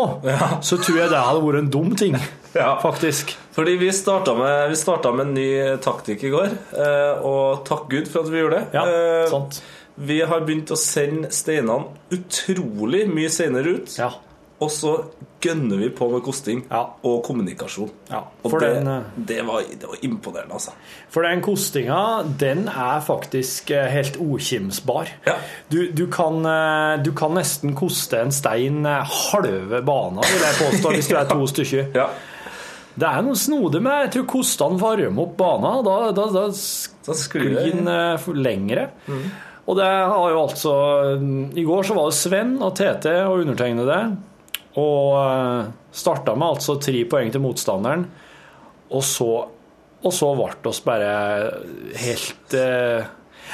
så 0.68 0.78
tror 0.84 0.98
jeg 1.00 1.12
det 1.14 1.20
hadde 1.24 1.44
vært 1.46 1.62
en 1.64 1.74
dum 1.80 1.92
ting. 2.00 2.18
Ja. 2.52 2.74
Faktisk. 2.84 3.30
Fordi 3.56 3.78
vi 3.80 3.88
starta 3.96 4.34
med, 4.36 4.66
vi 4.74 4.76
starta 4.76 5.14
med 5.16 5.30
en 5.30 5.38
ny 5.38 5.78
taktikk 5.80 6.26
i 6.28 6.32
går, 6.34 6.50
eh, 6.76 7.22
og 7.24 7.62
takk 7.64 7.86
Gud 7.94 8.10
for 8.12 8.26
at 8.26 8.32
vi 8.34 8.42
gjorde 8.42 8.58
det. 8.60 8.76
Ja, 8.76 8.84
Eh, 8.92 9.30
sant. 9.32 9.62
Vi 9.96 10.18
har 10.28 10.44
begynt 10.44 10.74
å 10.76 10.76
sende 10.76 11.30
steinene 11.32 11.86
utrolig 12.12 13.06
mye 13.08 13.30
senere 13.32 13.78
ut, 13.78 13.96
Ja. 13.98 14.10
Og 14.62 14.70
så 14.72 14.92
gønner 15.42 15.80
vi 15.82 15.88
på 15.90 16.06
med 16.12 16.22
kosting 16.22 16.60
Ja. 16.70 16.84
og 17.04 17.24
kommunikasjon. 17.26 17.90
ja. 18.12 18.20
Og 18.44 18.52
det, 18.62 18.70
den, 18.76 18.88
øh, 18.88 19.02
det, 19.28 19.38
var, 19.48 19.64
det 19.72 19.88
var 19.90 19.98
imponerende, 20.06 20.54
altså. 20.54 20.72
for 21.10 21.22
den 21.26 21.42
kostinga, 21.42 22.22
den 22.40 22.68
er 22.68 23.00
faktisk 23.02 23.72
øh, 23.72 23.86
helt 23.90 24.18
okimsbar. 24.22 25.08
Ja. 25.28 25.34
Du, 25.72 25.80
du, 25.98 26.06
kan, 26.14 26.46
øh, 26.46 27.06
du 27.06 27.12
kan 27.18 27.34
nesten 27.34 27.74
koste 27.76 28.22
en 28.22 28.32
stein 28.32 28.86
halve 28.86 29.82
bana, 29.82 30.22
vil 30.30 30.46
jeg 30.46 30.60
påstå, 30.62 30.92
hvis 30.94 31.08
du 31.10 31.16
er 31.16 31.26
to 31.34 31.48
stykker. 31.48 31.86
Ja. 31.96 32.06
Det 32.92 33.08
er 33.08 33.22
noe 33.24 33.38
snodig 33.40 33.80
med 33.82 34.02
Jeg 34.04 34.10
tror 34.14 34.26
kostene 34.28 34.78
varmer 34.82 35.22
opp 35.24 35.38
banen. 35.40 35.86
Da, 35.88 35.94
da, 36.12 36.26
da 36.36 36.42
Da 37.08 37.14
sklir 37.16 37.56
den 37.56 37.88
lengre. 38.44 38.90
Mm. 39.08 39.22
Og 39.72 39.78
det 39.78 39.86
har 39.88 40.30
jo 40.34 40.42
altså 40.42 40.74
I 41.56 41.64
går 41.64 41.88
så 41.88 41.96
var 41.96 42.10
det 42.10 42.18
Sven 42.18 42.52
og 42.62 42.76
Tete 42.76 43.14
og 43.30 43.40
undertegnede. 43.46 43.98
Og 44.80 45.16
uh, 45.18 45.72
starta 45.92 46.36
med 46.38 46.56
altså 46.56 46.78
tre 46.80 47.04
poeng 47.10 47.32
til 47.34 47.44
motstanderen. 47.44 48.06
Og 48.92 49.04
så, 49.08 49.32
og 50.04 50.14
så 50.16 50.30
ble 50.36 50.70
oss 50.72 50.82
bare 50.84 51.12
helt 52.02 52.56
eh, 52.60 53.10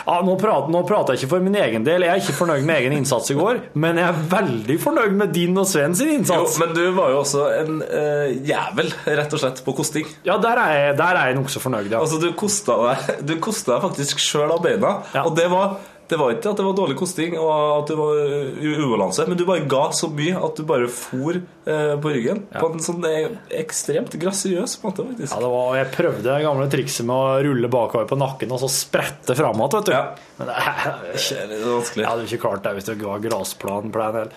ja, 0.06 0.18
nå, 0.26 0.36
prater, 0.40 0.72
nå 0.74 0.82
prater 0.88 1.16
jeg 1.16 1.24
ikke 1.24 1.32
for 1.36 1.46
min 1.46 1.58
egen 1.58 1.86
del. 1.86 2.06
Jeg 2.06 2.14
er 2.14 2.22
ikke 2.22 2.36
fornøyd 2.38 2.66
med 2.68 2.82
egen 2.82 2.96
innsats 3.00 3.32
i 3.34 3.38
går. 3.38 3.60
Men 3.82 4.00
jeg 4.02 4.08
er 4.12 4.24
veldig 4.32 4.78
fornøyd 4.82 5.18
med 5.18 5.34
din 5.36 5.58
og 5.58 5.68
Sven 5.70 5.98
sin 5.98 6.14
innsats. 6.20 6.58
Jo, 6.58 6.64
men 6.64 6.76
du 6.78 6.84
var 6.98 7.14
jo 7.14 7.22
også 7.24 7.48
en 7.58 7.82
uh, 7.82 8.28
jævel, 8.48 8.94
rett 9.20 9.34
og 9.38 9.44
slett, 9.44 9.64
på 9.66 9.76
kosting. 9.78 10.10
Ja, 10.28 10.38
der 10.44 10.62
er 10.62 10.74
jeg, 10.76 10.96
der 11.02 11.22
er 11.22 11.32
jeg 11.32 11.40
nokså 11.40 11.64
fornøyd, 11.64 11.90
ja. 11.90 12.02
Altså, 12.02 12.22
du 12.22 12.30
kosta 12.38 12.78
deg, 12.84 13.14
du 13.28 13.38
kosta 13.44 13.76
deg 13.76 13.86
faktisk 13.90 14.22
sjøl 14.22 14.54
av 14.54 14.64
beina. 14.66 14.98
Ja. 15.16 15.26
Og 15.26 15.38
det 15.38 15.50
var, 15.54 15.78
det 16.08 16.18
var 16.20 16.32
ikke 16.34 16.52
at 16.54 16.60
det 16.60 16.66
var 16.66 16.76
dårlig 16.78 16.96
kosting 17.00 17.34
og 17.40 17.50
at 17.82 17.90
det 17.92 17.98
var 18.00 18.16
u- 18.16 18.78
ubalanse, 18.86 19.26
men 19.28 19.38
du 19.40 19.44
bare 19.48 19.66
ga 19.70 19.82
så 19.96 20.08
mye 20.14 20.38
at 20.40 20.56
du 20.60 20.64
bare 20.70 20.88
for 20.92 21.36
eh, 21.40 21.94
på 22.00 22.14
ryggen. 22.16 22.44
På 22.54 22.70
en 22.72 22.80
sånn 22.84 23.04
eh, 23.10 23.34
ekstremt 23.60 24.16
grasiøs 24.22 24.78
måte, 24.86 25.04
faktisk. 25.10 25.34
Ja, 25.36 25.42
det 25.44 25.52
var, 25.52 25.74
jeg 25.82 25.92
prøvde 25.96 26.24
det 26.30 26.38
gamle 26.46 26.68
trikset 26.72 27.08
med 27.10 27.16
å 27.16 27.40
rulle 27.50 27.72
bakover 27.74 28.08
på 28.08 28.20
nakken 28.20 28.54
og 28.56 28.62
så 28.64 28.70
sprette 28.72 29.36
fram 29.38 29.60
igjen, 29.60 29.76
vet 29.80 29.90
du. 29.90 29.96
Ja. 29.96 30.04
Men 30.40 30.52
det 30.54 30.60
er 30.62 31.02
Det 31.08 31.58
er 31.60 31.66
vanskelig. 31.68 32.04
jeg 32.06 32.12
hadde 32.14 32.30
ikke 32.30 32.44
klart 32.48 32.64
det 32.68 32.76
hvis 32.78 32.88
det 32.92 32.98
var 33.04 33.26
grasplan. 33.28 33.92
en 33.92 34.02
eller. 34.08 34.32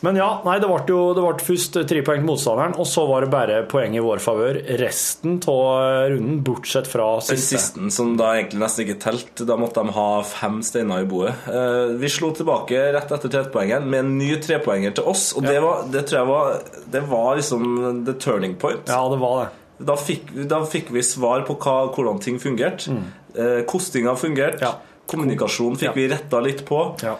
Men 0.00 0.14
ja, 0.14 0.28
nei, 0.46 0.58
det 0.62 0.68
ble 0.70 0.82
jo 0.92 0.98
det 1.16 1.22
ble 1.24 1.42
først 1.42 1.78
tre 1.90 2.02
poeng 2.06 2.20
til 2.20 2.28
motstanderen, 2.28 2.76
og 2.78 2.86
så 2.86 3.02
var 3.08 3.24
det 3.24 3.30
bare 3.32 3.56
poeng 3.66 3.96
i 3.98 4.02
vår 4.04 4.20
favør 4.22 4.60
resten 4.78 5.40
av 5.50 6.12
runden, 6.12 6.36
bortsett 6.46 6.86
fra 6.86 7.08
siste. 7.24 7.58
siste, 7.58 7.88
som 7.96 8.12
da 8.20 8.28
egentlig 8.36 8.60
nesten 8.62 8.84
ikke 8.86 8.98
telt, 9.02 9.42
da 9.48 9.56
måtte 9.58 9.82
de 9.82 9.94
ha 9.96 10.06
fem 10.22 10.60
steiner 10.62 11.02
i 11.02 11.08
boet. 11.10 11.48
Eh, 11.50 11.96
vi 11.98 12.10
slo 12.14 12.30
tilbake 12.36 12.78
rett 12.94 13.10
etter 13.18 13.32
trepoengen 13.34 13.90
med 13.90 14.04
en 14.04 14.12
ny 14.20 14.30
trepoenger 14.44 14.94
til 15.00 15.10
oss, 15.10 15.32
og 15.34 15.42
det, 15.48 15.58
var, 15.66 15.82
det 15.90 16.04
tror 16.06 16.20
jeg 16.20 16.30
var 16.30 16.62
Det 16.94 17.02
var 17.10 17.36
liksom 17.42 18.04
the 18.06 18.14
turning 18.22 18.54
point. 18.54 18.86
Ja, 18.86 19.02
det 19.10 19.18
var 19.18 19.40
det. 19.42 19.50
Da 19.90 19.94
fikk, 19.98 20.30
da 20.50 20.62
fikk 20.66 20.88
vi 20.94 21.02
svar 21.06 21.42
på 21.46 21.54
hva, 21.58 21.76
hvordan 21.94 22.22
ting 22.22 22.38
fungerte. 22.42 22.94
Eh, 23.34 23.60
kostinga 23.66 24.14
fungerte. 24.18 24.62
Mm. 24.62 24.66
Ja. 24.66 24.74
Kommunikasjon 25.08 25.76
fikk 25.78 25.90
Ja. 25.90 25.98
vi 25.98 26.08
retta 26.14 26.40
litt 26.40 26.64
på. 26.66 26.80
Ja. 27.02 27.16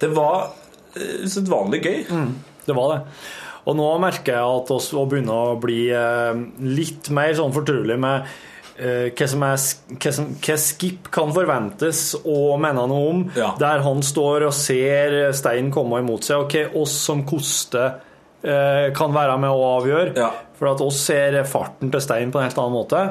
Det 0.00 0.08
var 0.16 0.48
eh, 0.48 0.67
usedvanlig 0.96 1.82
gøy. 1.84 1.98
Det 2.68 2.76
var 2.76 2.94
det. 2.94 3.00
Og 3.68 3.76
nå 3.76 3.86
merker 4.00 4.32
jeg 4.38 4.58
at 4.62 4.70
oss 4.72 4.90
å 4.96 5.02
begynne 5.08 5.34
å 5.34 5.56
bli 5.60 5.88
eh, 5.92 6.38
litt 6.64 7.10
mer 7.12 7.34
sånn 7.36 7.52
fortrolig 7.52 7.98
med 8.00 8.24
eh, 8.80 9.10
hva, 9.12 9.26
som 9.28 9.44
er, 9.44 9.58
hva, 9.98 10.12
som, 10.16 10.30
hva 10.40 10.56
Skip 10.62 11.10
kan 11.12 11.34
forventes 11.36 12.02
å 12.24 12.56
mene 12.60 12.86
noe 12.88 13.10
om, 13.12 13.24
Ja. 13.36 13.50
der 13.60 13.84
han 13.84 14.00
står 14.06 14.46
og 14.48 14.54
ser 14.56 15.18
steinen 15.36 15.72
komme 15.74 16.00
imot 16.00 16.24
seg, 16.24 16.46
og 16.46 16.54
hva 16.54 16.82
oss 16.84 16.94
som 17.04 17.24
koster 17.28 17.98
eh, 18.40 18.88
kan 18.96 19.12
være 19.12 19.36
med 19.42 19.52
å 19.52 19.66
avgjøre. 19.80 20.14
Ja. 20.16 20.30
For 20.58 20.72
at 20.72 20.80
oss 20.82 21.02
ser 21.10 21.36
farten 21.46 21.92
til 21.92 22.00
steinen 22.02 22.32
på 22.32 22.40
en 22.40 22.48
helt 22.48 22.58
annen 22.58 22.74
måte. 22.78 23.02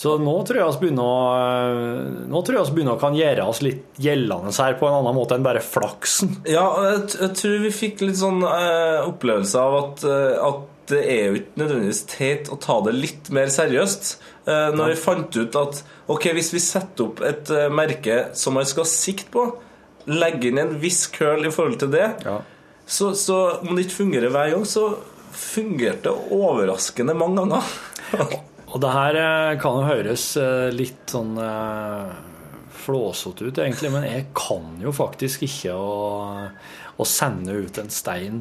Så 0.00 0.14
nå 0.16 0.32
tror 0.48 0.56
jeg 0.62 0.72
vi 0.78 0.86
begynner 0.86 2.28
nå 2.30 2.40
tror 2.46 2.56
jeg 2.56 2.72
begynner 2.72 2.96
kan 3.02 3.16
gjøre 3.18 3.44
oss 3.52 3.60
litt 3.64 3.98
gjeldende 4.00 4.52
her 4.56 4.78
på 4.80 4.88
en 4.88 4.96
annen 4.96 5.16
måte 5.18 5.36
enn 5.36 5.44
bare 5.44 5.60
flaksen. 5.64 6.38
Ja, 6.48 6.64
jeg, 6.86 7.02
jeg 7.20 7.34
tror 7.36 7.58
vi 7.66 7.72
fikk 7.82 8.04
litt 8.06 8.16
sånn 8.20 8.40
eh, 8.48 9.02
opplevelse 9.10 9.60
av 9.60 9.76
at, 9.82 10.04
eh, 10.08 10.38
at 10.48 10.66
det 10.90 11.02
er 11.04 11.20
jo 11.28 11.36
ikke 11.42 11.60
nødvendigvis 11.60 12.00
teit 12.10 12.48
å 12.50 12.56
ta 12.64 12.78
det 12.86 12.96
litt 12.96 13.28
mer 13.36 13.52
seriøst. 13.52 14.14
Eh, 14.48 14.70
når 14.74 14.94
vi 14.94 14.98
fant 15.04 15.36
ut 15.36 15.58
at 15.60 15.82
ok, 16.10 16.30
hvis 16.38 16.48
vi 16.56 16.62
setter 16.64 17.10
opp 17.10 17.20
et 17.28 17.52
eh, 17.54 17.68
merke 17.70 18.22
som 18.40 18.56
man 18.56 18.66
skal 18.66 18.88
sikte 18.88 19.28
på, 19.36 19.46
legge 20.10 20.48
inn 20.48 20.58
en 20.64 20.78
viss 20.80 21.04
curl 21.12 21.44
i 21.46 21.52
forhold 21.54 21.76
til 21.84 21.92
det, 21.92 22.08
Ja. 22.24 22.38
så, 22.88 23.12
så 23.14 23.42
om 23.60 23.74
det 23.76 23.84
ikke 23.86 24.00
fungerer 24.00 24.32
hver 24.32 24.54
gang, 24.56 24.64
så 24.66 24.94
fungerte 25.36 26.08
det 26.08 26.38
overraskende 26.40 27.14
mange 27.14 27.44
ganger. 27.44 27.74
Og 28.70 28.78
det 28.82 28.90
her 28.94 29.18
eh, 29.18 29.58
kan 29.60 29.80
jo 29.80 29.88
høres 29.88 30.24
eh, 30.38 30.68
litt 30.74 31.10
sånn 31.10 31.34
eh, 31.42 32.12
flåsete 32.80 33.48
ut, 33.48 33.58
egentlig, 33.58 33.90
men 33.92 34.06
jeg 34.06 34.28
kan 34.36 34.76
jo 34.82 34.92
faktisk 34.94 35.44
ikke 35.46 35.74
å, 35.74 36.46
å 36.96 37.08
sende 37.08 37.58
ut 37.58 37.80
en 37.82 37.90
stein 37.92 38.40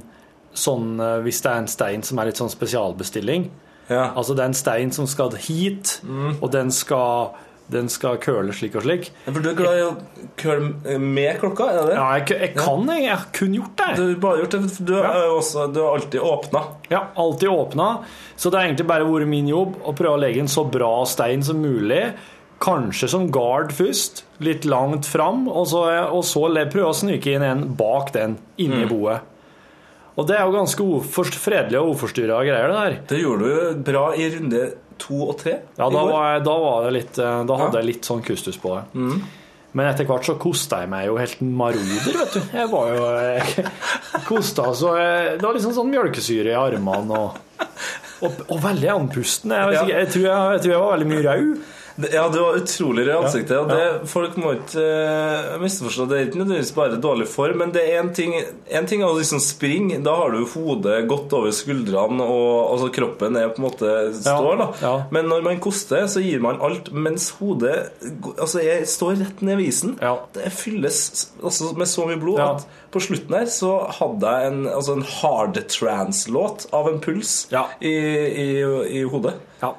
sånn 0.59 0.97
hvis 1.23 1.43
det 1.45 1.49
er 1.51 1.59
en 1.61 1.67
stein 1.69 2.01
som 2.03 2.19
er 2.19 2.27
litt 2.27 2.39
sånn 2.39 2.49
spesialbestilling. 2.51 3.43
Ja. 3.87 4.09
Altså 4.17 4.33
det 4.35 4.41
er 4.41 4.49
en 4.49 4.57
stein 4.57 4.91
som 4.91 5.05
skal 5.07 5.35
hit, 5.37 5.99
og 6.41 6.47
den 6.51 6.71
skal 6.73 7.35
Den 7.69 7.89
skal 7.93 8.17
køle 8.17 8.53
slik 8.57 8.73
og 8.79 8.81
slik. 8.85 9.11
Ja, 9.27 9.31
For 9.35 9.43
du 9.45 9.49
er 9.51 9.57
glad 9.59 9.77
i 9.77 9.83
å 9.85 9.91
køle 10.41 10.97
med 11.03 11.37
klokka? 11.41 11.67
er 11.69 11.75
det 11.77 11.83
det? 11.91 11.97
Ja, 11.99 12.07
jeg, 12.17 12.39
jeg 12.41 12.55
kan 12.57 12.87
jeg. 12.89 13.03
Jeg 13.05 13.13
har 13.15 13.27
kun 13.37 13.53
gjort 13.59 13.75
det. 13.77 13.89
Du 13.99 14.01
har 14.07 14.15
bare 14.23 14.41
gjort 14.41 14.55
det, 14.57 14.61
du, 14.87 14.93
jo 14.97 15.35
også, 15.37 15.67
du 15.75 15.79
har 15.83 15.93
alltid 15.99 16.25
åpna. 16.31 16.63
Ja, 16.89 17.03
alltid 17.15 17.49
åpna. 17.53 17.89
Så 18.35 18.49
det 18.49 18.57
har 18.59 18.65
egentlig 18.71 18.87
bare 18.89 19.05
vært 19.05 19.29
min 19.29 19.47
jobb 19.51 19.77
å 19.85 19.93
prøve 19.93 20.17
å 20.17 20.21
legge 20.25 20.41
en 20.41 20.49
så 20.49 20.65
bra 20.65 20.91
stein 21.05 21.45
som 21.45 21.61
mulig. 21.61 22.01
Kanskje 22.59 23.07
som 23.07 23.29
guard 23.31 23.69
først, 23.71 24.25
litt 24.43 24.65
langt 24.67 25.05
fram, 25.07 25.45
og 25.47 25.69
så, 25.71 25.85
og 26.09 26.25
så 26.27 26.47
prøve 26.73 26.89
å 26.89 26.97
snike 26.97 27.37
inn 27.37 27.45
en 27.45 27.61
bak 27.79 28.09
den, 28.17 28.33
inni 28.59 28.81
Mm. 28.83 28.89
boet. 28.91 29.21
Og 30.19 30.25
det 30.27 30.35
er 30.35 30.43
jo 30.43 30.51
ganske 30.57 30.83
fredelig 31.39 31.79
og 31.79 31.93
uforstyrra 31.95 32.41
greier, 32.43 32.67
det 32.67 32.79
der. 32.81 32.95
Det 33.07 33.21
gjorde 33.21 33.45
du 33.47 33.83
bra 33.87 34.09
i 34.19 34.25
runde 34.33 34.63
to 35.01 35.19
og 35.29 35.35
tre. 35.41 35.57
Ja, 35.79 35.87
da, 35.89 36.05
var 36.05 36.25
jeg, 36.33 36.43
da, 36.47 36.55
var 36.63 36.85
det 36.87 36.93
litt, 36.97 37.19
eh, 37.21 37.41
da 37.49 37.59
hadde 37.63 37.81
jeg 37.81 37.89
litt 37.93 38.09
sånn 38.09 38.23
kustus 38.25 38.59
på 38.61 38.75
det. 38.77 38.83
Mm. 38.99 39.19
Men 39.77 39.85
etter 39.91 40.07
hvert 40.09 40.25
så 40.25 40.33
kosta 40.41 40.79
jeg 40.81 40.89
meg 40.89 41.05
jo 41.05 41.17
helt 41.21 41.41
maroder, 41.45 42.15
vet 42.23 42.33
du. 42.33 42.39
Jeg 42.57 42.69
var 42.71 42.87
jo 42.95 43.09
jeg, 43.21 43.65
kosta 44.25 44.71
så 44.73 44.95
jeg, 44.97 45.35
Det 45.37 45.45
var 45.45 45.53
liksom 45.59 45.75
sånn 45.75 45.91
mjølkesyre 45.93 46.55
i 46.55 46.57
armene 46.57 47.19
og, 47.19 47.37
og, 48.25 48.39
og 48.49 48.63
veldig 48.63 48.89
andpusten. 48.95 49.53
Jeg, 49.53 49.75
Ja. 49.77 49.83
jeg, 49.91 50.09
tror 50.15 50.25
jeg, 50.25 50.55
jeg 50.55 50.63
tror 50.65 50.73
jeg 50.73 50.81
var 50.85 50.95
veldig 50.95 51.09
mye 51.11 51.25
rød. 51.27 51.67
Ja, 52.13 52.29
du 52.31 52.39
var 52.39 52.55
utrolig 52.55 53.03
rød 53.07 53.11
i 53.11 53.17
ansiktet. 53.25 53.51
Ja, 53.57 53.63
Ja. 53.67 53.75
det, 53.99 54.07
folk 54.07 54.37
må 54.39 54.53
ikke 54.55 54.83
uh, 54.83 55.57
misforstå. 55.59 56.05
Det 56.07 56.17
er 56.17 56.27
ikke 56.29 56.39
nødvendigvis 56.39 56.71
bare 56.77 56.99
dårlig 57.01 57.27
form, 57.27 57.57
men 57.59 57.73
det 57.75 57.83
er 57.89 57.99
en 57.99 58.13
ting 58.15 58.35
En 58.71 58.85
ting 58.87 59.01
er 59.01 59.09
å 59.09 59.17
liksom 59.17 59.41
springe. 59.43 59.97
Da 60.05 60.13
har 60.15 60.31
du 60.31 60.45
hodet 60.53 61.07
godt 61.09 61.33
over 61.35 61.51
skuldrene, 61.55 62.23
og 62.23 62.71
altså, 62.71 62.89
kroppen 62.95 63.35
er 63.35 63.49
på 63.51 63.59
en 63.59 63.67
måte 63.67 63.91
står. 64.15 64.57
da. 64.61 64.69
Men 65.11 65.27
når 65.31 65.43
man 65.43 65.59
koster, 65.59 66.05
så 66.07 66.21
gir 66.23 66.39
man 66.45 66.61
alt, 66.61 66.91
mens 66.93 67.29
hodet 67.39 67.91
altså, 68.37 68.61
jeg 68.63 68.87
står 68.87 69.17
rett 69.25 69.41
ned 69.41 69.59
i 69.59 69.67
isen. 69.71 69.97
Det 70.33 70.51
fylles 70.55 71.01
altså, 71.43 71.73
med 71.77 71.87
så 71.89 72.05
mye 72.07 72.21
blod 72.21 72.39
at 72.39 72.67
på 72.93 73.01
slutten 73.03 73.35
her 73.35 73.45
så 73.51 73.73
hadde 73.99 74.31
jeg 74.39 74.53
en, 74.53 74.63
altså, 74.71 74.95
en 74.97 75.05
hard 75.19 75.59
trans-låt 75.69 76.67
av 76.73 76.87
en 76.89 76.99
puls 77.03 77.47
i, 77.81 77.91
i, 77.91 78.49
i 79.01 79.03
hodet. 79.09 79.35
Ja. 79.61 79.73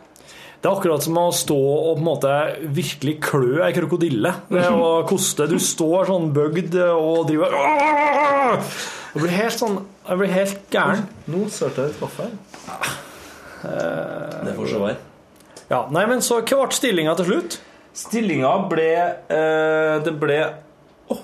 Det 0.60 0.68
er 0.68 0.74
akkurat 0.76 1.00
som 1.00 1.16
å 1.16 1.30
stå 1.32 1.56
og 1.56 1.96
på 1.96 2.02
en 2.02 2.04
måte 2.04 2.28
virkelig 2.76 3.14
klø 3.24 3.64
ei 3.64 3.72
krokodille. 3.72 4.28
Det 4.52 4.60
å 4.68 5.00
koste. 5.08 5.48
Du 5.48 5.56
står 5.56 6.04
sånn 6.10 6.34
bøgd 6.36 6.76
og 6.92 7.24
driver 7.30 7.48
Jeg 7.56 9.16
blir 9.22 9.32
helt 9.38 9.56
sånn 9.56 9.78
Jeg 10.04 10.18
blir 10.20 10.28
helt 10.34 10.60
gæren. 10.74 11.06
Nå 11.32 11.46
sølte 11.54 11.80
jeg 11.80 11.88
litt 11.94 12.02
kaffe 12.02 12.26
her. 12.26 12.34
Det 14.44 14.52
får 14.58 14.66
så 14.68 14.76
være. 14.84 15.00
Ja, 15.70 15.86
nei, 15.94 16.04
men 16.10 16.20
så 16.24 16.40
hva 16.42 16.64
ble 16.66 16.74
stillinga 16.76 17.14
til 17.16 17.26
slutt? 17.30 17.52
Stillinga 17.96 18.52
ble 18.70 18.90
eh, 19.32 19.96
Det 20.04 20.12
ble 20.20 20.38
åh, 21.14 21.22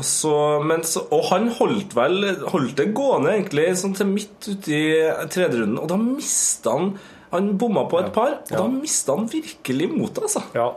Og, 0.00 0.04
så, 0.06 0.34
men 0.64 0.82
så, 0.86 1.04
og 1.12 1.26
han 1.28 1.50
holdt 1.58 1.92
vel 1.98 2.22
Holdt 2.48 2.78
det 2.80 2.90
gående 2.96 3.34
egentlig 3.34 3.66
sånn 3.76 3.96
til 3.98 4.08
midt 4.08 4.48
uti 4.48 4.80
tredje 5.28 5.60
runden, 5.60 5.80
og 5.82 5.90
da 5.90 5.98
mista 6.00 6.72
han 6.76 6.94
Han 7.34 7.50
bomma 7.60 7.84
på 7.90 8.00
et 8.00 8.08
par, 8.14 8.40
og 8.48 8.54
da 8.56 8.64
mista 8.72 9.14
han 9.14 9.28
virkelig 9.30 9.86
motet, 9.92 10.24
altså. 10.26 10.42
Ja. 10.56 10.70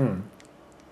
Mm. 0.00 0.16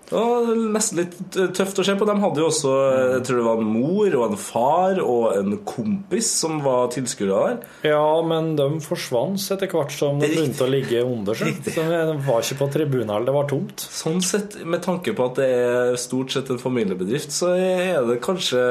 Det 0.09 0.17
var 0.17 0.47
nesten 0.73 0.97
litt 1.03 1.17
tøft 1.53 1.77
å 1.79 1.83
se 1.85 1.93
på. 1.99 2.05
De 2.09 2.15
hadde 2.23 2.41
jo 2.41 2.47
også 2.49 2.71
jeg 3.13 3.23
tror 3.27 3.37
det 3.39 3.45
var 3.45 3.59
en 3.61 3.67
mor 3.69 4.15
og 4.17 4.23
en 4.31 4.39
far 4.41 5.01
og 5.03 5.35
en 5.37 5.57
kompis 5.69 6.31
som 6.39 6.57
var 6.65 6.87
tilskuere 6.95 7.41
der. 7.43 7.59
Ja, 7.91 8.07
men 8.25 8.55
de 8.57 8.65
forsvant 8.81 9.43
etter 9.53 9.69
hvert 9.69 9.93
som 9.93 10.17
de 10.21 10.31
begynte 10.31 10.65
å 10.65 10.69
ligge 10.71 11.03
under 11.05 11.37
De 11.37 12.17
var 12.25 12.41
ikke 12.41 12.57
på 12.63 12.69
tribunen, 12.73 13.25
det 13.27 13.35
var 13.35 13.45
tomt. 13.51 13.85
Sånn 13.85 14.17
sett, 14.25 14.57
med 14.65 14.81
tanke 14.85 15.13
på 15.13 15.27
at 15.29 15.37
det 15.43 15.49
er 15.59 15.99
stort 16.01 16.33
sett 16.33 16.49
en 16.49 16.61
familiebedrift, 16.61 17.29
så 17.35 17.51
er 17.53 18.01
det 18.09 18.17
kanskje 18.25 18.63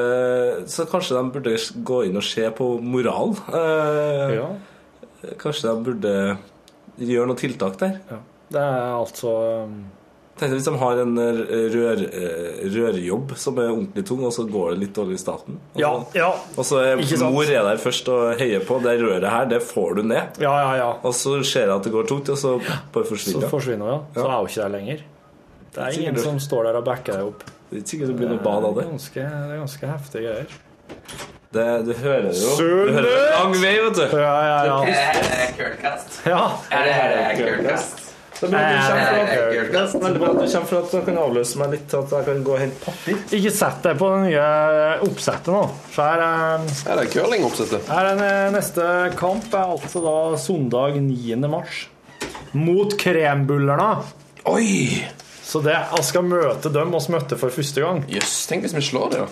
Så 0.69 0.89
kanskje 0.91 1.17
de 1.21 1.35
burde 1.39 1.55
gå 1.87 2.01
inn 2.09 2.19
og 2.19 2.27
se 2.27 2.49
på 2.59 2.73
moral. 2.83 3.37
Eh, 3.55 4.35
Ja. 4.39 4.49
Kanskje 5.39 5.71
de 5.71 5.87
burde 5.87 6.13
gjøre 6.99 7.27
noe 7.31 7.39
tiltak 7.39 7.79
der. 7.81 7.97
Det 8.51 8.59
er 8.61 8.93
altså 8.95 9.33
Tenk 10.39 10.53
deg 10.53 10.57
Hvis 10.59 10.67
de 10.69 10.75
har 10.79 11.01
en 11.03 11.15
rør, 11.75 12.03
eh, 12.07 12.61
rørjobb 12.77 13.33
som 13.37 13.59
er 13.59 13.73
ordentlig 13.73 14.05
tung, 14.07 14.23
og 14.25 14.33
så 14.35 14.45
går 14.47 14.71
det 14.75 14.79
litt 14.85 14.95
dårlig 14.95 15.19
i 15.19 15.23
starten. 15.23 15.59
Og 15.75 15.81
Ja, 15.83 15.91
ja. 16.15 16.29
Og 16.57 16.65
så 16.65 16.79
er 16.85 17.03
Ikke 17.03 17.19
mor 17.35 17.43
er 17.45 17.67
der 17.67 17.83
først 17.83 18.09
og 18.15 18.39
heier 18.39 18.63
på. 18.65 18.79
Det 18.85 18.97
røret 19.03 19.29
her, 19.29 19.45
det 19.51 19.63
får 19.67 19.95
du 19.99 20.03
ned. 20.03 20.39
Ja, 20.41 20.55
ja, 20.63 20.73
ja. 20.79 20.91
Og 21.03 21.15
så 21.15 21.39
ser 21.43 21.67
jeg 21.67 21.75
at 21.77 21.85
det 21.85 21.93
går 21.93 22.07
tungt, 22.07 22.29
og 22.31 22.39
så 22.39 22.59
bare 22.95 23.05
Så 23.05 23.11
forsvinner 23.13 23.41
Så 23.47 23.51
forsvinner 23.51 23.85
hun, 23.85 23.95
ja. 24.15 24.23
Så 24.23 24.27
er 24.29 24.37
hun 24.39 24.49
ikke 24.49 24.63
der 24.63 24.75
lenger. 24.79 25.07
Det 25.75 25.85
er 25.85 26.01
ingen 26.01 26.19
som 26.19 26.39
står 26.41 26.65
der 26.71 26.79
og 26.81 26.85
backer 26.85 27.13
deg 27.19 27.27
opp. 27.33 27.43
Det 27.69 27.77
er 27.77 27.83
ikke 27.83 27.91
sikkert 27.91 28.09
det 28.09 28.17
blir 28.17 28.29
noe 28.33 28.41
bad 28.43 28.65
av 28.65 28.79
det. 28.79 28.85
er 28.87 28.91
ganske, 28.95 29.21
det 29.21 29.55
er 29.55 29.59
ganske 29.61 29.91
heftige 29.93 30.23
greier. 30.29 30.59
Det, 31.53 31.65
du 31.87 31.93
hører 31.97 32.27
jo 32.29 32.33
Sundet! 32.57 32.89
Du 32.89 32.93
hører 32.93 33.07
det 33.09 33.31
lang 33.35 33.55
vei, 33.63 33.75
vet 33.85 33.97
du. 33.97 34.17
Ja, 34.19 34.35
ja, 34.45 34.59
ja. 34.69 34.79
Er 34.85 35.13
det 35.17 35.29
her 35.33 35.53
Kølkast. 35.59 36.19
Ja. 36.27 36.41
Er 36.71 36.85
det 36.85 36.93
her 36.99 37.15
er 37.23 37.39
kølkast? 37.39 38.08
Er 38.47 38.51
bra 38.51 38.63
du 38.63 38.79
kommer 38.79 39.07
for 39.09 39.19
at- 39.19 39.29
Er 39.29 39.51
det 39.51 39.59
kølkast? 39.59 39.95
Veldig 40.03 40.21
bra 40.23 40.29
at 40.29 40.39
du 40.39 40.47
kommer 40.53 40.69
for 40.69 40.79
at 40.79 40.91
du 40.93 41.01
kan 41.09 41.17
avløse 41.19 41.57
meg 41.59 41.71
litt, 41.75 41.95
at 41.95 42.11
jeg 42.11 42.25
kan 42.29 42.45
gå 42.45 42.53
og 42.55 42.59
hente 42.63 42.85
papir. 42.85 43.17
Ikke 43.39 43.53
sett 43.53 43.83
deg 43.83 43.99
på 43.99 44.11
det 44.15 44.21
nye 44.31 44.47
oppsettet 45.09 45.53
nå. 45.53 45.63
Så 45.95 46.03
her 46.07 46.23
er, 46.23 46.69
Er 46.93 46.97
det 47.03 47.11
curlingoppsettet? 47.13 47.89
her 47.89 48.07
er 48.13 48.17
den 48.23 48.53
neste 48.55 49.17
kamp 49.17 49.49
er 49.55 49.67
altså 49.75 50.03
da 50.05 50.37
søndag 50.37 51.01
9. 51.03 51.49
mars. 51.49 51.87
Mot 52.55 52.97
krembullerne. 52.99 54.05
Oi! 54.47 55.03
Så 55.45 55.63
det, 55.65 55.73
jeg 55.97 56.05
skal 56.05 56.23
møte 56.23 56.71
dem 56.73 56.95
Vi 56.95 57.09
møtte 57.09 57.37
for 57.39 57.49
første 57.51 57.81
gang. 57.81 58.03
Jøss, 58.09 58.47
tenk 58.47 58.63
hvis 58.67 58.75
vi 58.75 58.81
slår 58.85 59.11
det, 59.11 59.19
da. 59.19 59.27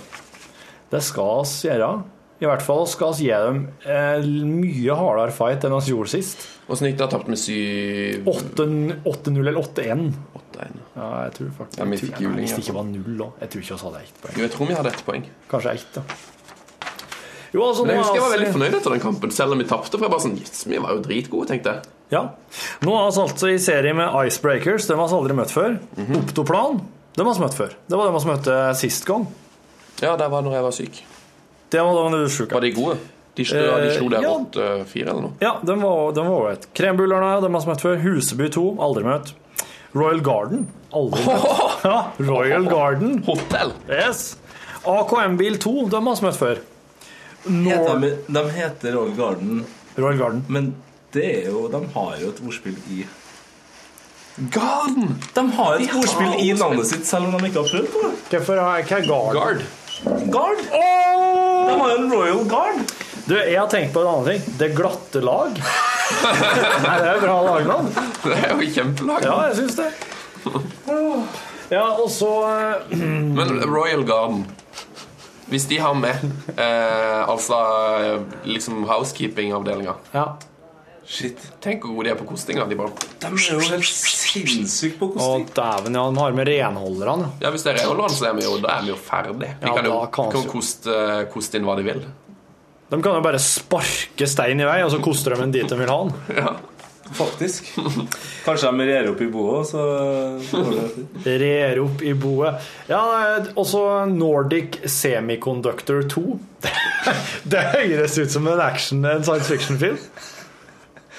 Det 0.91 1.03
skal 1.03 1.43
oss 1.43 1.63
gjøre. 1.65 2.03
I 2.37 2.45
hvert 2.45 2.61
fall 2.61 2.83
skal 2.91 3.15
vi 3.17 3.31
gi 3.31 3.33
dem 3.33 3.63
eh, 3.89 4.27
mye 4.45 4.97
hardere 4.99 5.33
fight 5.33 5.65
enn 5.65 5.73
vi 5.79 5.93
gjorde 5.95 6.13
sist. 6.13 6.43
Åssen 6.69 6.91
gikk 6.91 6.99
det? 7.01 7.09
Tapt 7.15 7.31
med 7.33 7.41
syv 7.41 8.27
8-0 8.29 9.39
eller 9.41 9.61
8-1. 9.63 10.11
8-1. 10.37 10.81
Ja, 10.97 11.09
jeg 11.25 11.35
tror 11.39 11.51
faktisk 11.61 11.81
Ja, 11.81 11.87
vi 11.89 12.01
fikk 12.03 12.21
juling, 12.21 12.43
Hvis 12.45 12.57
det 12.59 12.65
ikke 12.67 12.77
var 12.77 12.89
null 12.91 13.17
da. 13.23 13.29
Jeg 13.41 13.53
tror 13.55 13.65
ikke 13.65 13.79
vi 13.79 13.87
hadde 13.87 14.03
ett 14.05 14.21
poeng. 14.21 14.37
Jo, 14.37 14.45
jeg 14.45 14.53
tror 14.57 14.69
vi 14.69 14.77
hadde 14.81 14.93
ett 14.93 15.05
poeng. 15.07 15.25
Kanskje 15.53 15.73
ett, 15.79 15.89
da. 15.97 16.05
Jo, 17.57 17.63
altså, 17.63 17.87
Men 17.87 17.95
jeg 17.95 17.97
er 17.97 18.03
husker 18.03 18.15
jeg 18.19 18.21
var 18.21 18.29
altså- 18.29 18.37
veldig 18.37 18.53
fornøyd 18.53 18.75
etter 18.81 18.91
den 18.91 19.01
kampen, 19.01 19.31
selv 19.33 19.53
om 19.53 19.59
vi 19.59 19.65
tapte. 19.65 19.97
For 19.97 20.05
jeg 20.05 20.11
bare 20.11 20.25
sånn, 20.27 20.39
yes, 20.41 20.67
vi 20.67 20.79
var 20.79 20.93
jo 20.93 21.01
dritgode, 21.09 21.49
tenkte 21.49 21.73
jeg. 21.73 21.83
Ja. 22.11 22.23
Nå 22.85 22.93
er 22.93 23.11
vi 23.11 23.21
altså 23.25 23.49
i 23.49 23.59
serie 23.59 23.95
med 23.95 24.13
Icebreakers. 24.27 24.87
Dem 24.87 24.99
har 24.99 25.09
vi 25.09 25.15
aldri 25.15 25.35
møtt 25.35 25.51
før. 25.51 25.79
Optoplan. 26.21 26.83
Dem 27.17 27.27
har 27.27 27.35
vi 27.35 27.41
møtt 27.41 27.57
før. 27.57 27.73
Det 27.89 27.97
var 27.97 28.11
dem 28.11 28.21
vi 28.21 28.31
møtte 28.35 28.77
sist 28.77 29.07
gang. 29.07 29.27
Ja, 30.03 30.17
det 30.17 30.29
var 30.31 30.43
når 30.43 30.53
jeg 30.53 30.63
var 30.63 30.71
syk. 30.73 31.16
Det 31.71 31.83
var 31.83 31.93
du 32.13 32.19
var 32.23 32.29
sjuk. 32.29 32.53
Var 32.53 32.61
de 32.67 32.71
gode? 32.77 32.97
De 33.37 33.45
slo, 33.45 33.59
de 33.83 33.91
slo 33.93 34.09
der 34.09 34.23
Eh, 34.23 34.23
ja. 34.25 34.37
8-4 34.87 35.03
eller 35.11 35.21
noe. 35.27 35.33
Ja, 35.43 35.51
de 35.63 35.75
var, 35.83 36.13
den 36.17 36.29
var 36.31 36.37
ålreit. 36.41 36.69
Krembullerne 36.79 37.35
dem 37.45 37.55
har 37.59 37.67
jeg 37.67 37.69
møtt 37.73 37.85
før. 37.85 37.99
Huseby 38.01 38.49
2, 38.55 38.65
aldri 38.87 39.05
møtt. 39.05 39.35
Royal 39.97 40.23
Garden, 40.25 40.67
aldri 40.93 41.27
møtt. 41.27 41.53
Ja, 41.87 41.99
Royal 42.19 42.65
Garden. 42.71 43.19
Hotell. 43.27 43.75
Yes. 43.93 44.37
AKM 44.87 45.37
Bil 45.37 45.59
2, 45.63 45.75
de 45.93 46.01
har 46.01 46.17
vi 46.17 46.27
møtt 46.27 46.41
før. 46.41 46.63
Heter 47.47 48.01
de, 48.03 48.11
de 48.35 48.43
heter 48.57 48.97
Royal 48.97 49.15
Garden, 49.19 49.61
Royal 49.99 50.19
Garden. 50.19 50.43
men 50.49 50.73
det 51.15 51.27
er 51.45 51.51
jo, 51.53 51.69
de 51.71 51.79
har 51.95 52.17
jo 52.21 52.33
et 52.33 52.41
ordspill 52.43 52.75
i 52.91 53.05
Garden! 54.53 55.15
De 55.35 55.45
har 55.57 55.75
et 55.77 55.81
De 55.85 55.87
har 55.93 56.01
ordspill 56.01 56.35
i 56.43 56.49
navnet 56.59 56.89
sitt, 56.91 57.07
selv 57.09 57.29
om 57.31 57.37
de 57.39 57.49
ikke 57.49 57.63
har 57.63 57.71
prøvd 57.71 57.87
på 57.93 58.03
det. 58.03 58.11
Hvorfor 58.33 58.61
har 58.61 58.81
jeg 58.81 58.89
ikke 58.89 58.99
Guard? 59.33 59.63
Guard. 60.05 60.59
Oh! 60.73 61.69
De 61.69 61.81
har 61.81 61.91
jo 61.91 61.97
en 61.97 62.13
Royal 62.13 62.45
Guard. 62.49 62.81
Du, 63.27 63.35
jeg 63.35 63.59
har 63.59 63.69
tenkt 63.73 63.95
på 63.95 64.03
en 64.05 64.11
annen 64.11 64.29
ting. 64.29 64.55
Det 64.59 64.69
glatte 64.77 65.21
lag. 65.25 65.57
Nei, 66.87 66.97
det 67.01 67.09
er 67.09 67.17
jo 67.17 67.23
bra 67.25 67.37
lagnavn. 67.49 67.89
Det 68.23 68.37
er 68.37 68.53
jo 68.53 68.69
kjempelag. 68.77 69.27
Ja, 69.27 69.39
jeg 69.49 69.57
syns 69.63 69.81
det. 69.81 69.89
Ja, 71.73 71.87
og 71.99 72.07
så 72.15 72.29
uh, 72.47 72.93
Men 72.95 73.57
Royal 73.67 74.05
Garden 74.07 74.45
Hvis 75.51 75.67
de 75.67 75.81
har 75.83 75.97
med 75.99 76.23
uh, 76.55 77.27
altså 77.27 77.59
eh, 77.99 78.21
liksom 78.47 78.85
housekeeping-avdelinga, 78.87 79.97
Ja. 80.15 80.29
Shit. 81.07 81.39
Tenk 81.63 81.85
hvor 81.87 81.95
gode 82.01 82.09
de 82.09 82.11
er 82.17 82.19
på 82.19 82.27
kosting. 82.27 82.59
De 82.69 82.77
bare 82.79 82.91
De 83.23 83.29
er 83.31 83.53
jo 83.55 83.61
helt 83.71 83.87
sinnssyke 83.87 84.99
på 84.99 85.09
Å, 85.13 85.15
kosting. 85.15 85.45
dæven, 85.55 85.95
ja. 85.99 86.05
De 86.11 86.19
har 86.25 86.33
med 86.35 86.49
renholderne. 86.51 87.29
Ja, 87.45 87.51
Hvis 87.55 87.63
det 87.67 87.75
er 87.77 87.81
renholderne, 87.85 88.17
så 88.19 88.27
er 88.33 88.35
vi 88.41 88.47
jo, 88.49 88.57
da 88.65 88.77
er 88.81 88.87
vi 88.89 88.91
jo 88.95 88.97
ferdig. 88.99 89.53
De 89.61 89.69
Ja, 89.71 89.75
kan 89.79 89.85
jo 89.91 89.99
kan 90.19 90.33
kan 90.35 90.49
koste, 90.51 90.97
koste 91.33 91.61
inn 91.61 91.65
hva 91.69 91.77
de 91.79 91.87
vil. 91.87 92.03
De 92.91 92.99
kan 93.03 93.17
jo 93.19 93.23
bare 93.23 93.39
sparke 93.43 94.27
stein 94.31 94.61
i 94.63 94.67
vei, 94.67 94.81
og 94.87 94.91
så 94.95 94.99
koster 95.03 95.35
de 95.35 95.41
den 95.45 95.55
dit 95.55 95.69
de 95.71 95.79
vil 95.79 95.91
ha 95.95 96.01
den. 96.09 96.17
Ja. 96.43 96.57
Faktisk. 97.15 97.69
Kanskje 98.43 98.71
de 98.81 98.87
rer 98.89 99.07
opp 99.13 99.21
i 99.23 99.29
boet, 99.31 99.69
så. 99.71 99.83
Rer 101.23 101.79
opp 101.85 102.03
i 102.03 102.13
boet. 102.19 102.65
Ja, 102.91 102.99
også 103.55 103.83
Nordic 104.11 104.81
Semiconductor 104.91 106.03
2. 106.11 106.25
Det 107.53 107.63
høres 107.77 108.17
ut 108.19 108.33
som 108.35 108.49
en 108.51 108.59
action, 108.63 109.05
en 109.07 109.23
science 109.23 109.47
fiction-film. 109.53 109.99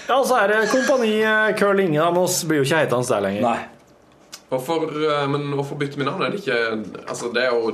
Ja, 0.08 0.18
så 0.24 0.38
er 0.40 0.54
det 0.54 0.60
Kompani 0.72 1.18
eh, 1.20 1.56
Curl 1.60 1.82
Inge. 1.84 2.00
Da, 2.00 2.12
men 2.12 2.24
oss 2.24 2.40
blir 2.48 2.62
jo 2.62 2.68
ikke 2.68 2.84
hetende 2.86 3.10
der 3.12 3.26
lenger. 3.26 3.48
Nei. 3.48 4.38
Hvorfor, 4.48 4.88
eh, 4.88 5.26
men 5.28 5.50
hvorfor 5.58 5.80
bytte 5.80 6.00
vi 6.00 6.08
navn? 6.08 6.24
Er 6.24 6.32
det 6.32 6.40
ikke 6.44 6.60
Altså, 7.04 7.34
det 7.36 7.44
er 7.44 7.52
jo 7.52 7.74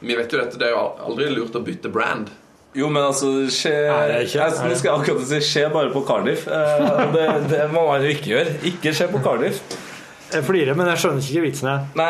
Vi 0.00 0.16
vet 0.16 0.32
jo 0.32 0.40
dette, 0.40 0.58
det 0.60 0.70
er 0.70 0.72
jo 0.72 0.86
aldri 1.08 1.28
lurt 1.32 1.56
å 1.56 1.62
bytte 1.64 1.92
brand. 1.92 2.32
Jo, 2.74 2.88
men 2.90 3.04
altså 3.06 3.28
skje, 3.54 3.70
jeg, 3.70 4.30
Nå 4.34 4.74
skal 4.74 4.88
jeg 4.88 4.94
akkurat 4.96 5.26
si 5.30 5.38
skje 5.46 5.68
bare 5.70 5.92
på 5.94 6.02
Cardiff. 6.08 6.48
Eh, 6.50 7.02
det, 7.14 7.26
det 7.52 7.66
må 7.72 7.84
man 7.86 8.02
jo 8.02 8.10
ikke 8.16 8.32
gjøre. 8.32 8.56
Ikke 8.72 8.94
skje 8.96 9.06
på 9.12 9.20
Cardiff. 9.22 9.60
Jeg 10.34 10.44
flirer, 10.48 10.74
men 10.78 10.88
jeg 10.90 10.98
skjønner 11.04 11.22
ikke 11.28 11.42
vitsen. 11.44 11.68
jeg. 11.70 11.80
Nei, 11.98 12.06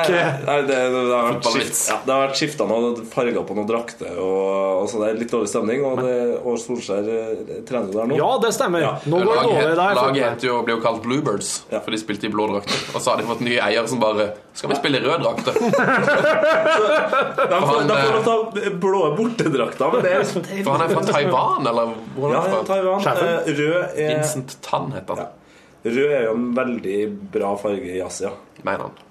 nei 0.46 0.56
det, 0.68 0.78
det, 0.94 1.02
har 1.12 1.26
vært 1.34 1.48
skift, 1.52 1.80
ja, 1.90 1.96
det 2.06 2.14
har 2.14 2.22
vært 2.24 2.38
skifta 2.40 2.66
noen 2.70 3.02
farger 3.12 3.44
på 3.48 3.56
noen 3.58 3.68
drakter, 3.68 4.14
og, 4.22 4.82
og 4.82 4.88
så 4.90 5.00
det 5.02 5.10
er 5.12 5.18
litt 5.20 5.32
dårlig 5.34 5.50
stemning. 5.52 5.84
Og, 5.84 6.00
det, 6.04 6.14
og 6.42 6.58
Solskjær 6.62 7.10
eh, 7.14 7.60
trener 7.68 7.92
der 7.94 8.08
nå. 8.10 8.18
Ja, 8.18 8.30
det 8.44 8.52
stemmer. 8.56 8.80
Ja. 8.84 8.92
Nå 9.04 9.20
går 9.24 9.34
det 9.34 9.44
Laget, 9.44 9.76
der. 9.76 9.94
laget 10.00 10.46
jo, 10.48 10.58
ble 10.66 10.76
jo 10.78 10.80
kalt 10.84 11.02
Bluebirds, 11.04 11.52
Ja. 11.72 11.80
for 11.84 11.90
de 11.94 12.00
spilte 12.00 12.28
i 12.28 12.32
blå 12.32 12.48
drakter. 12.52 12.80
Og 12.94 13.00
så 13.04 13.12
har 13.14 13.20
de 13.22 13.28
fått 13.28 13.44
nye 13.44 13.60
eier 13.64 13.86
som 13.90 14.00
bare 14.02 14.30
Skal 14.54 14.70
vi 14.70 14.76
spille 14.78 15.00
i 15.00 15.04
rød 15.04 15.22
drakt, 15.24 15.44
da? 15.48 15.52
får, 17.60 17.82
de 17.82 17.94
får 17.94 17.98
eh, 17.98 18.26
lov 18.26 18.52
til 18.54 18.76
blå 18.82 19.00
bortedrakter, 19.18 19.92
men 19.94 20.04
det 20.04 20.12
er 20.14 20.22
liksom 20.22 20.44
er 20.44 20.62
For 20.66 20.76
han 20.76 20.84
er 20.86 20.92
fra 20.94 21.04
Taiwan, 21.12 21.66
eller 21.70 21.94
hvor 22.16 22.34
Ja, 22.34 22.38
er 22.38 22.42
han 22.42 22.52
fra? 22.52 22.60
Taiwan. 22.68 23.00
Eh, 23.14 23.54
Rød 23.58 23.78
er, 23.80 24.12
Vincent 24.14 24.56
Tan 24.64 24.92
heter 24.94 25.20
han, 25.24 25.32
rød 25.84 26.12
er 26.12 26.24
jo 26.28 26.34
en 26.38 26.48
veldig 26.56 27.00
bra 27.34 27.54
farge 27.60 27.96
i 27.96 28.00
Asia. 28.04 28.30
mener 28.64 28.88
han. 28.88 29.02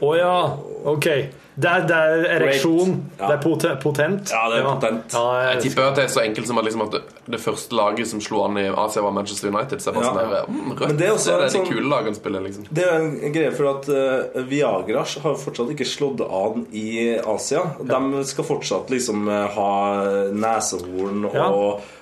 Å 0.00 0.10
ja, 0.16 0.36
ok. 0.88 1.06
Det 1.56 1.68
er, 1.72 1.84
det 1.88 1.96
er 1.96 2.22
ereksjon. 2.36 2.90
Ja. 3.18 3.28
Det 3.30 3.34
er 3.34 3.40
pote, 3.40 3.70
potent. 3.80 4.28
Ja, 4.32 4.42
det 4.52 4.58
er 4.60 4.64
potent. 4.66 5.12
Ja, 5.16 5.22
Jeg 5.40 5.54
jeg, 5.54 5.62
tipper 5.64 5.86
at 5.88 5.96
det 5.96 6.04
er 6.04 6.10
så 6.12 6.20
enkelt 6.20 6.46
som 6.50 6.58
at, 6.60 6.64
liksom 6.68 6.82
at 6.84 6.92
det, 6.92 7.00
det 7.32 7.40
første 7.40 7.76
laget 7.76 8.08
som 8.10 8.20
slo 8.20 8.42
an 8.44 8.58
i 8.60 8.66
Asia, 8.68 9.02
var 9.04 9.14
Manchester 9.16 9.48
United. 9.48 9.80
Så 9.80 9.88
jeg 9.90 9.96
bare 9.96 10.04
Ja. 10.04 10.12
sånn 10.12 10.34
der, 10.34 10.50
mm, 10.52 10.70
rødt, 10.76 10.88
Men 10.92 10.96
det 11.00 11.06
er 11.08 11.12
også 11.14 11.36
det 11.38 11.46
er 11.46 11.54
sånn- 11.58 11.64
de 11.64 11.72
kule 11.74 11.88
lagene 11.92 12.14
spiller, 12.20 12.40
liksom. 12.44 12.66
Det 12.70 12.84
er 12.84 12.94
en 12.98 13.32
greie 13.32 13.52
for 13.56 13.70
at 13.72 13.88
uh, 13.88 14.42
Viagra 14.52 15.04
har 15.24 15.34
fortsatt 15.46 15.72
ikke 15.72 15.88
slått 15.88 16.20
an 16.28 16.66
i 16.72 17.16
Asia. 17.24 17.64
De 17.82 18.24
skal 18.24 18.44
fortsatt 18.44 18.92
liksom 18.92 19.28
eh, 19.28 19.48
ha 19.56 19.72
nesehorn 20.32 21.24
og, 21.24 21.34
Ja. 21.34 21.48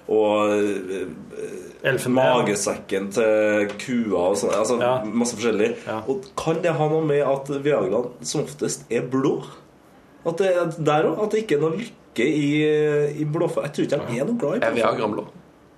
og 0.08 0.50
eh, 0.50 1.06
Elfenben. 1.06 1.73
Magesekken 1.84 3.10
til 3.12 3.68
kua 3.78 4.30
og 4.30 4.36
sånn. 4.40 4.54
Altså 4.56 4.78
Ja. 4.80 4.94
masse 5.04 5.36
forskjellig. 5.36 5.76
Ja. 5.86 6.00
Og 6.08 6.24
kan 6.36 6.62
det 6.62 6.72
ha 6.72 6.88
noe 6.88 7.04
med 7.04 7.22
at 7.22 7.46
Viagraen 7.62 8.10
som 8.24 8.42
oftest 8.42 8.84
er 8.90 9.02
blå? 9.02 9.42
At 10.26 10.38
det 10.38 10.54
er 10.56 10.64
der 10.82 11.04
òg? 11.10 11.22
At 11.24 11.30
det 11.30 11.42
ikke 11.46 11.56
er 11.58 11.60
noe 11.60 11.76
lykke 11.76 12.24
i, 12.24 13.20
i 13.20 13.24
blåfarge? 13.24 13.68
Jeg 13.68 13.72
tror 13.74 13.84
ikke 13.84 14.12
de 14.12 14.20
er 14.20 14.24
noe 14.24 14.38
glad 14.38 14.52
i 14.52 14.56
Er 14.56 14.60
blåfarge. 14.60 14.74
Viagra 14.80 15.08
blå? 15.12 15.24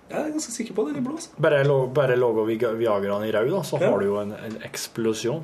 Jeg 0.09 0.21
er 0.23 0.31
ganske 0.31 0.53
sikker 0.55 0.75
på 0.75 0.85
det. 0.87 0.97
er 0.97 1.01
blå. 1.03 1.15
altså. 1.17 1.31
bare, 1.41 1.65
bare 1.93 2.17
Viga- 2.47 2.77
Viagraen 2.79 3.25
i 3.27 3.33
rød, 3.33 3.51
da, 3.51 3.63
så 3.63 3.81
Ja. 3.81 3.91
har 3.91 3.99
du 3.99 4.05
jo 4.07 4.19
en, 4.21 4.33
en 4.33 4.57
eksplosjon. 4.63 5.43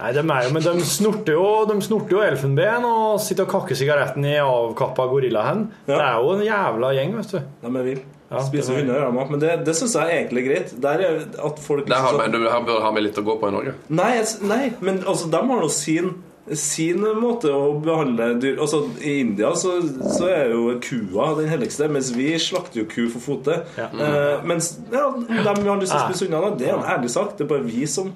Nei, 0.00 0.12
de 0.12 0.18
er 0.18 0.42
jo, 0.42 0.50
men 0.52 0.62
de 0.62 0.80
snorter 0.82 1.32
jo, 1.34 1.64
de 1.66 1.80
snorter 1.80 2.10
jo 2.10 2.20
elfenben 2.22 2.84
og 2.84 3.20
sitter 3.20 3.44
og 3.44 3.50
kakker 3.52 3.76
sigaretten 3.78 4.24
i 4.24 4.34
avkappa 4.42 5.06
gorillahend. 5.06 5.68
Ja. 5.86 5.94
Det 5.94 6.00
er 6.02 6.16
jo 6.18 6.32
en 6.32 6.42
jævla 6.42 6.90
gjeng, 6.96 7.14
vet 7.14 7.30
du. 7.30 7.38
De 7.62 7.78
er 7.78 7.82
vill. 7.84 8.00
Ja, 8.32 8.42
er- 8.42 8.74
hunder, 8.80 8.98
gjør 9.02 9.14
mat. 9.20 9.30
Men 9.30 9.40
det, 9.44 9.54
det 9.68 9.76
syns 9.78 9.94
jeg 9.98 10.08
er 10.08 10.18
egentlig 10.22 10.44
greit. 10.48 10.74
Der 10.80 11.06
er 11.06 11.22
at 11.46 11.62
folk 11.62 11.86
Der 11.92 12.02
har 12.08 12.18
vi, 12.18 12.28
du 12.32 12.42
her 12.48 12.66
bør 12.66 12.80
ha 12.82 12.90
med 12.96 13.04
litt 13.06 13.18
å 13.20 13.24
gå 13.26 13.38
på 13.40 13.48
i 13.52 13.54
Norge. 13.54 13.74
Nei, 13.92 14.12
nei, 14.48 14.62
men 14.80 15.02
altså, 15.04 15.28
de 15.30 15.36
har 15.52 15.64
nå 15.66 15.70
sin 15.70 16.14
sin 16.58 16.98
måte 17.22 17.46
å 17.54 17.68
behandle 17.78 18.32
dyr 18.42 18.56
Altså, 18.58 18.80
I 18.98 19.12
India 19.20 19.52
så, 19.54 19.76
så 20.10 20.26
er 20.26 20.50
jo 20.50 20.72
kua 20.82 21.28
den 21.38 21.46
helligste, 21.52 21.86
mens 21.88 22.08
vi 22.16 22.32
slakter 22.42 22.80
jo 22.82 22.86
ku 22.90 23.04
for 23.12 23.22
fote. 23.22 23.60
Ja. 23.78 23.86
Eh, 23.94 24.42
mens 24.50 24.72
ja, 24.90 25.04
de 25.22 25.38
har 25.38 25.78
lyst 25.78 25.92
til 25.94 26.00
å 26.00 26.02
Ah. 26.02 26.08
spise 26.10 26.26
unna, 26.26 26.50
det 26.58 26.66
er 26.66 26.74
en 26.80 26.88
ærlig 26.96 27.12
sak. 27.14 27.36
Det 27.38 27.46
er 27.46 27.52
bare 27.54 27.62
vi 27.68 27.86
som 27.86 28.10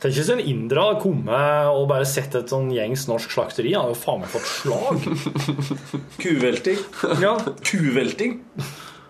Tenk 0.00 0.12
hvis 0.12 0.28
en 0.32 0.40
indre 0.44 0.82
hadde 0.86 1.00
kommet 1.00 1.68
og 1.72 1.86
bare 1.88 2.04
sett 2.08 2.34
et 2.36 2.50
sånn 2.52 2.66
gjengs 2.72 3.06
norsk 3.08 3.30
slakteri. 3.32 3.70
Han 3.76 3.86
hadde 3.86 3.94
jo 3.94 4.00
faen 4.02 4.20
meg 4.20 4.28
fått 4.28 4.50
slag. 4.56 5.06
Kuvelting. 6.20 6.78
Ja. 7.20 7.36
Kuvelting! 7.64 8.40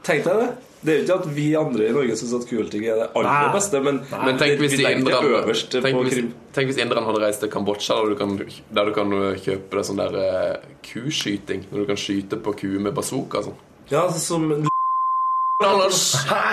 Tenk 0.07 0.25
deg 0.27 0.41
det. 0.43 0.49
Det 0.87 0.93
er 0.93 0.99
jo 1.01 1.05
ikke 1.07 1.15
at 1.19 1.31
vi 1.35 1.47
andre 1.59 1.87
i 1.89 1.95
Norge 1.95 2.17
syns 2.21 2.35
at 2.37 2.45
kulting 2.47 2.85
er 2.87 2.99
det 3.01 3.07
aller 3.19 3.33
Nei. 3.33 3.55
beste, 3.57 3.81
men, 3.83 3.97
Men 4.13 4.37
tenk 4.39 4.61
hvis, 4.61 4.77
øverst 4.79 5.73
tenk 5.73 5.97
på 5.97 6.03
hvis, 6.07 6.15
krim. 6.15 6.29
tenk 6.55 6.71
hvis 6.71 6.79
inderne 6.85 7.03
hadde 7.09 7.23
reist 7.25 7.43
til 7.43 7.51
Kambodsja, 7.51 7.97
der 8.05 8.13
du 8.13 8.19
kan, 8.21 8.37
der 8.79 8.87
du 8.87 8.93
kan 8.95 9.17
kjøpe 9.43 9.81
det 9.81 9.85
sånn 9.89 9.99
der 9.99 10.15
uh, 10.21 10.71
kuskyting. 10.87 11.67
Når 11.73 11.83
du 11.83 11.91
kan 11.91 11.99
skyte 11.99 12.39
på 12.39 12.55
kuer 12.61 12.79
med 12.87 12.95
bazooka 12.95 13.43
og 13.43 13.49
sånn. 13.49 13.61
Ja, 13.91 14.05
som 14.13 14.47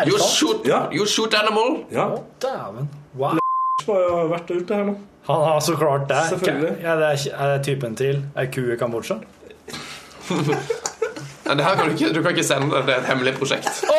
You 0.08 0.18
shoot, 0.18 0.66
Ja. 0.66 0.88
you 0.92 1.06
shoot 1.06 1.34
animal! 1.36 1.84
Ja, 1.92 2.08
Dæven. 2.42 2.88
Wow. 3.16 3.38
har 3.86 4.00
jo 4.00 4.28
vært 4.32 4.50
og 4.50 4.58
gjort 4.58 4.68
det 4.70 4.78
her 4.78 4.86
nå. 4.88 4.96
Han 5.28 5.44
har 5.44 5.60
så 5.60 5.76
klart 5.76 6.08
det. 6.10 6.24
Selvfølgelig. 6.30 6.74
Ja, 6.84 6.96
det 6.96 7.12
er, 7.12 7.36
er 7.36 7.54
det 7.58 7.66
typen 7.68 7.96
til 8.00 8.24
ei 8.40 8.48
ku 8.48 8.64
i 8.72 8.80
Kambodsja? 8.80 9.20
Det 11.44 11.60
her 11.64 11.76
kan 11.76 11.90
du, 11.90 11.94
ikke, 11.96 12.14
du 12.16 12.22
kan 12.24 12.32
ikke 12.32 12.44
sende 12.48 12.70
det. 12.72 12.86
Det 12.88 12.94
er 12.96 13.00
et 13.04 13.08
hemmelig 13.10 13.34
prosjekt. 13.38 13.68
Å 13.92 13.94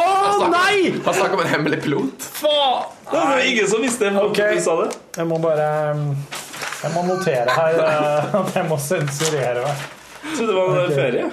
nei! 0.49 0.77
Han 1.05 1.15
snakker 1.15 1.35
om 1.37 1.41
en 1.45 1.49
hemmelig 1.53 1.79
pilot. 1.85 2.17
Faen! 2.41 2.85
Det 3.11 3.19
var 3.21 3.39
ingen 3.45 3.69
som 3.69 3.83
visste 3.85 4.11
hva 4.15 4.21
Ok. 4.31 4.39
du 4.57 4.61
sa 4.65 4.73
det. 4.81 4.89
Jeg 5.19 5.27
må 5.29 5.37
bare 5.45 5.67
um, 5.93 6.05
Jeg 6.85 6.91
må 6.95 7.01
notere 7.09 7.51
her 7.53 7.75
eh, 7.85 8.23
at 8.41 8.49
jeg 8.57 8.65
må 8.71 8.77
sensurere 8.81 9.61
meg. 9.67 9.77
Trodde 10.35 10.49
det 10.49 10.57
var 10.57 10.65
en 10.73 10.79
Ok. 10.89 10.95
ferie. 10.97 11.25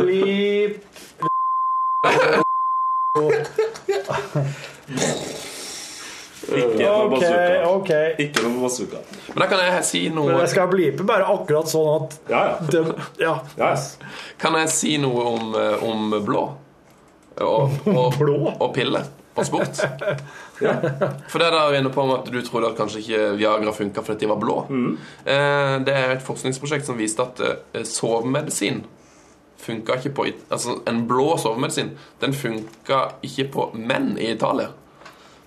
Blip 0.00 0.74
Ikke 6.44 6.78
noe 6.78 7.04
OK, 7.04 7.14
bazooka. 7.14 7.70
Okay. 7.74 8.14
Ikke 8.26 8.44
noe 8.44 8.62
bazooka. 8.62 9.00
Men 9.32 9.42
da 9.44 9.48
kan 9.50 9.62
jeg 9.64 9.84
si 9.88 10.02
noe 10.12 10.28
Men 10.32 10.42
jeg 10.44 10.52
skal 10.54 10.68
blipe 10.72 11.06
bare 11.08 11.26
akkurat 11.32 11.70
sånn 11.72 11.90
at 11.96 12.18
Ja, 12.30 12.42
ja. 12.52 12.56
det, 12.70 12.84
Ja. 13.22 13.34
ja. 13.58 13.72
Kan 14.38 14.58
jeg 14.60 14.72
si 14.74 14.96
noe 15.02 15.24
om, 15.34 15.54
eh, 15.58 15.84
om 15.88 16.10
blå? 16.24 16.44
Og, 17.42 17.70
og, 17.90 18.14
Blå? 18.18 18.36
og 18.60 18.68
pille 18.76 19.00
og 19.34 19.46
sport? 19.48 19.80
For 21.28 21.38
det 21.42 21.48
der 21.50 21.56
er 21.58 21.70
vi 21.72 21.78
inne 21.80 21.90
på 21.90 22.02
om 22.04 22.12
at 22.14 22.28
du 22.30 22.38
trodde 22.46 22.68
at 22.70 22.76
kanskje 22.78 23.00
ikke 23.02 23.22
Viagra 23.40 23.72
funka 23.74 24.04
fordi 24.06 24.20
de 24.22 24.28
var 24.30 24.38
blå. 24.38 24.60
Mm. 24.70 24.92
Det 25.88 25.94
er 25.96 26.12
et 26.14 26.22
forskningsprosjekt 26.22 26.86
som 26.86 26.98
viste 27.00 27.24
at 27.24 27.42
eh, 27.42 27.82
sovemedisin 27.82 28.84
funka 29.64 29.96
ikke 29.98 30.14
på 30.14 30.26
Altså 30.52 30.76
en 30.86 31.06
blå 31.08 31.36
sovemedisin 31.40 31.94
Den 32.20 32.34
funka 32.36 33.00
ikke 33.26 33.48
på 33.54 33.68
menn 33.74 34.14
i 34.18 34.30
Italia. 34.36 34.68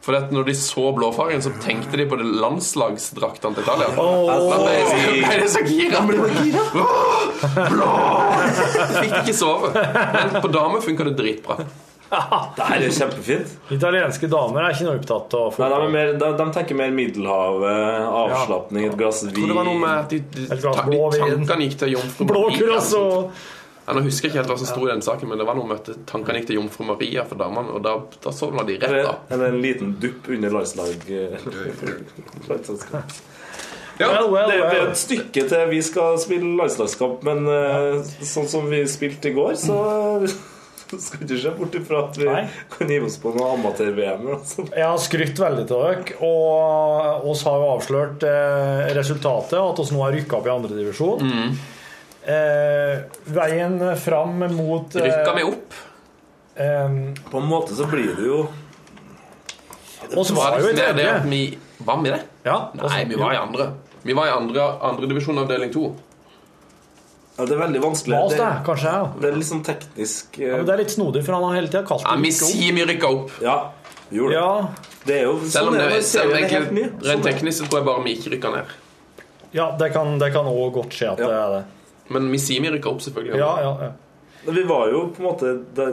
For 0.08 0.16
at 0.16 0.30
når 0.32 0.46
de 0.48 0.54
så 0.56 0.86
blåfargen, 0.96 1.42
så 1.44 1.52
tenkte 1.60 1.98
de 2.00 2.06
på 2.08 2.16
det 2.16 2.24
landslagsdraktene 2.40 3.58
til 3.58 3.66
Italia. 3.66 3.90
Da 3.92 4.58
ble 4.64 5.42
de 5.42 5.50
så- 5.50 5.58
så 5.58 5.64
gira. 5.68 6.00
Blå! 7.74 7.90
Fikk 9.02 9.18
ikke 9.26 9.36
sove. 9.36 9.74
Men 9.76 10.38
på 10.42 10.52
damer 10.54 10.80
funka 10.86 11.04
det 11.10 11.18
dritbra. 11.20 11.58
Det 12.08 12.64
her 12.64 12.86
er 12.88 12.94
kjempefint. 12.96 13.50
Italienske 13.76 14.30
damer 14.32 14.64
er 14.64 14.72
ikke 14.78 14.86
noe 14.88 14.96
opptatt 15.02 15.34
av 15.36 15.58
Nei, 15.60 15.68
de, 15.68 15.76
er 15.76 15.90
mer, 15.92 16.12
de, 16.22 16.30
de 16.40 16.46
tenker 16.56 16.78
mer 16.80 16.94
Middelhavet, 16.96 18.06
avslapning, 18.22 18.86
et 18.88 18.96
glass 18.96 19.26
Jeg 19.28 19.34
tror 19.36 19.52
det 19.52 19.58
var 19.58 19.68
noe 19.68 19.82
med 19.82 19.92
vin 19.92 20.00
at 20.00 20.10
de, 20.14 20.20
de, 20.38 20.46
Et 20.48 20.62
glass 20.64 20.78
ta- 20.78 20.88
de 20.88 21.20
tankene 21.20 21.68
gikk 21.68 21.76
til 21.84 21.92
jomfru 21.98 22.30
Blå 22.32 22.46
og 22.48 22.56
Ja, 22.56 22.80
nå 23.96 24.02
husker 24.04 24.28
jeg 24.28 24.34
ikke 24.34 24.42
helt 24.42 24.52
hva 24.52 24.58
som 24.60 24.68
sto 24.68 24.84
i 24.84 24.92
den 24.92 25.04
saken, 25.06 25.30
men 25.32 25.40
det 25.40 25.46
var 25.48 25.56
noe 25.56 25.70
med 25.70 25.80
at 25.80 26.02
tankene 26.10 26.42
gikk 26.42 26.50
til 26.50 26.58
jomfru 26.60 26.84
Maria 26.90 27.24
for 27.30 27.40
damene, 27.40 27.72
og 27.78 27.86
da, 27.86 27.94
da 28.26 28.34
sovna 28.36 28.66
de 28.68 28.76
rett 28.82 28.98
da. 29.06 29.14
eller 29.32 29.54
en 29.54 29.62
liten 29.64 29.94
dupp 30.02 30.28
under 30.36 30.52
landslag 30.58 31.08
eh, 31.08 31.48
landslagskamp. 32.50 33.16
Ja, 33.98 34.12
Well, 34.12 34.28
well, 34.30 34.52
Det, 34.52 34.58
det 34.60 34.82
er 34.82 34.92
et 34.92 35.00
stykke 35.00 35.46
til 35.50 35.64
vi 35.72 35.80
skal 35.82 36.20
spille 36.22 36.52
landslagskamp, 36.60 37.24
men 37.26 37.48
eh, 37.50 38.12
sånn 38.28 38.52
som 38.52 38.68
vi 38.70 38.84
spilte 38.92 39.32
i 39.32 39.38
går, 39.38 39.56
så 39.58 39.80
skal 41.06 41.24
ikke 41.24 41.40
se 41.42 41.54
bort 41.58 41.80
ifra 41.80 42.04
at 42.06 42.20
vi 42.20 42.28
Nei. 42.28 42.44
kan 42.76 42.92
gi 42.92 43.00
oss 43.04 43.18
på 43.24 43.32
noe 43.36 43.56
amatør-VM. 43.56 44.28
Jeg 44.70 44.84
har 44.84 45.00
skrytt 45.02 45.42
veldig 45.42 45.66
til 45.68 45.82
dere, 45.88 46.20
og 46.28 47.32
oss 47.32 47.42
har 47.48 47.58
jo 47.64 47.72
avslørt 47.74 48.28
eh, 48.28 48.86
resultatet, 49.00 49.58
at 49.64 49.82
oss 49.84 49.96
nå 49.96 50.04
har 50.06 50.16
rykka 50.16 50.40
opp 50.40 50.52
i 50.52 50.54
andredivisjon. 50.54 51.26
Mm. 51.34 51.58
Eh, 52.28 52.98
veien 53.32 53.78
fram 53.96 54.42
mot 54.52 54.96
eh, 55.00 55.06
Rykka 55.06 55.34
vi 55.38 55.44
opp? 55.48 55.76
eh, 56.60 56.98
På 57.32 57.38
en 57.40 57.46
måte 57.48 57.76
så 57.78 57.86
blir 57.88 58.10
det 58.18 58.26
jo 58.28 58.42
Og 60.18 60.26
så 60.28 60.36
var 60.36 60.58
det 60.58 60.66
jo 60.66 60.74
det 60.76 60.90
det 60.98 61.06
at 61.14 61.24
vi 61.30 61.40
Var 61.88 62.02
vi 62.04 62.12
det? 62.12 62.20
Ja, 62.44 62.58
Nei, 62.76 63.06
vi 63.08 63.16
var 63.16 63.32
i 63.34 63.40
andre. 63.40 63.70
Vi 64.04 64.14
var 64.18 64.28
i 64.28 64.34
andre, 64.36 64.66
andre 64.90 65.08
divisjon 65.08 65.40
avdeling 65.40 65.72
to. 65.74 65.86
Ja, 67.38 67.46
det 67.46 67.54
er 67.54 67.60
veldig 67.62 67.82
vanskelig. 67.84 68.16
Mas 68.18 68.32
Det, 68.34 68.38
det, 68.40 68.52
kanskje. 68.66 68.92
Ja. 68.98 69.08
det 69.22 69.30
er 69.30 69.36
litt 69.38 69.48
sånn 69.52 69.64
teknisk 69.68 70.40
Ja, 70.42 70.56
men 70.58 70.66
det 70.68 70.74
er 70.74 70.82
litt 70.82 70.94
snodig, 70.96 71.22
for 71.28 71.36
han 71.38 71.44
har 71.48 71.58
hele 71.60 71.70
tida 71.72 71.84
kalt 71.88 72.04
Ja, 72.08 72.16
vi 72.24 72.32
sier 72.34 72.74
vi 72.74 72.86
rykka 72.92 73.12
opp. 73.14 73.32
Ja, 73.44 73.58
vi 74.10 74.18
gjorde 74.20 74.34
det. 74.34 74.42
Ja, 74.42 74.92
Det 75.08 75.18
er 75.20 75.26
jo 75.28 75.36
Selv 75.46 75.70
om 75.72 75.76
sånn 75.78 75.84
er 75.86 75.94
det, 75.96 76.02
selv 76.08 76.32
om 76.34 76.38
er 76.38 76.48
egentlig, 76.48 76.86
rent 76.92 77.08
er 77.08 77.16
det. 77.22 77.26
teknisk 77.30 77.62
så 77.64 77.70
tror 77.70 77.80
jeg 77.84 77.88
bare 77.92 78.04
vi 78.08 78.16
ikke 78.18 78.34
rykka 78.36 78.54
ned. 78.58 78.76
ja 79.54 79.70
det 79.80 79.92
kan 79.94 80.18
det 80.20 80.32
kan 80.34 80.46
òg 80.52 80.74
godt 80.82 80.92
skje 80.98 81.12
at 81.14 81.22
det 81.24 81.30
er 81.32 81.52
det. 81.60 81.64
Men 82.14 82.32
vi 82.32 82.40
sier 82.42 82.72
rykka 82.72 82.90
opp, 82.92 83.02
selvfølgelig. 83.06 83.40
Ja, 83.42 83.54
ja, 83.62 83.72
ja. 83.88 84.52
Vi 84.54 84.64
var 84.64 84.88
jo 84.94 85.00
på 85.12 85.20
en 85.20 85.26
måte 85.28 85.50
Det, 85.76 85.88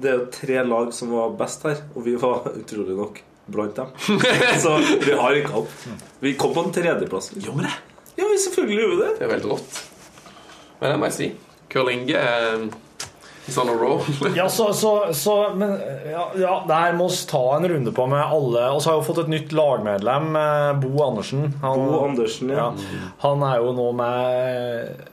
det 0.00 0.08
er 0.08 0.20
jo 0.20 0.26
tre 0.32 0.62
lag 0.64 0.92
som 0.96 1.10
var 1.12 1.34
best 1.38 1.66
her, 1.68 1.82
og 1.94 2.06
vi 2.06 2.14
var 2.20 2.46
utrolig 2.62 2.96
nok 2.96 3.20
blant 3.46 3.76
dem. 3.76 3.90
Så 4.62 4.76
vi 5.04 5.12
har 5.12 5.34
rykka 5.34 5.58
opp. 5.60 5.74
Vi 6.24 6.34
kom 6.40 6.54
på 6.54 6.64
en 6.64 6.72
tredjeplass. 6.72 7.32
Gjorde 7.36 7.58
vi 7.60 7.66
det? 7.66 7.74
Ja, 8.16 8.28
vi 8.30 8.38
selvfølgelig 8.38 8.80
gjorde 8.80 8.96
vi 8.96 9.02
det. 9.02 9.12
Det 9.18 9.26
er 9.26 9.32
veldig 9.34 9.50
rått. 9.52 9.82
Men 10.80 10.94
det 10.94 10.96
må 11.02 11.10
jeg 11.10 11.16
si. 11.18 11.28
Curlinge 11.74 12.20
er 12.20 12.66
sånn 13.52 13.70
a 13.72 13.76
roll. 13.78 14.00
Ja, 14.38 14.48
så, 14.48 14.72
så, 14.72 15.12
så 15.14 15.34
Men 15.56 15.76
ja, 16.10 16.28
ja, 16.40 16.54
det 16.68 16.78
her 16.80 16.96
må 16.96 17.08
vi 17.12 17.18
ta 17.30 17.42
en 17.56 17.68
runde 17.68 17.92
på 17.92 18.06
med 18.10 18.22
alle. 18.24 18.68
Og 18.72 18.82
så 18.82 18.92
har 18.92 19.00
vi 19.00 19.08
fått 19.08 19.24
et 19.24 19.32
nytt 19.32 19.52
lagmedlem, 19.56 20.30
eh, 20.40 20.70
Bo 20.80 20.94
Andersen. 21.04 21.50
Han, 21.62 21.84
Bo 21.88 22.04
Andersen, 22.08 22.54
ja. 22.54 22.70
Han 23.24 23.44
er 23.46 23.60
jo 23.64 23.74
nå 23.76 23.90
med 23.98 25.10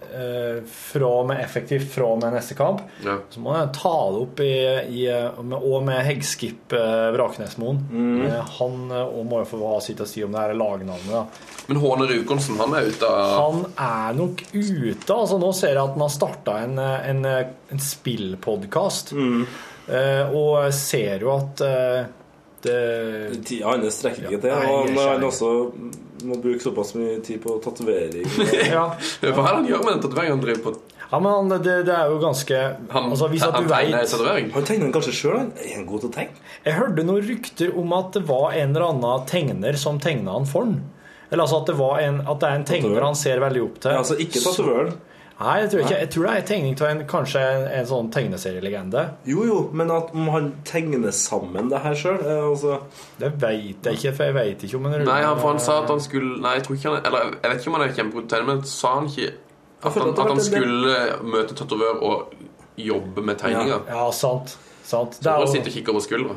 fra 0.67 1.07
og 1.21 1.27
med 1.29 1.39
effektivt 1.43 1.87
fra 1.93 2.09
og 2.11 2.19
med 2.21 2.33
neste 2.35 2.55
kamp. 2.59 2.81
Ja. 3.05 3.17
Så 3.31 3.39
må 3.39 3.53
jeg 3.55 3.69
ta 3.77 3.93
det 4.11 4.19
opp 4.25 4.41
i, 4.43 4.51
i 5.01 5.05
med, 5.41 5.55
Og 5.61 5.83
med 5.87 6.01
Heggskip 6.05 6.73
eh, 6.75 7.07
Vraknesmoen. 7.15 7.79
Mm. 7.89 8.21
Eh, 8.27 8.51
han 8.59 8.91
eh, 8.91 9.05
og 9.07 9.25
må 9.31 9.39
jo 9.43 9.49
få 9.53 9.61
ha 9.71 9.79
sitt 9.85 10.01
å 10.03 10.07
si 10.09 10.23
om 10.25 10.31
det 10.35 10.43
her 10.43 10.53
lagnavnet. 10.59 11.11
da 11.11 11.25
Men 11.71 11.81
Håne 11.83 12.07
Rukonsen, 12.11 12.59
han 12.59 12.75
er 12.77 12.89
ute 12.91 13.07
av 13.07 13.35
Han 13.39 13.65
er 13.75 14.17
nok 14.19 14.43
ute. 14.53 15.13
altså 15.15 15.39
Nå 15.41 15.51
ser 15.55 15.75
jeg 15.75 15.83
at 15.85 15.95
han 15.95 16.05
har 16.07 16.15
starta 16.19 16.57
en, 16.65 16.77
en, 16.79 17.25
en 17.71 17.85
spillpodkast. 17.91 19.13
Eh, 19.91 20.35
og 20.37 20.73
ser 20.77 21.23
jo 21.25 21.31
at 21.39 21.61
eh, 21.65 22.01
det 22.61 23.41
Tida 23.47 23.71
hans 23.73 23.95
strekker 23.97 24.27
ikke 24.29 24.41
til. 24.43 24.53
Nei, 24.53 24.67
Og 24.69 24.85
jeg 24.85 24.95
når 24.95 25.07
han 25.09 25.23
skjønner. 25.23 25.27
også 25.31 26.09
må 26.27 26.37
bruke 26.41 26.63
såpass 26.63 26.93
mye 26.97 27.19
tid 27.25 27.41
på 27.43 27.57
tatovering 27.63 28.25
ja. 28.75 28.87
Hva 29.21 29.29
er 29.29 29.35
det 29.35 29.43
han 29.45 29.69
gjør 29.69 29.83
med 29.85 29.93
den 29.95 30.03
tatoveringen 30.05 30.37
han 30.37 30.43
driver 30.45 30.63
på? 30.65 30.73
ja, 31.11 31.19
men 31.19 31.31
han, 31.31 31.51
det, 31.51 31.75
det 31.89 31.95
er 31.97 32.13
jo 32.13 32.21
ganske 32.21 32.61
Han, 32.93 33.09
altså, 33.11 33.27
Hvis 33.33 33.43
at 33.43 33.57
han 33.57 33.67
du 33.67 33.73
tegner 33.73 33.97
vet 33.99 34.13
tatovering? 34.13 34.49
Han 34.55 34.67
tegner 34.69 34.87
den 34.87 34.95
kanskje 34.95 35.15
sjøl. 35.17 35.37
Er 35.59 35.75
han 35.75 35.85
god 35.89 36.05
til 36.05 36.11
å 36.11 36.15
tegne? 36.15 36.47
Jeg 36.65 36.77
hørte 36.77 37.05
noen 37.07 37.27
rykter 37.27 37.77
om 37.81 37.93
at 37.97 38.15
det 38.15 38.23
var 38.29 38.55
en 38.55 38.75
eller 38.75 38.87
annen 38.93 39.29
tegner 39.29 39.79
som 39.81 39.99
tegna 40.03 40.37
han 40.37 40.47
for 40.49 40.69
han. 40.69 40.79
Eller 41.31 41.45
altså 41.45 41.61
at 41.61 41.69
det, 41.71 41.77
var 41.79 41.99
en, 42.03 42.19
at 42.27 42.41
det 42.41 42.47
er 42.47 42.59
en 42.59 42.67
tegner 42.67 43.07
han 43.07 43.15
ser 43.15 43.39
veldig 43.43 43.63
opp 43.63 43.79
til. 43.83 43.93
Ja, 43.95 44.03
altså 44.03 44.17
ikke 44.19 44.43
tatovøren. 44.43 44.95
Nei, 45.41 45.55
jeg 45.63 45.69
tror, 45.71 45.81
ikke, 45.85 45.97
jeg 45.99 46.09
tror 46.13 46.25
det 46.27 46.31
er 46.31 46.41
en 46.41 46.47
tegning 46.51 46.75
av 46.81 46.87
en, 46.91 47.01
kanskje 47.09 47.41
en, 47.41 47.63
en 47.79 47.87
sånn 47.89 48.09
tegneserielegende. 48.13 49.03
Jo, 49.25 49.43
jo, 49.47 49.59
men 49.73 49.91
at 49.93 50.11
om 50.13 50.27
han 50.33 50.49
tegner 50.67 51.11
sammen 51.17 51.69
det 51.71 51.79
her 51.83 51.95
sjøl 51.97 52.19
altså, 52.21 52.77
Det 53.19 53.31
veit 53.41 53.87
jeg 53.89 53.97
ikke, 53.99 54.13
for 54.17 54.29
jeg 54.29 54.35
veit 54.37 54.65
ikke 54.67 54.77
om 54.79 54.89
han 54.89 55.03
Nei, 55.07 55.21
han, 55.25 55.39
for 55.41 55.53
han 55.53 55.61
sa 55.63 55.79
at 55.83 55.89
han 55.89 56.01
skulle 56.03 56.37
Nei, 56.43 56.55
jeg 56.59 56.65
tror 56.67 56.77
ikke 56.77 56.91
han 56.93 57.07
Eller 57.09 57.31
jeg 57.41 57.51
vet 57.53 57.61
ikke 57.63 57.71
om 57.73 57.77
han 57.79 57.85
er 57.87 57.95
kjempegod 57.97 58.25
til 58.25 58.29
å 58.29 58.33
tegne, 58.35 58.49
men 58.51 58.63
sa 58.69 58.93
han 58.99 59.09
ikke 59.11 59.31
at 59.81 59.95
han, 59.97 60.11
at 60.13 60.19
han 60.29 60.41
skulle 60.45 60.97
møte 61.25 61.55
tatovør 61.57 62.03
og 62.05 62.35
jobbe 62.77 63.23
med 63.25 63.39
tegninger? 63.41 63.79
Ja, 63.89 64.03
sant. 64.13 64.53
sant. 64.85 65.15
Så 65.17 65.25
bare 65.25 65.47
sitte 65.49 65.71
og 65.71 65.73
kikke 65.73 65.93
over 65.93 66.03
skuldra. 66.05 66.35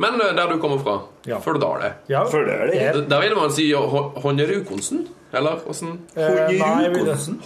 Men 0.00 0.16
eh, 0.16 0.32
der 0.36 0.48
du 0.54 0.56
kommer 0.62 0.80
fra, 0.80 0.94
Ja. 1.28 1.38
Førdale 1.44 1.90
Ja. 2.08 2.24
det. 2.24 2.78
ja. 2.80 2.92
Der 3.04 3.20
vil 3.20 3.36
man 3.36 3.52
si 3.52 3.68
Honje 3.76 4.46
Rukonsen? 4.48 5.04
Eller 5.32 5.60
åssen? 5.70 5.92
Eh, 6.18 6.24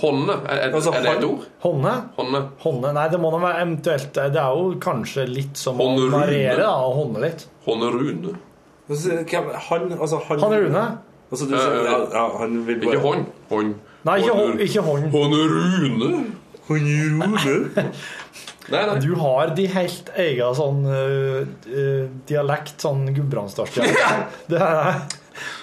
Hånde? 0.00 0.36
Er, 0.48 0.56
er, 0.56 0.72
Altså, 0.72 0.92
er 0.94 1.02
det 1.04 1.10
et 1.18 1.24
ord? 1.28 1.42
Hånde? 1.64 1.92
Hånde. 2.16 2.40
Hånde? 2.62 2.92
Nei, 2.96 3.06
det 3.12 3.20
må 3.20 3.30
da 3.34 3.40
være 3.42 3.60
eventuelt 3.66 4.12
Det 4.16 4.40
er 4.40 4.56
jo 4.56 4.70
kanskje 4.80 5.26
litt 5.28 5.60
som 5.60 5.80
å 5.84 5.88
variere, 6.12 6.62
da, 6.62 6.70
og 6.86 6.96
hånde 7.02 7.24
litt. 7.26 7.44
Hånderune. 7.66 8.34
Han, 8.88 9.92
altså 9.98 10.20
han 10.28 10.40
Han 10.44 10.52
Rune? 10.52 10.84
Altså, 11.32 11.46
du, 11.48 11.54
sier- 11.56 11.84
ja, 11.88 11.98
ja, 12.12 12.24
han 12.38 12.58
vil 12.66 12.80
bare 12.80 12.94
Ikke 12.96 13.02
hånd. 13.04 13.24
Hånd. 13.50 13.74
Nei, 14.04 14.18
ikke 14.20 14.34
hånd. 14.36 14.60
Ikke 14.60 14.84
hånd. 14.88 15.06
Hånde 15.14 15.40
Rune. 15.52 16.10
Han 16.68 16.88
Rune. 17.44 17.90
Nei, 18.72 18.80
nei. 18.88 18.96
Du 19.04 19.10
har 19.20 19.50
de 19.56 19.66
helt 19.68 20.08
egen 20.16 20.54
sånn 20.56 20.84
øh, 20.88 22.06
dialekt, 22.28 22.78
sånn 22.80 23.04
gudbrandsdalsdialekt. 23.16 24.38
Det 24.52 24.56
er 24.56 24.56
Det 24.56 24.62
er 24.62 25.02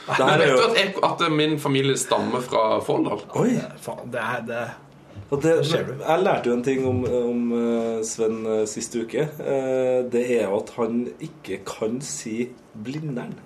vet 0.08 0.48
jo 0.50 0.56
du 0.58 0.64
at, 0.70 0.78
jeg, 0.80 0.94
at 1.08 1.26
min 1.34 1.58
familie 1.60 1.98
stammer 2.00 2.44
fra 2.46 2.80
Folldal? 2.86 3.24
Oi! 3.40 3.56
Faen, 3.82 4.10
det 4.14 4.24
er 4.24 4.42
det. 4.48 4.64
Og 5.32 5.40
det, 5.44 5.54
jeg 5.72 6.24
lærte 6.26 6.50
jo 6.52 6.56
en 6.58 6.64
ting 6.66 6.82
om, 6.88 6.98
om 7.08 7.54
eh, 7.56 8.02
Sven 8.04 8.42
eh, 8.52 8.66
sist 8.68 8.96
uke. 9.00 9.30
Eh, 9.40 10.02
det 10.12 10.26
er 10.42 10.52
at 10.52 10.74
han 10.76 11.06
ikke 11.24 11.62
kan 11.68 12.02
si 12.04 12.50
Blindern 12.76 13.38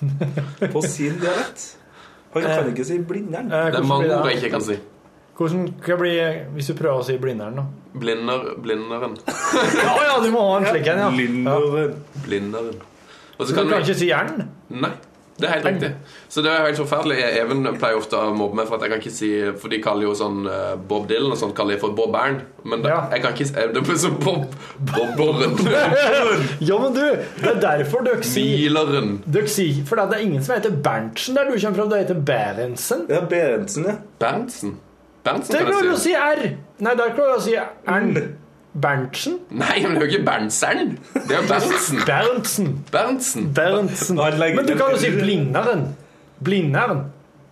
på 0.72 0.82
sin 0.84 1.18
dialekt. 1.20 1.66
Han 2.34 2.42
kan 2.48 2.72
ikke 2.72 2.86
si 2.88 2.98
Blindern. 3.04 3.52
Eh, 3.52 3.68
Det 3.74 3.82
er 3.82 3.88
mange 3.88 4.08
ord 4.16 4.30
jeg 4.32 4.40
ikke 4.40 4.54
kan 4.56 4.64
si. 4.64 4.78
Hvordan 5.34 5.64
kan 5.82 5.96
det 5.96 6.00
bli 6.00 6.14
hvis 6.56 6.68
du 6.70 6.76
prøver 6.78 7.02
å 7.02 7.06
si 7.06 7.18
Blindern, 7.20 7.56
da? 7.60 7.66
Blinder, 8.00 8.48
blinderen. 8.64 9.16
Ja, 9.84 9.94
ja, 10.08 10.16
du 10.24 10.30
må 10.34 10.40
ha 10.48 10.60
en 10.62 10.68
slik 10.72 10.88
en, 10.90 11.00
ja. 11.04 11.08
Blinderen. 11.12 11.96
Blinderen. 12.24 12.80
Og 13.36 13.48
Så 13.48 13.54
kan 13.56 13.66
du 13.68 13.74
kan 13.74 13.82
ikke 13.84 13.96
si 13.98 14.08
jern? 14.08 14.44
Nei. 14.72 14.92
Det 15.34 15.48
er 15.48 15.52
helt 15.56 15.64
riktig. 15.66 15.88
Så 16.30 16.42
det 16.46 16.50
er 16.52 16.60
helt 16.68 16.78
forferdelig. 16.78 17.16
Even 17.40 17.64
pleier 17.80 17.96
ofte 17.98 18.14
å 18.14 18.28
mobbe 18.38 18.54
meg 18.60 18.68
for 18.68 18.76
at 18.78 18.84
jeg 18.86 18.92
kan 18.92 19.00
ikke 19.02 19.10
si 19.16 19.30
For 19.58 19.72
de 19.72 19.80
kaller 19.82 20.06
jo 20.06 20.12
sånn 20.14 20.44
eh, 20.46 20.76
Bob 20.90 21.08
Dylan 21.10 21.34
og 21.34 21.40
sånt 21.40 21.56
kaller 21.58 21.74
de 21.74 21.80
for 21.82 21.90
Bob 21.98 22.12
Bern. 22.14 22.36
Men 22.62 22.84
da, 22.84 22.92
Ja. 22.92 23.00
jeg 23.10 23.24
kan 23.24 23.34
ikke 23.34 23.48
si 23.50 23.66
Det 23.74 23.82
blir 23.88 23.98
som 23.98 24.14
Bob 24.22 24.54
Bob 24.92 25.16
Borren. 25.18 25.56
Ja, 26.68 26.78
men 26.78 26.94
du, 26.94 27.02
det 27.40 27.50
er 27.50 27.60
derfor 27.64 28.06
dere 28.06 28.22
sier 28.22 28.70
si, 29.50 29.66
For 29.88 29.98
det 29.98 30.20
er 30.20 30.22
ingen 30.22 30.42
som 30.46 30.54
heter 30.54 30.70
Berntsen 30.70 31.34
der 31.34 31.50
du 31.50 31.58
kommer 31.58 31.80
fra. 31.82 31.88
Det 31.90 32.02
heter 32.04 32.22
Berentsen. 32.30 33.06
Ja, 33.10 33.20
Berentsen, 33.34 33.84
ja. 33.90 33.98
Berntsen. 34.22 34.78
Berntsen 35.24 35.52
Det 35.54 35.60
er 35.62 35.66
klarer 35.72 35.90
du 35.90 35.94
å 35.96 36.00
si. 36.00 36.14
R. 36.14 36.46
Nei, 36.84 36.94
der 36.94 37.14
klarer 37.16 37.34
du 37.34 37.40
å 37.40 37.44
si 37.44 37.54
Ern. 37.58 38.16
Berntsen? 38.74 39.36
Nei, 39.54 39.76
men 39.82 39.94
det 39.94 40.02
er 40.02 40.06
jo 40.06 40.10
ikke 40.16 40.24
Berntsen. 40.26 40.96
Det 41.14 41.36
er 41.38 41.44
Berntsen. 41.48 42.00
Berntsen. 42.08 42.70
Berntsen. 42.90 43.44
Berntsen. 43.54 44.16
Men 44.18 44.66
du 44.66 44.74
kan 44.74 44.90
jo 44.90 44.98
si 44.98 45.10
Blindern. 45.14 45.84
Blindern. 46.44 47.04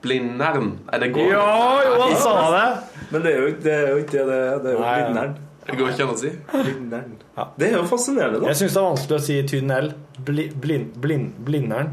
Blindern. 0.03 0.73
Er 0.93 0.99
det 0.99 1.13
går? 1.15 1.29
Ja, 1.31 1.47
jo, 1.87 1.93
han 2.03 2.17
sa 2.19 2.35
det. 2.57 2.67
Men 3.13 3.23
det 3.23 3.33
er 3.35 3.39
jo 3.41 3.47
ikke 3.53 3.63
det. 3.69 3.73
Er 3.79 3.89
jo 3.93 3.97
ikke 4.03 4.13
det, 4.19 4.27
det 4.27 4.73
er. 4.73 4.75
Jo. 4.75 4.83
Blindern. 4.83 5.35
Det 5.63 5.79
går 5.79 5.93
ikke 5.93 6.03
an 6.09 6.11
å 6.11 6.19
si. 6.19 6.33
Blindern. 6.57 7.13
Det 7.59 7.69
er 7.69 7.77
jo 7.79 7.85
fascinerende, 7.87 8.41
da. 8.43 8.49
Jeg 8.51 8.59
syns 8.65 8.75
det 8.75 8.81
er 8.83 8.89
vanskelig 8.91 9.19
å 9.21 9.23
si 9.29 9.37
tynn 9.53 9.71
L. 9.79 9.93
Bli, 10.27 10.49
blind, 10.65 10.91
blind, 11.05 11.31
blindern. 11.47 11.93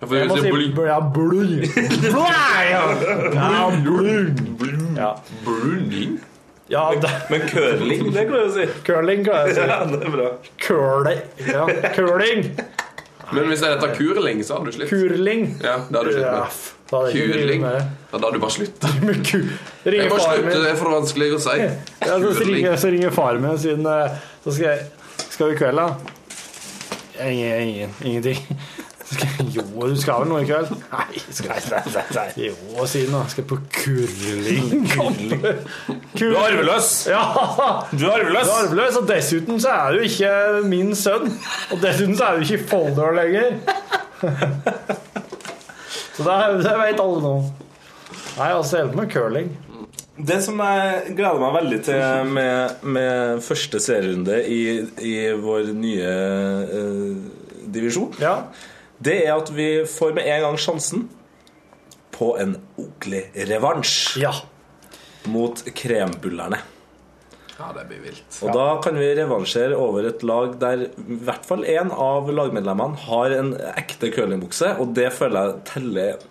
Ja, 0.00 0.06
for 0.08 0.16
Jeg 0.16 0.28
må 0.32 0.36
si 0.40 0.48
det 0.48 0.54
blir 0.56 0.72
bl- 0.74 0.88
ja, 0.88 0.98
blund. 1.12 1.62
Ja. 2.72 2.84
Ja, 3.36 3.70
blund. 3.84 4.96
Ja, 4.96 5.12
Bruning? 5.44 6.16
Ja 6.72 6.84
det, 7.02 7.10
Men 7.30 7.42
curling, 7.50 8.06
det 8.14 8.22
klarer 8.28 8.46
jeg 8.46 8.50
å 8.50 8.54
si. 8.56 8.66
curling 8.86 9.24
kan 9.26 9.42
jeg 9.46 9.56
si. 9.58 9.64
Ja, 9.68 9.80
det 9.90 9.98
er 10.00 10.14
bra. 10.14 10.28
Curling. 10.66 11.20
Ja, 11.52 11.66
curling. 11.96 12.46
Men 13.32 13.48
hvis 13.48 13.60
det 13.64 13.72
heter 13.74 13.92
kurling, 13.96 14.40
så 14.44 14.58
hadde 14.58 14.70
du 14.72 14.76
slitt. 14.76 14.90
Kurling. 14.92 15.44
Ja, 15.64 15.78
det 15.88 15.98
hadde 15.98 16.08
du 16.08 16.16
slitt 16.16 16.32
med. 16.32 16.62
da 16.92 17.02
hadde 17.02 17.12
Kurling. 17.16 17.62
Ja, 17.64 17.84
da 18.12 18.18
hadde 18.18 18.32
du 18.36 18.42
bare 18.42 18.56
slutta. 18.56 18.90
Jeg 19.84 20.08
bare 20.08 20.08
må 20.08 20.18
far 20.18 20.34
slutte, 20.36 20.48
min. 20.48 20.64
det 20.64 20.72
er 20.72 20.80
for 20.80 20.94
vanskelig 20.96 21.30
å 21.36 21.42
si. 21.44 21.58
Ja, 21.62 22.16
så, 22.20 22.32
ringer, 22.48 22.76
så 22.82 22.92
ringer 22.92 23.14
far 23.16 23.40
min 23.42 23.56
siden 23.58 23.88
eh, 23.88 24.18
Så 24.44 24.56
skal 24.56 24.68
jeg 24.68 25.24
Skal 25.32 25.48
vi 25.48 25.56
i 25.56 25.60
kveld, 25.62 25.80
da? 25.80 25.88
Ingen, 27.22 27.62
ingen, 27.68 27.94
ingenting. 28.04 28.60
Jo, 29.52 29.62
du 29.88 29.96
skal 30.00 30.22
vel 30.22 30.30
noe 30.30 30.42
i 30.42 30.46
kveld? 30.48 30.70
Nei, 30.92 31.22
skal 31.28 31.52
jeg 31.58 32.46
Jo, 32.48 32.86
si 32.88 33.02
noe. 33.10 33.26
Skal 33.32 33.46
på 33.48 33.58
curlingkamp. 33.76 35.18
Du 36.18 36.26
er 36.28 36.38
arveløs! 36.42 36.90
Ja! 37.10 37.22
Du 37.90 38.04
er 38.06 38.18
arveløs! 38.18 38.46
Du 38.46 38.52
er 38.52 38.66
arveløs, 38.66 38.98
og 39.00 39.08
dessuten 39.08 39.60
så 39.62 39.72
er 39.74 39.96
du 39.96 40.04
ikke 40.06 40.32
min 40.68 40.92
sønn. 40.98 41.28
Og 41.72 41.80
dessuten 41.82 42.16
så 42.18 42.30
er 42.30 42.38
du 42.38 42.46
ikke 42.46 42.60
i 42.60 42.66
Folldal 42.72 43.18
lenger. 43.18 43.58
Så 46.12 46.24
det, 46.26 46.34
det 46.60 46.72
vet 46.76 47.00
alle 47.00 47.20
nå. 47.24 47.36
Nei, 48.36 48.48
altså, 48.52 48.82
holder 48.82 48.98
med 48.98 49.08
curling. 49.12 49.46
Det 50.22 50.36
som 50.44 50.60
jeg 50.60 51.14
gleder 51.16 51.40
meg 51.40 51.54
veldig 51.56 51.78
til 51.86 52.28
med, 52.36 52.82
med 52.84 53.40
første 53.42 53.80
serierunde 53.80 54.36
i, 54.44 54.58
i 55.08 55.14
vår 55.40 55.72
nye 55.74 56.12
eh, 56.68 57.16
divisjon, 57.72 58.12
Ja. 58.20 58.34
Det 59.02 59.18
er 59.26 59.34
at 59.34 59.50
vi 59.54 59.68
får 59.88 60.14
med 60.16 60.28
en 60.28 60.46
gang 60.46 60.58
sjansen 60.60 61.06
på 62.12 62.34
en 62.38 62.56
ordentlig 62.76 63.24
revansj 63.48 64.20
ja. 64.22 64.34
mot 65.32 65.62
krembullerne. 65.74 66.60
Ja, 67.58 67.70
det 67.76 67.84
blir 67.88 68.02
vilt. 68.02 68.26
Og 68.42 68.52
da 68.56 68.66
kan 68.82 68.96
vi 68.98 69.08
revansjere 69.16 69.76
over 69.78 70.08
et 70.08 70.22
lag 70.26 70.56
der 70.60 70.86
i 70.88 71.18
hvert 71.22 71.46
fall 71.46 71.64
én 71.68 71.92
av 71.94 72.30
lagmedlemmene 72.32 72.98
har 73.06 73.34
en 73.36 73.54
ekte 73.76 74.10
curlingbukse, 74.14 74.74
og 74.82 74.94
det 74.96 75.10
føler 75.14 75.50
jeg 75.50 75.64
teller 75.70 76.28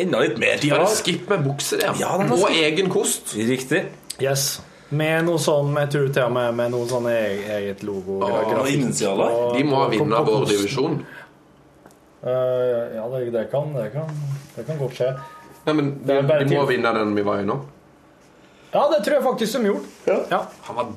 enda 0.00 0.22
litt 0.24 0.38
mer. 0.40 0.60
De 0.62 0.72
har 0.72 0.86
skip 0.90 1.28
med 1.30 1.44
bukser, 1.46 1.84
ja. 1.84 1.94
Ja, 2.00 2.12
og 2.16 2.46
egen 2.50 2.90
kost. 2.92 3.34
Riktig. 3.36 3.84
Yes. 4.22 4.60
Med 4.92 5.24
noe 5.24 5.40
sånn, 5.40 5.72
jeg 5.80 5.88
tror 5.94 6.08
til 6.12 6.26
og 6.26 6.32
med 6.34 6.56
med 6.56 6.72
noe 6.74 6.88
sånn 6.88 7.06
e- 7.08 7.44
eget 7.56 7.82
logo. 7.86 8.18
Åh, 8.20 8.52
og- 8.52 9.56
De 9.56 9.64
må 9.64 9.88
vinne 9.88 10.24
vår 10.26 10.46
divisjon. 10.50 10.98
Eh, 12.22 12.96
ja, 12.96 13.06
det, 13.12 13.30
det, 13.34 13.46
kan, 13.50 13.72
det, 13.74 13.88
kan, 13.94 14.10
det 14.56 14.66
kan 14.66 14.78
godt 14.78 14.98
skje. 14.98 15.08
Nei, 15.66 15.74
men 15.78 15.88
de, 16.06 16.18
de 16.22 16.50
må 16.54 16.66
vinne 16.70 16.92
den 16.94 17.16
vi 17.16 17.24
var 17.26 17.42
i 17.42 17.46
nå. 17.46 17.58
Ja, 18.72 18.86
det 18.88 19.02
tror 19.04 19.18
jeg 19.18 19.24
faktisk 19.26 19.58
de 19.58 19.72
gjorde. 19.72 20.20
Ja. 20.30 20.44
Han 20.68 20.78
var, 20.78 20.92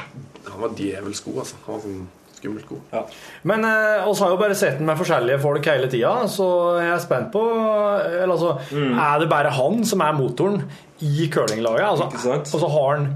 han 0.47 0.61
var 0.61 0.77
djevelsk 0.77 1.27
god, 1.27 1.41
altså. 1.43 1.57
Han 1.65 1.75
var 1.75 1.83
sånn 1.83 2.05
skummelt 2.35 2.67
god. 2.69 3.11
Men 3.47 3.65
eh, 3.67 4.07
oss 4.07 4.21
har 4.23 4.33
jo 4.33 4.39
bare 4.39 4.55
sett 4.57 4.77
den 4.79 4.87
med 4.89 4.99
forskjellige 4.99 5.41
folk 5.43 5.69
hele 5.71 5.89
tida, 5.91 6.13
så 6.31 6.47
jeg 6.79 6.91
er 6.93 7.03
spent 7.03 7.31
på 7.33 7.41
eller, 7.41 8.35
altså, 8.35 8.53
Er 8.75 9.21
det 9.23 9.29
bare 9.31 9.53
han 9.55 9.81
som 9.87 10.03
er 10.05 10.17
motoren 10.17 10.61
i 11.03 11.29
curlinglaget? 11.31 11.87
Altså, 11.95 12.37
og 12.37 12.59
så 12.61 12.69
har 12.77 12.91
han 12.95 13.09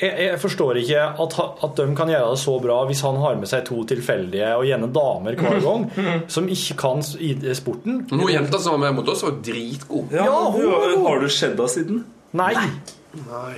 jeg, 0.00 0.12
jeg 0.26 0.38
forstår 0.40 0.80
ikke 0.80 1.02
at, 1.24 1.34
at 1.66 1.80
de 1.80 1.86
kan 1.96 2.12
gjøre 2.12 2.30
det 2.32 2.40
så 2.42 2.56
bra 2.62 2.78
hvis 2.88 3.02
han 3.06 3.18
har 3.20 3.36
med 3.40 3.50
seg 3.50 3.66
to 3.68 3.82
tilfeldige, 3.90 4.52
og 4.56 4.64
gjerne 4.68 4.88
damer 4.94 5.36
hver 5.40 5.60
gang, 5.64 5.88
som 6.32 6.48
ikke 6.50 6.78
kan 6.80 7.04
i 7.20 7.34
sporten. 7.56 8.04
Noen 8.12 8.32
jenta 8.32 8.60
som 8.62 8.78
var 8.78 8.86
med 8.86 9.00
mot 9.00 9.12
oss, 9.12 9.24
var 9.26 9.36
dritgod. 9.44 10.14
Ja, 10.16 10.28
Ja, 10.30 10.40
hun, 10.54 10.64
hun 10.64 10.96
hun, 10.96 11.06
har, 11.06 11.20
du 11.20 11.28
sett 11.28 11.54
henne 11.56 11.68
siden? 11.70 12.02
Nei. 12.36 12.54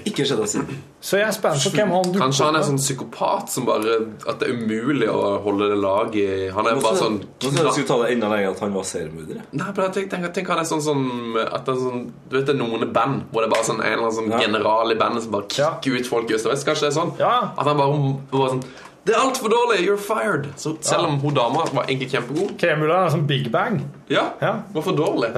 Ikke 0.08 0.24
skjedd 0.24 0.40
siden. 0.48 0.78
Så 1.04 1.18
jeg 1.18 1.26
er 1.28 1.34
spent 1.36 1.60
på 1.66 1.70
hvem 1.74 1.90
han 1.92 2.06
dukker 2.06 2.22
Kanskje 2.22 2.44
han 2.46 2.56
er 2.56 2.62
sånn 2.64 2.78
psykopat 2.80 3.50
som 3.52 3.66
bare 3.68 3.96
At 4.30 4.38
det 4.40 4.46
er 4.48 4.54
umulig 4.56 5.08
å 5.12 5.34
holde 5.44 5.66
det 5.68 5.76
laget 5.82 6.14
i 6.22 6.46
Han 6.54 6.68
er 6.70 6.78
Nå 6.78 6.84
bare 6.86 7.00
sånn 7.00 7.18
nå 7.20 7.50
skulle 7.50 7.74
jeg 7.76 7.86
ta 7.90 7.98
det 8.00 8.12
enda 8.14 8.30
lenger 8.32 8.54
at 8.54 8.62
han 8.64 8.72
var 8.72 8.86
seriemorder. 8.88 9.42
Nei, 9.52 9.66
men 9.76 9.92
tenk, 9.96 10.08
tenk, 10.12 10.28
tenker 10.38 10.54
han 10.54 10.62
er 10.62 10.68
sånn 10.70 10.84
som 10.86 11.02
at 11.42 11.66
det 11.66 11.74
er 11.74 11.82
sånn, 11.82 12.06
Du 12.30 12.36
vet 12.38 12.46
det 12.48 12.54
er 12.54 12.60
noen 12.62 12.86
band 12.96 13.26
hvor 13.32 13.44
det 13.44 13.50
er 13.50 13.54
bare 13.56 13.66
sånn 13.68 13.82
en 13.82 13.90
eller 13.92 14.06
annen 14.06 14.16
sånn 14.20 14.30
Ja. 14.32 14.40
general 14.46 14.94
i 14.94 14.96
bandet 15.02 15.26
som 15.26 15.34
bare 15.36 15.50
kicker 15.52 15.98
ut 16.00 16.08
folk 16.08 16.30
i 16.32 16.38
øst 16.38 16.46
og 16.48 16.54
vest. 16.54 16.64
Kanskje 16.70 16.88
det 16.88 16.92
er 16.94 16.96
sånn? 17.00 17.12
At 17.20 17.66
han 17.66 17.76
bare, 17.76 17.98
bare 18.32 18.54
sånn 18.54 18.64
Det 19.04 19.16
er 19.16 19.20
altfor 19.20 19.50
dårlig! 19.50 19.80
You're 19.84 19.98
fired! 19.98 20.48
Så 20.56 20.76
selv 20.80 21.08
om 21.10 21.18
hun 21.20 21.34
dama 21.34 21.64
var 21.74 21.84
egentlig 21.90 22.12
kjempegod 22.14 22.56
Kremula 22.60 23.00
er 23.08 23.10
sånn 23.16 23.26
Big 23.26 23.50
Bang. 23.50 23.82
Ja, 24.08 24.30
var 24.40 24.82
for 24.86 24.94
dårlig. 24.96 25.32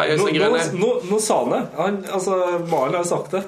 Hei, 0.00 0.16
Nå, 0.16 0.26
Øystein 0.30 0.78
nå, 0.80 0.86
nå, 0.86 0.90
nå 1.10 1.18
sa 1.22 1.36
han 1.42 1.50
det. 1.54 1.60
Han, 1.76 1.98
altså, 2.16 2.36
Maren 2.70 2.94
har 2.96 3.04
sagt 3.08 3.34
det. 3.36 3.42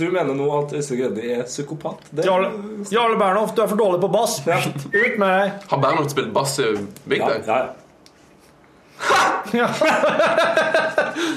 Du 0.00 0.08
mener 0.10 0.34
nå 0.34 0.48
at 0.58 0.72
Øystein 0.78 0.98
Grønne 1.02 1.28
er 1.36 1.44
psykopat? 1.46 2.08
Det, 2.10 2.24
Jarle, 2.26 2.50
Jarle 2.90 3.18
Bernhoft, 3.20 3.54
du 3.56 3.62
er 3.62 3.70
for 3.70 3.78
dårlig 3.80 4.00
på 4.02 4.10
bass. 4.12 4.40
Ut 4.42 5.14
med 5.22 5.28
deg. 5.28 5.62
Har 5.70 5.82
Bernhoft 5.84 6.10
spilt 6.16 6.32
bass 6.34 6.58
i 6.64 6.72
Big 7.06 7.22
Ja, 7.22 7.30
Bang? 7.46 7.46
ja. 9.52 9.68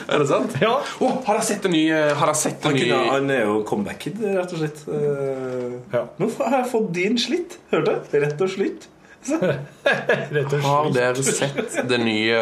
Er 0.08 0.22
det 0.22 0.28
sant? 0.30 0.54
Ja. 0.62 0.76
Oh, 1.02 1.16
har 1.26 1.36
dere 1.40 1.46
sett 1.46 1.66
en 1.68 1.74
ny 1.74 1.82
Har 1.92 2.30
jeg 2.32 2.38
sett 2.40 2.66
en 2.70 2.78
Han, 2.78 3.08
han 3.10 3.32
er 3.34 3.42
jo 3.48 3.56
comeback-kid, 3.68 4.22
rett 4.38 4.54
og 4.54 4.62
slett. 4.62 4.84
Eh, 4.88 5.98
Nå 6.22 6.30
har 6.40 6.58
jeg 6.62 6.70
fått 6.72 6.92
din 6.96 7.18
slitt. 7.20 7.58
Hørte? 7.74 7.98
Rett 8.14 8.42
og 8.46 8.52
slett. 8.54 8.86
Har 10.66 10.90
dere 10.94 11.24
sett 11.26 11.78
det 11.90 11.98
nye 12.02 12.40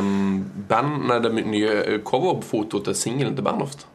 um, 0.00 0.40
band 0.68 1.04
Nei, 1.08 1.18
det 1.22 1.32
nye 1.46 1.98
coverfotoet 2.06 2.90
til 2.90 2.98
singelen 2.98 3.36
til 3.36 3.46
Bernhoft? 3.46 3.86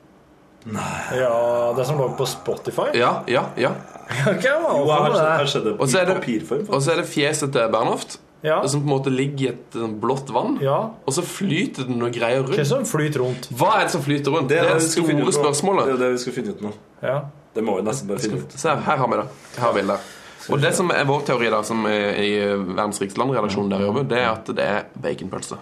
Nei 0.70 1.20
Ja, 1.20 1.74
det 1.78 1.86
som 1.88 2.00
lå 2.00 2.10
på 2.20 2.28
Spotify? 2.28 2.90
Ja, 3.00 3.22
ja, 3.32 3.48
ja. 3.60 3.74
Ok, 4.32 4.44
hva 4.44 4.74
Jo, 4.80 4.88
her, 4.90 5.14
det? 5.16 5.52
sett 5.52 5.68
det 5.68 5.76
Og 5.78 5.86
så 5.88 6.02
er 6.02 6.10
det, 6.10 7.04
det 7.04 7.08
fjeset 7.12 7.54
til 7.56 7.72
Bernhoft, 7.74 8.20
Ja. 8.44 8.62
som 8.68 8.82
på 8.84 8.88
en 8.88 8.94
måte 8.94 9.12
ligger 9.12 9.46
i 9.46 9.50
et 9.52 9.76
sånn 9.76 9.98
blått 10.00 10.30
vann. 10.32 10.56
Og 10.64 11.12
så 11.12 11.24
flyter 11.28 11.90
det 11.90 11.98
noe 12.00 12.12
greier 12.16 12.46
rundt. 12.46 12.56
Hva 12.56 12.66
som 12.70 12.86
flyter 12.88 13.20
rundt? 13.20 13.50
Hva 13.52 13.74
er 13.82 13.90
det 13.90 13.96
som 13.98 14.06
flyter 14.06 14.32
rundt? 14.32 14.48
Det, 14.52 14.62
er 14.62 14.70
vi 14.70 14.80
det 14.80 14.94
finne 14.96 15.26
store 15.28 15.36
spørsmålet. 15.42 15.90
Det 15.90 15.98
er 15.98 16.02
det 16.06 16.14
vi 16.14 16.22
skal 16.24 16.38
finne 16.38 16.56
ut 16.56 16.64
nå. 16.64 16.72
Ja. 17.04 17.18
Det 17.56 17.66
må 17.66 17.76
vi 17.80 17.84
nesten 17.88 18.08
bare 18.08 18.24
finne 18.24 18.40
ut. 18.44 18.56
Se, 18.56 18.72
her 18.88 19.02
har 19.04 19.12
vi 19.12 19.20
det. 19.20 19.28
Her 19.58 19.66
har 19.68 19.76
bildet. 19.76 20.16
Og 20.50 20.62
det 20.64 20.72
som 20.78 20.90
er 20.96 21.04
vår 21.10 21.26
teori 21.28 21.50
da, 21.52 21.60
som 21.68 21.84
er 21.90 22.16
i 22.24 22.30
Verdens 22.56 23.02
rikeste 23.02 23.20
land-redaksjonen 23.20 23.74
der 23.74 23.84
jobber, 23.84 24.06
det 24.08 24.22
er 24.22 24.30
at 24.32 24.52
det 24.56 24.66
er 24.66 24.86
baconpølse. 25.04 25.58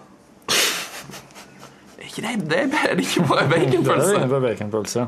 Ikke 2.05 2.21
det, 2.21 2.35
det 2.51 2.59
er 2.61 2.93
det 2.95 3.05
ikke 3.07 3.25
bare 3.29 3.47
baconpølse? 3.49 4.11
Det 4.13 4.21
er 4.21 4.27
baconpølse. 4.27 4.29
på 4.29 4.39
baconpølse. 4.45 5.07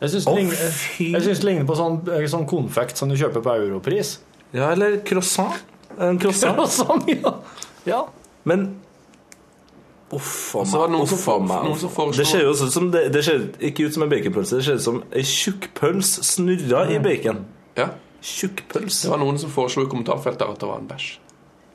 Jeg 0.00 0.10
syns 0.10 0.24
det, 0.26 0.34
ligner- 0.36 1.12
jeg 1.12 1.22
synes 1.22 1.38
det 1.38 1.44
ligner 1.48 1.64
på 1.66 1.74
sånn, 1.78 1.96
sånn 2.30 2.44
konfekt 2.50 2.98
som 3.00 3.08
du 3.10 3.16
kjøper 3.18 3.42
på 3.42 3.54
Europris. 3.64 4.18
Ja, 4.54 4.70
eller 4.72 5.00
croissant. 5.06 5.56
En 5.98 6.18
croissant. 6.22 6.54
Croissant, 6.56 7.08
ja. 7.10 7.32
ja. 7.86 8.02
Men 8.44 8.68
Uff 10.10 10.54
a 10.56 10.62
meg. 10.64 11.66
Det 12.16 12.24
ser 12.26 12.40
jo 12.46 12.54
ut 12.54 12.72
som 12.72 12.86
det, 12.94 13.02
det 13.12 13.20
ser 13.26 13.42
ikke 13.60 13.88
ut 13.90 13.96
som 13.96 14.06
en 14.06 14.12
baconpølse. 14.12 14.56
Det 14.56 14.64
ser 14.64 14.78
ut 14.78 14.84
som 14.86 15.02
ei 15.12 15.24
tjukkpøls 15.26 16.14
snurra 16.24 16.86
i 16.94 16.96
bacon. 17.04 17.42
Ja. 17.76 17.90
Tjukkpøls. 18.24 19.02
Det 19.04 19.10
var 19.12 19.20
noen 19.22 19.38
som 19.40 19.50
foreslo 19.52 19.86
i 19.86 19.90
kommentarfeltet 19.90 20.46
at 20.46 20.60
det 20.60 20.68
var 20.68 20.82
en 20.82 20.88
bæsj. 20.90 21.10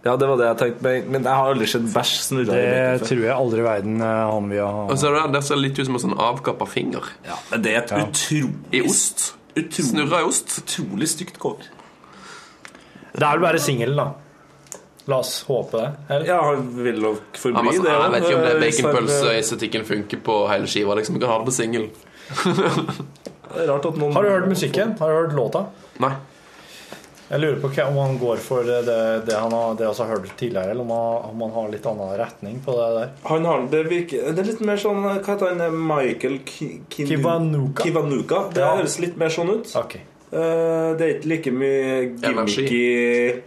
Ja, 0.04 0.18
det 0.20 0.28
var 0.28 0.40
det 0.40 0.50
jeg 0.50 0.60
tenkte 0.60 0.84
meg. 0.84 1.06
Men 1.08 1.24
jeg 1.24 1.40
har 1.40 1.52
aldri 1.54 1.68
sett 1.72 1.86
bæsj 1.94 2.16
snurre 2.26 2.58
i 2.60 2.66
Det 3.00 3.08
tror 3.08 3.22
jeg 3.24 3.36
aldri 3.36 3.62
i 3.64 3.68
verden 3.68 4.02
eh, 4.04 4.24
han 4.34 4.50
vil 4.52 4.66
ha. 4.66 4.82
Og 4.90 5.00
så 5.00 5.10
er 5.10 5.16
det, 5.16 5.22
der 5.38 5.46
ser 5.48 5.62
litt 5.62 5.80
ut 5.80 5.88
som 5.88 6.00
en 6.00 6.04
sånn 6.08 6.18
avkappa 6.26 6.68
finger. 6.68 7.08
Ja, 7.28 7.38
men 7.54 7.64
det 7.64 7.78
er 7.78 7.86
et 7.86 7.96
utrolig 8.02 8.82
I 8.82 8.84
ost. 8.90 9.30
Snurra 9.78 10.20
i 10.24 10.28
ost. 10.28 10.58
Utrolig 10.64 11.08
stygt 11.14 11.40
kår. 11.40 11.64
Det 13.14 13.22
er 13.22 13.30
vel 13.30 13.46
bare 13.46 13.62
singelen, 13.62 14.02
da. 14.02 14.10
La 15.12 15.20
oss 15.20 15.44
håpe 15.48 15.80
det. 15.80 15.88
Eller? 16.10 16.28
Ja, 16.32 16.40
han 16.48 16.68
vil 16.84 17.00
nok 17.04 17.40
forbli 17.40 17.76
ja, 17.76 17.84
det. 17.84 17.92
«Ah, 17.92 18.04
jeg 18.04 18.12
vet 18.14 18.28
ikke 18.28 18.36
om 18.36 18.44
det 18.44 18.54
Eh, 18.54 18.62
baconpølseestetikken 18.64 19.88
funker 19.88 20.22
på 20.24 20.38
hele 20.52 20.68
skiva. 20.72 20.96
Liksom. 21.00 21.16
Du 21.16 21.24
kan 21.24 21.34
ha 21.34 21.40
det 21.42 21.48
på 21.52 21.56
singel. 21.56 21.90
Har 23.54 24.24
du 24.24 24.30
hørt 24.30 24.48
musikken? 24.50 24.96
Har 25.00 25.10
du 25.12 25.16
hørt 25.16 25.36
låta? 25.38 25.66
Nei. 26.02 26.16
Jeg 27.34 27.42
lurer 27.42 27.56
på 27.64 27.70
om 27.88 27.96
han 27.98 28.18
går 28.22 28.42
for 28.46 28.68
det, 28.68 28.82
det 29.26 29.34
han 29.34 29.52
har 29.56 29.74
det 29.80 29.88
har 29.90 30.10
hørt 30.12 30.28
tidligere, 30.38 30.70
eller 30.76 30.86
om 30.86 30.92
han, 30.94 31.30
om 31.32 31.42
han 31.48 31.52
har 31.56 31.72
litt 31.74 31.86
annen 31.90 32.12
retning 32.20 32.60
på 32.66 32.76
det 32.78 32.90
der. 33.00 33.10
Han 33.26 33.46
har 33.50 33.64
det 33.72 33.84
virker 33.90 34.28
Det 34.36 34.44
er 34.44 34.50
litt 34.52 34.62
mer 34.62 34.78
sånn 34.78 35.02
Hva 35.02 35.16
heter 35.26 35.56
han? 35.58 35.78
Michael 35.88 36.36
Ki- 36.46 36.84
Kinu- 36.94 37.10
Kivanuka. 37.16 37.88
Kivanuka. 37.88 38.44
Det 38.54 38.62
Ja. 38.62 38.76
høres 38.78 39.00
litt 39.02 39.18
mer 39.18 39.34
sånn 39.34 39.50
ut. 39.50 39.74
Okay. 39.82 40.02
Uh, 40.34 40.94
det 40.98 41.02
er 41.08 41.16
ikke 41.18 41.30
like 41.30 41.52
mye 41.54 41.98
gimmicky 42.22 43.42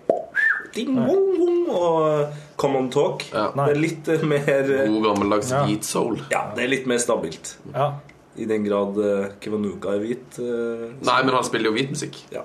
Ding, 0.77 0.93
wong, 1.07 1.31
wong, 1.41 1.63
og 1.73 2.35
common 2.61 2.91
talk. 2.93 3.23
Det 3.33 3.69
er 3.71 3.79
litt 3.81 4.09
eh, 4.13 4.23
mer 4.29 4.51
eh, 4.51 4.83
God 4.91 5.07
gammeldags 5.07 5.51
Ja. 5.55 5.63
hvit 5.65 5.85
soul. 5.89 6.19
Ja, 6.31 6.51
det 6.55 6.67
er 6.67 6.69
litt 6.75 6.87
mer 6.91 6.99
stabilt. 7.01 7.55
Ja. 7.73 7.93
I 8.37 8.45
den 8.51 8.67
grad 8.67 8.99
uh, 9.01 9.31
Kivanuka 9.41 9.95
er 9.95 10.03
hvit. 10.05 10.37
Uh, 10.39 10.91
Nei, 11.07 11.23
men 11.25 11.33
han 11.33 11.47
spiller 11.49 11.71
jo 11.71 11.77
hvit 11.79 11.95
musikk. 11.95 12.19
Ja. 12.35 12.43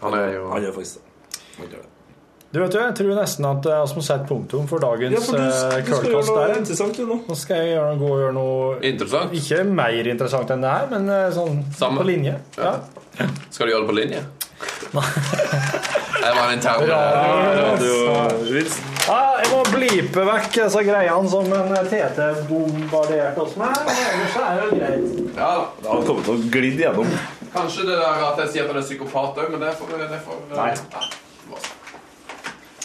Han 0.00 0.16
er 0.18 0.36
jo 0.36 0.50
Han 0.50 0.62
gjør 0.66 0.76
faktisk 0.80 1.00
det. 1.00 1.40
Han 1.60 1.72
gjør 1.72 1.80
det. 1.84 1.90
Du 2.50 2.58
vet 2.58 2.74
jo, 2.74 2.80
Jeg 2.82 2.94
tror 2.98 3.14
nesten 3.14 3.46
at 3.46 3.66
eh, 3.70 3.82
vi 3.86 3.94
må 3.94 4.02
sette 4.02 4.26
punktum 4.26 4.64
for 4.70 4.82
dagens 4.82 5.14
Ja, 5.14 5.20
for 5.22 5.38
du, 5.38 5.42
eh, 5.44 5.50
du 5.50 5.54
skal 5.54 5.70
gjøre 5.70 5.84
Curlcast 5.86 6.32
noe 6.34 6.56
interessant 6.58 6.98
du 6.98 7.04
nå. 7.06 7.18
Nå 7.28 7.36
skal 7.38 7.62
jeg 7.62 7.76
gjøre, 7.76 7.92
gå 8.00 8.08
og 8.10 8.18
gjøre 8.24 8.34
noe 8.34 8.72
Interessant. 8.90 9.36
Ikke 9.38 9.60
mer 9.70 10.10
interessant 10.14 10.50
enn 10.50 10.66
det 10.66 10.72
her, 10.74 10.88
men 10.90 11.06
eh, 11.14 11.28
sånn 11.36 11.62
Samme. 11.78 12.02
på 12.02 12.08
linje. 12.10 12.34
Ja. 12.58 12.74
Skal 13.54 13.68
du 13.68 13.74
gjøre 13.74 13.84
det 13.84 13.90
på 13.92 13.98
linje? 14.00 14.22
det 14.90 16.30
var 16.34 16.42
en 16.42 16.54
intern 16.56 16.82
Radiovits. 16.90 18.80
Ja, 19.06 19.20
jeg 19.38 19.48
må 19.52 19.60
blipe 19.70 20.24
vekk 20.26 20.50
disse 20.56 20.82
greiene 20.84 21.30
som 21.30 21.54
en 21.54 21.90
TT 21.92 22.18
bombarderte 22.50 23.44
oss 23.44 23.54
med. 23.60 23.78
Ellers 23.94 24.36
er 24.42 24.58
det 24.58 24.80
greit. 24.80 25.22
Ja, 25.38 25.52
har 25.86 25.94
han 25.94 26.04
kommet 26.08 26.26
til 26.26 26.34
å 26.34 26.50
glide 26.50 26.84
gjennom. 26.88 27.14
Kanskje 27.54 27.86
det 27.88 27.96
der 27.98 28.24
at 28.28 28.38
jeg 28.44 28.48
sier 28.52 28.62
at 28.66 28.70
han 28.72 28.78
er 28.78 28.86
psykopat 28.86 29.38
òg, 29.42 29.50
men 29.50 29.60
det 29.64 29.72
får 29.78 29.94
det 29.98 30.20
får, 30.26 30.38
Nei. 30.54 30.68
Ja, 30.70 31.02
det 31.40 31.50
var 31.50 31.64
sånn. 31.64 31.76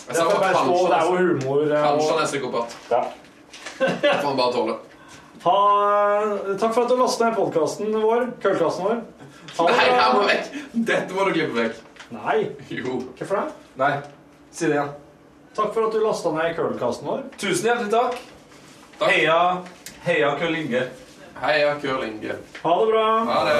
Jeg 0.05 0.15
sa 0.15 0.25
får 0.25 0.39
bare 0.41 0.53
kanskje, 0.55 0.89
det 0.89 0.97
er 0.97 1.05
jo 1.05 1.15
humor. 1.21 1.61
eh, 1.65 1.85
kanskje 1.85 2.11
han 2.11 2.21
er 2.23 2.29
psykopat. 2.31 2.75
Ja. 2.91 3.01
Det 3.79 4.13
får 4.21 4.27
han 4.29 4.37
bare 4.41 4.53
tåle. 4.55 4.75
Ha, 5.45 5.55
takk 6.57 6.73
for 6.73 6.83
at 6.85 6.89
du 6.89 6.95
lastet 6.97 7.27
ned 7.27 7.35
podkasten 7.37 7.93
vår. 8.01 8.25
Køllkassen 8.41 8.87
vår. 8.87 9.01
Ha 9.55 9.65
Nei, 9.69 9.85
jeg 9.85 10.13
må 10.15 10.23
vekk! 10.25 10.47
Dette 10.89 11.13
må 11.15 11.25
du 11.27 11.33
klippe 11.35 11.55
vekk. 11.59 11.81
Nei. 12.15 12.37
Jo. 12.73 12.95
Hvorfor 13.17 13.35
det? 13.41 13.45
Nei, 13.81 13.91
si 14.51 14.65
det 14.65 14.77
igjen. 14.79 14.93
Takk 15.55 15.69
for 15.75 15.85
at 15.87 15.93
du 15.93 16.01
lasta 16.03 16.31
ned 16.35 16.55
køllkassen 16.57 17.07
vår. 17.07 17.21
Tusen 17.39 17.69
hjertelig 17.69 17.91
takk. 17.93 18.17
Heia, 19.05 19.37
heia 20.07 20.33
Køll 20.39 20.57
Inge. 20.63 20.81
Heia 21.41 21.75
curling. 21.81 22.19
Ha 22.61 22.79
det 22.85 22.91
bra. 22.91 23.07
Ha 23.27 23.39
det. 23.45 23.55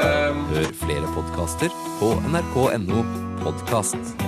Hør 0.52 0.70
flere 0.80 1.10
podkaster 1.16 1.74
på 2.00 2.14
nrk.no 2.32 3.04
podkast. 3.44 4.26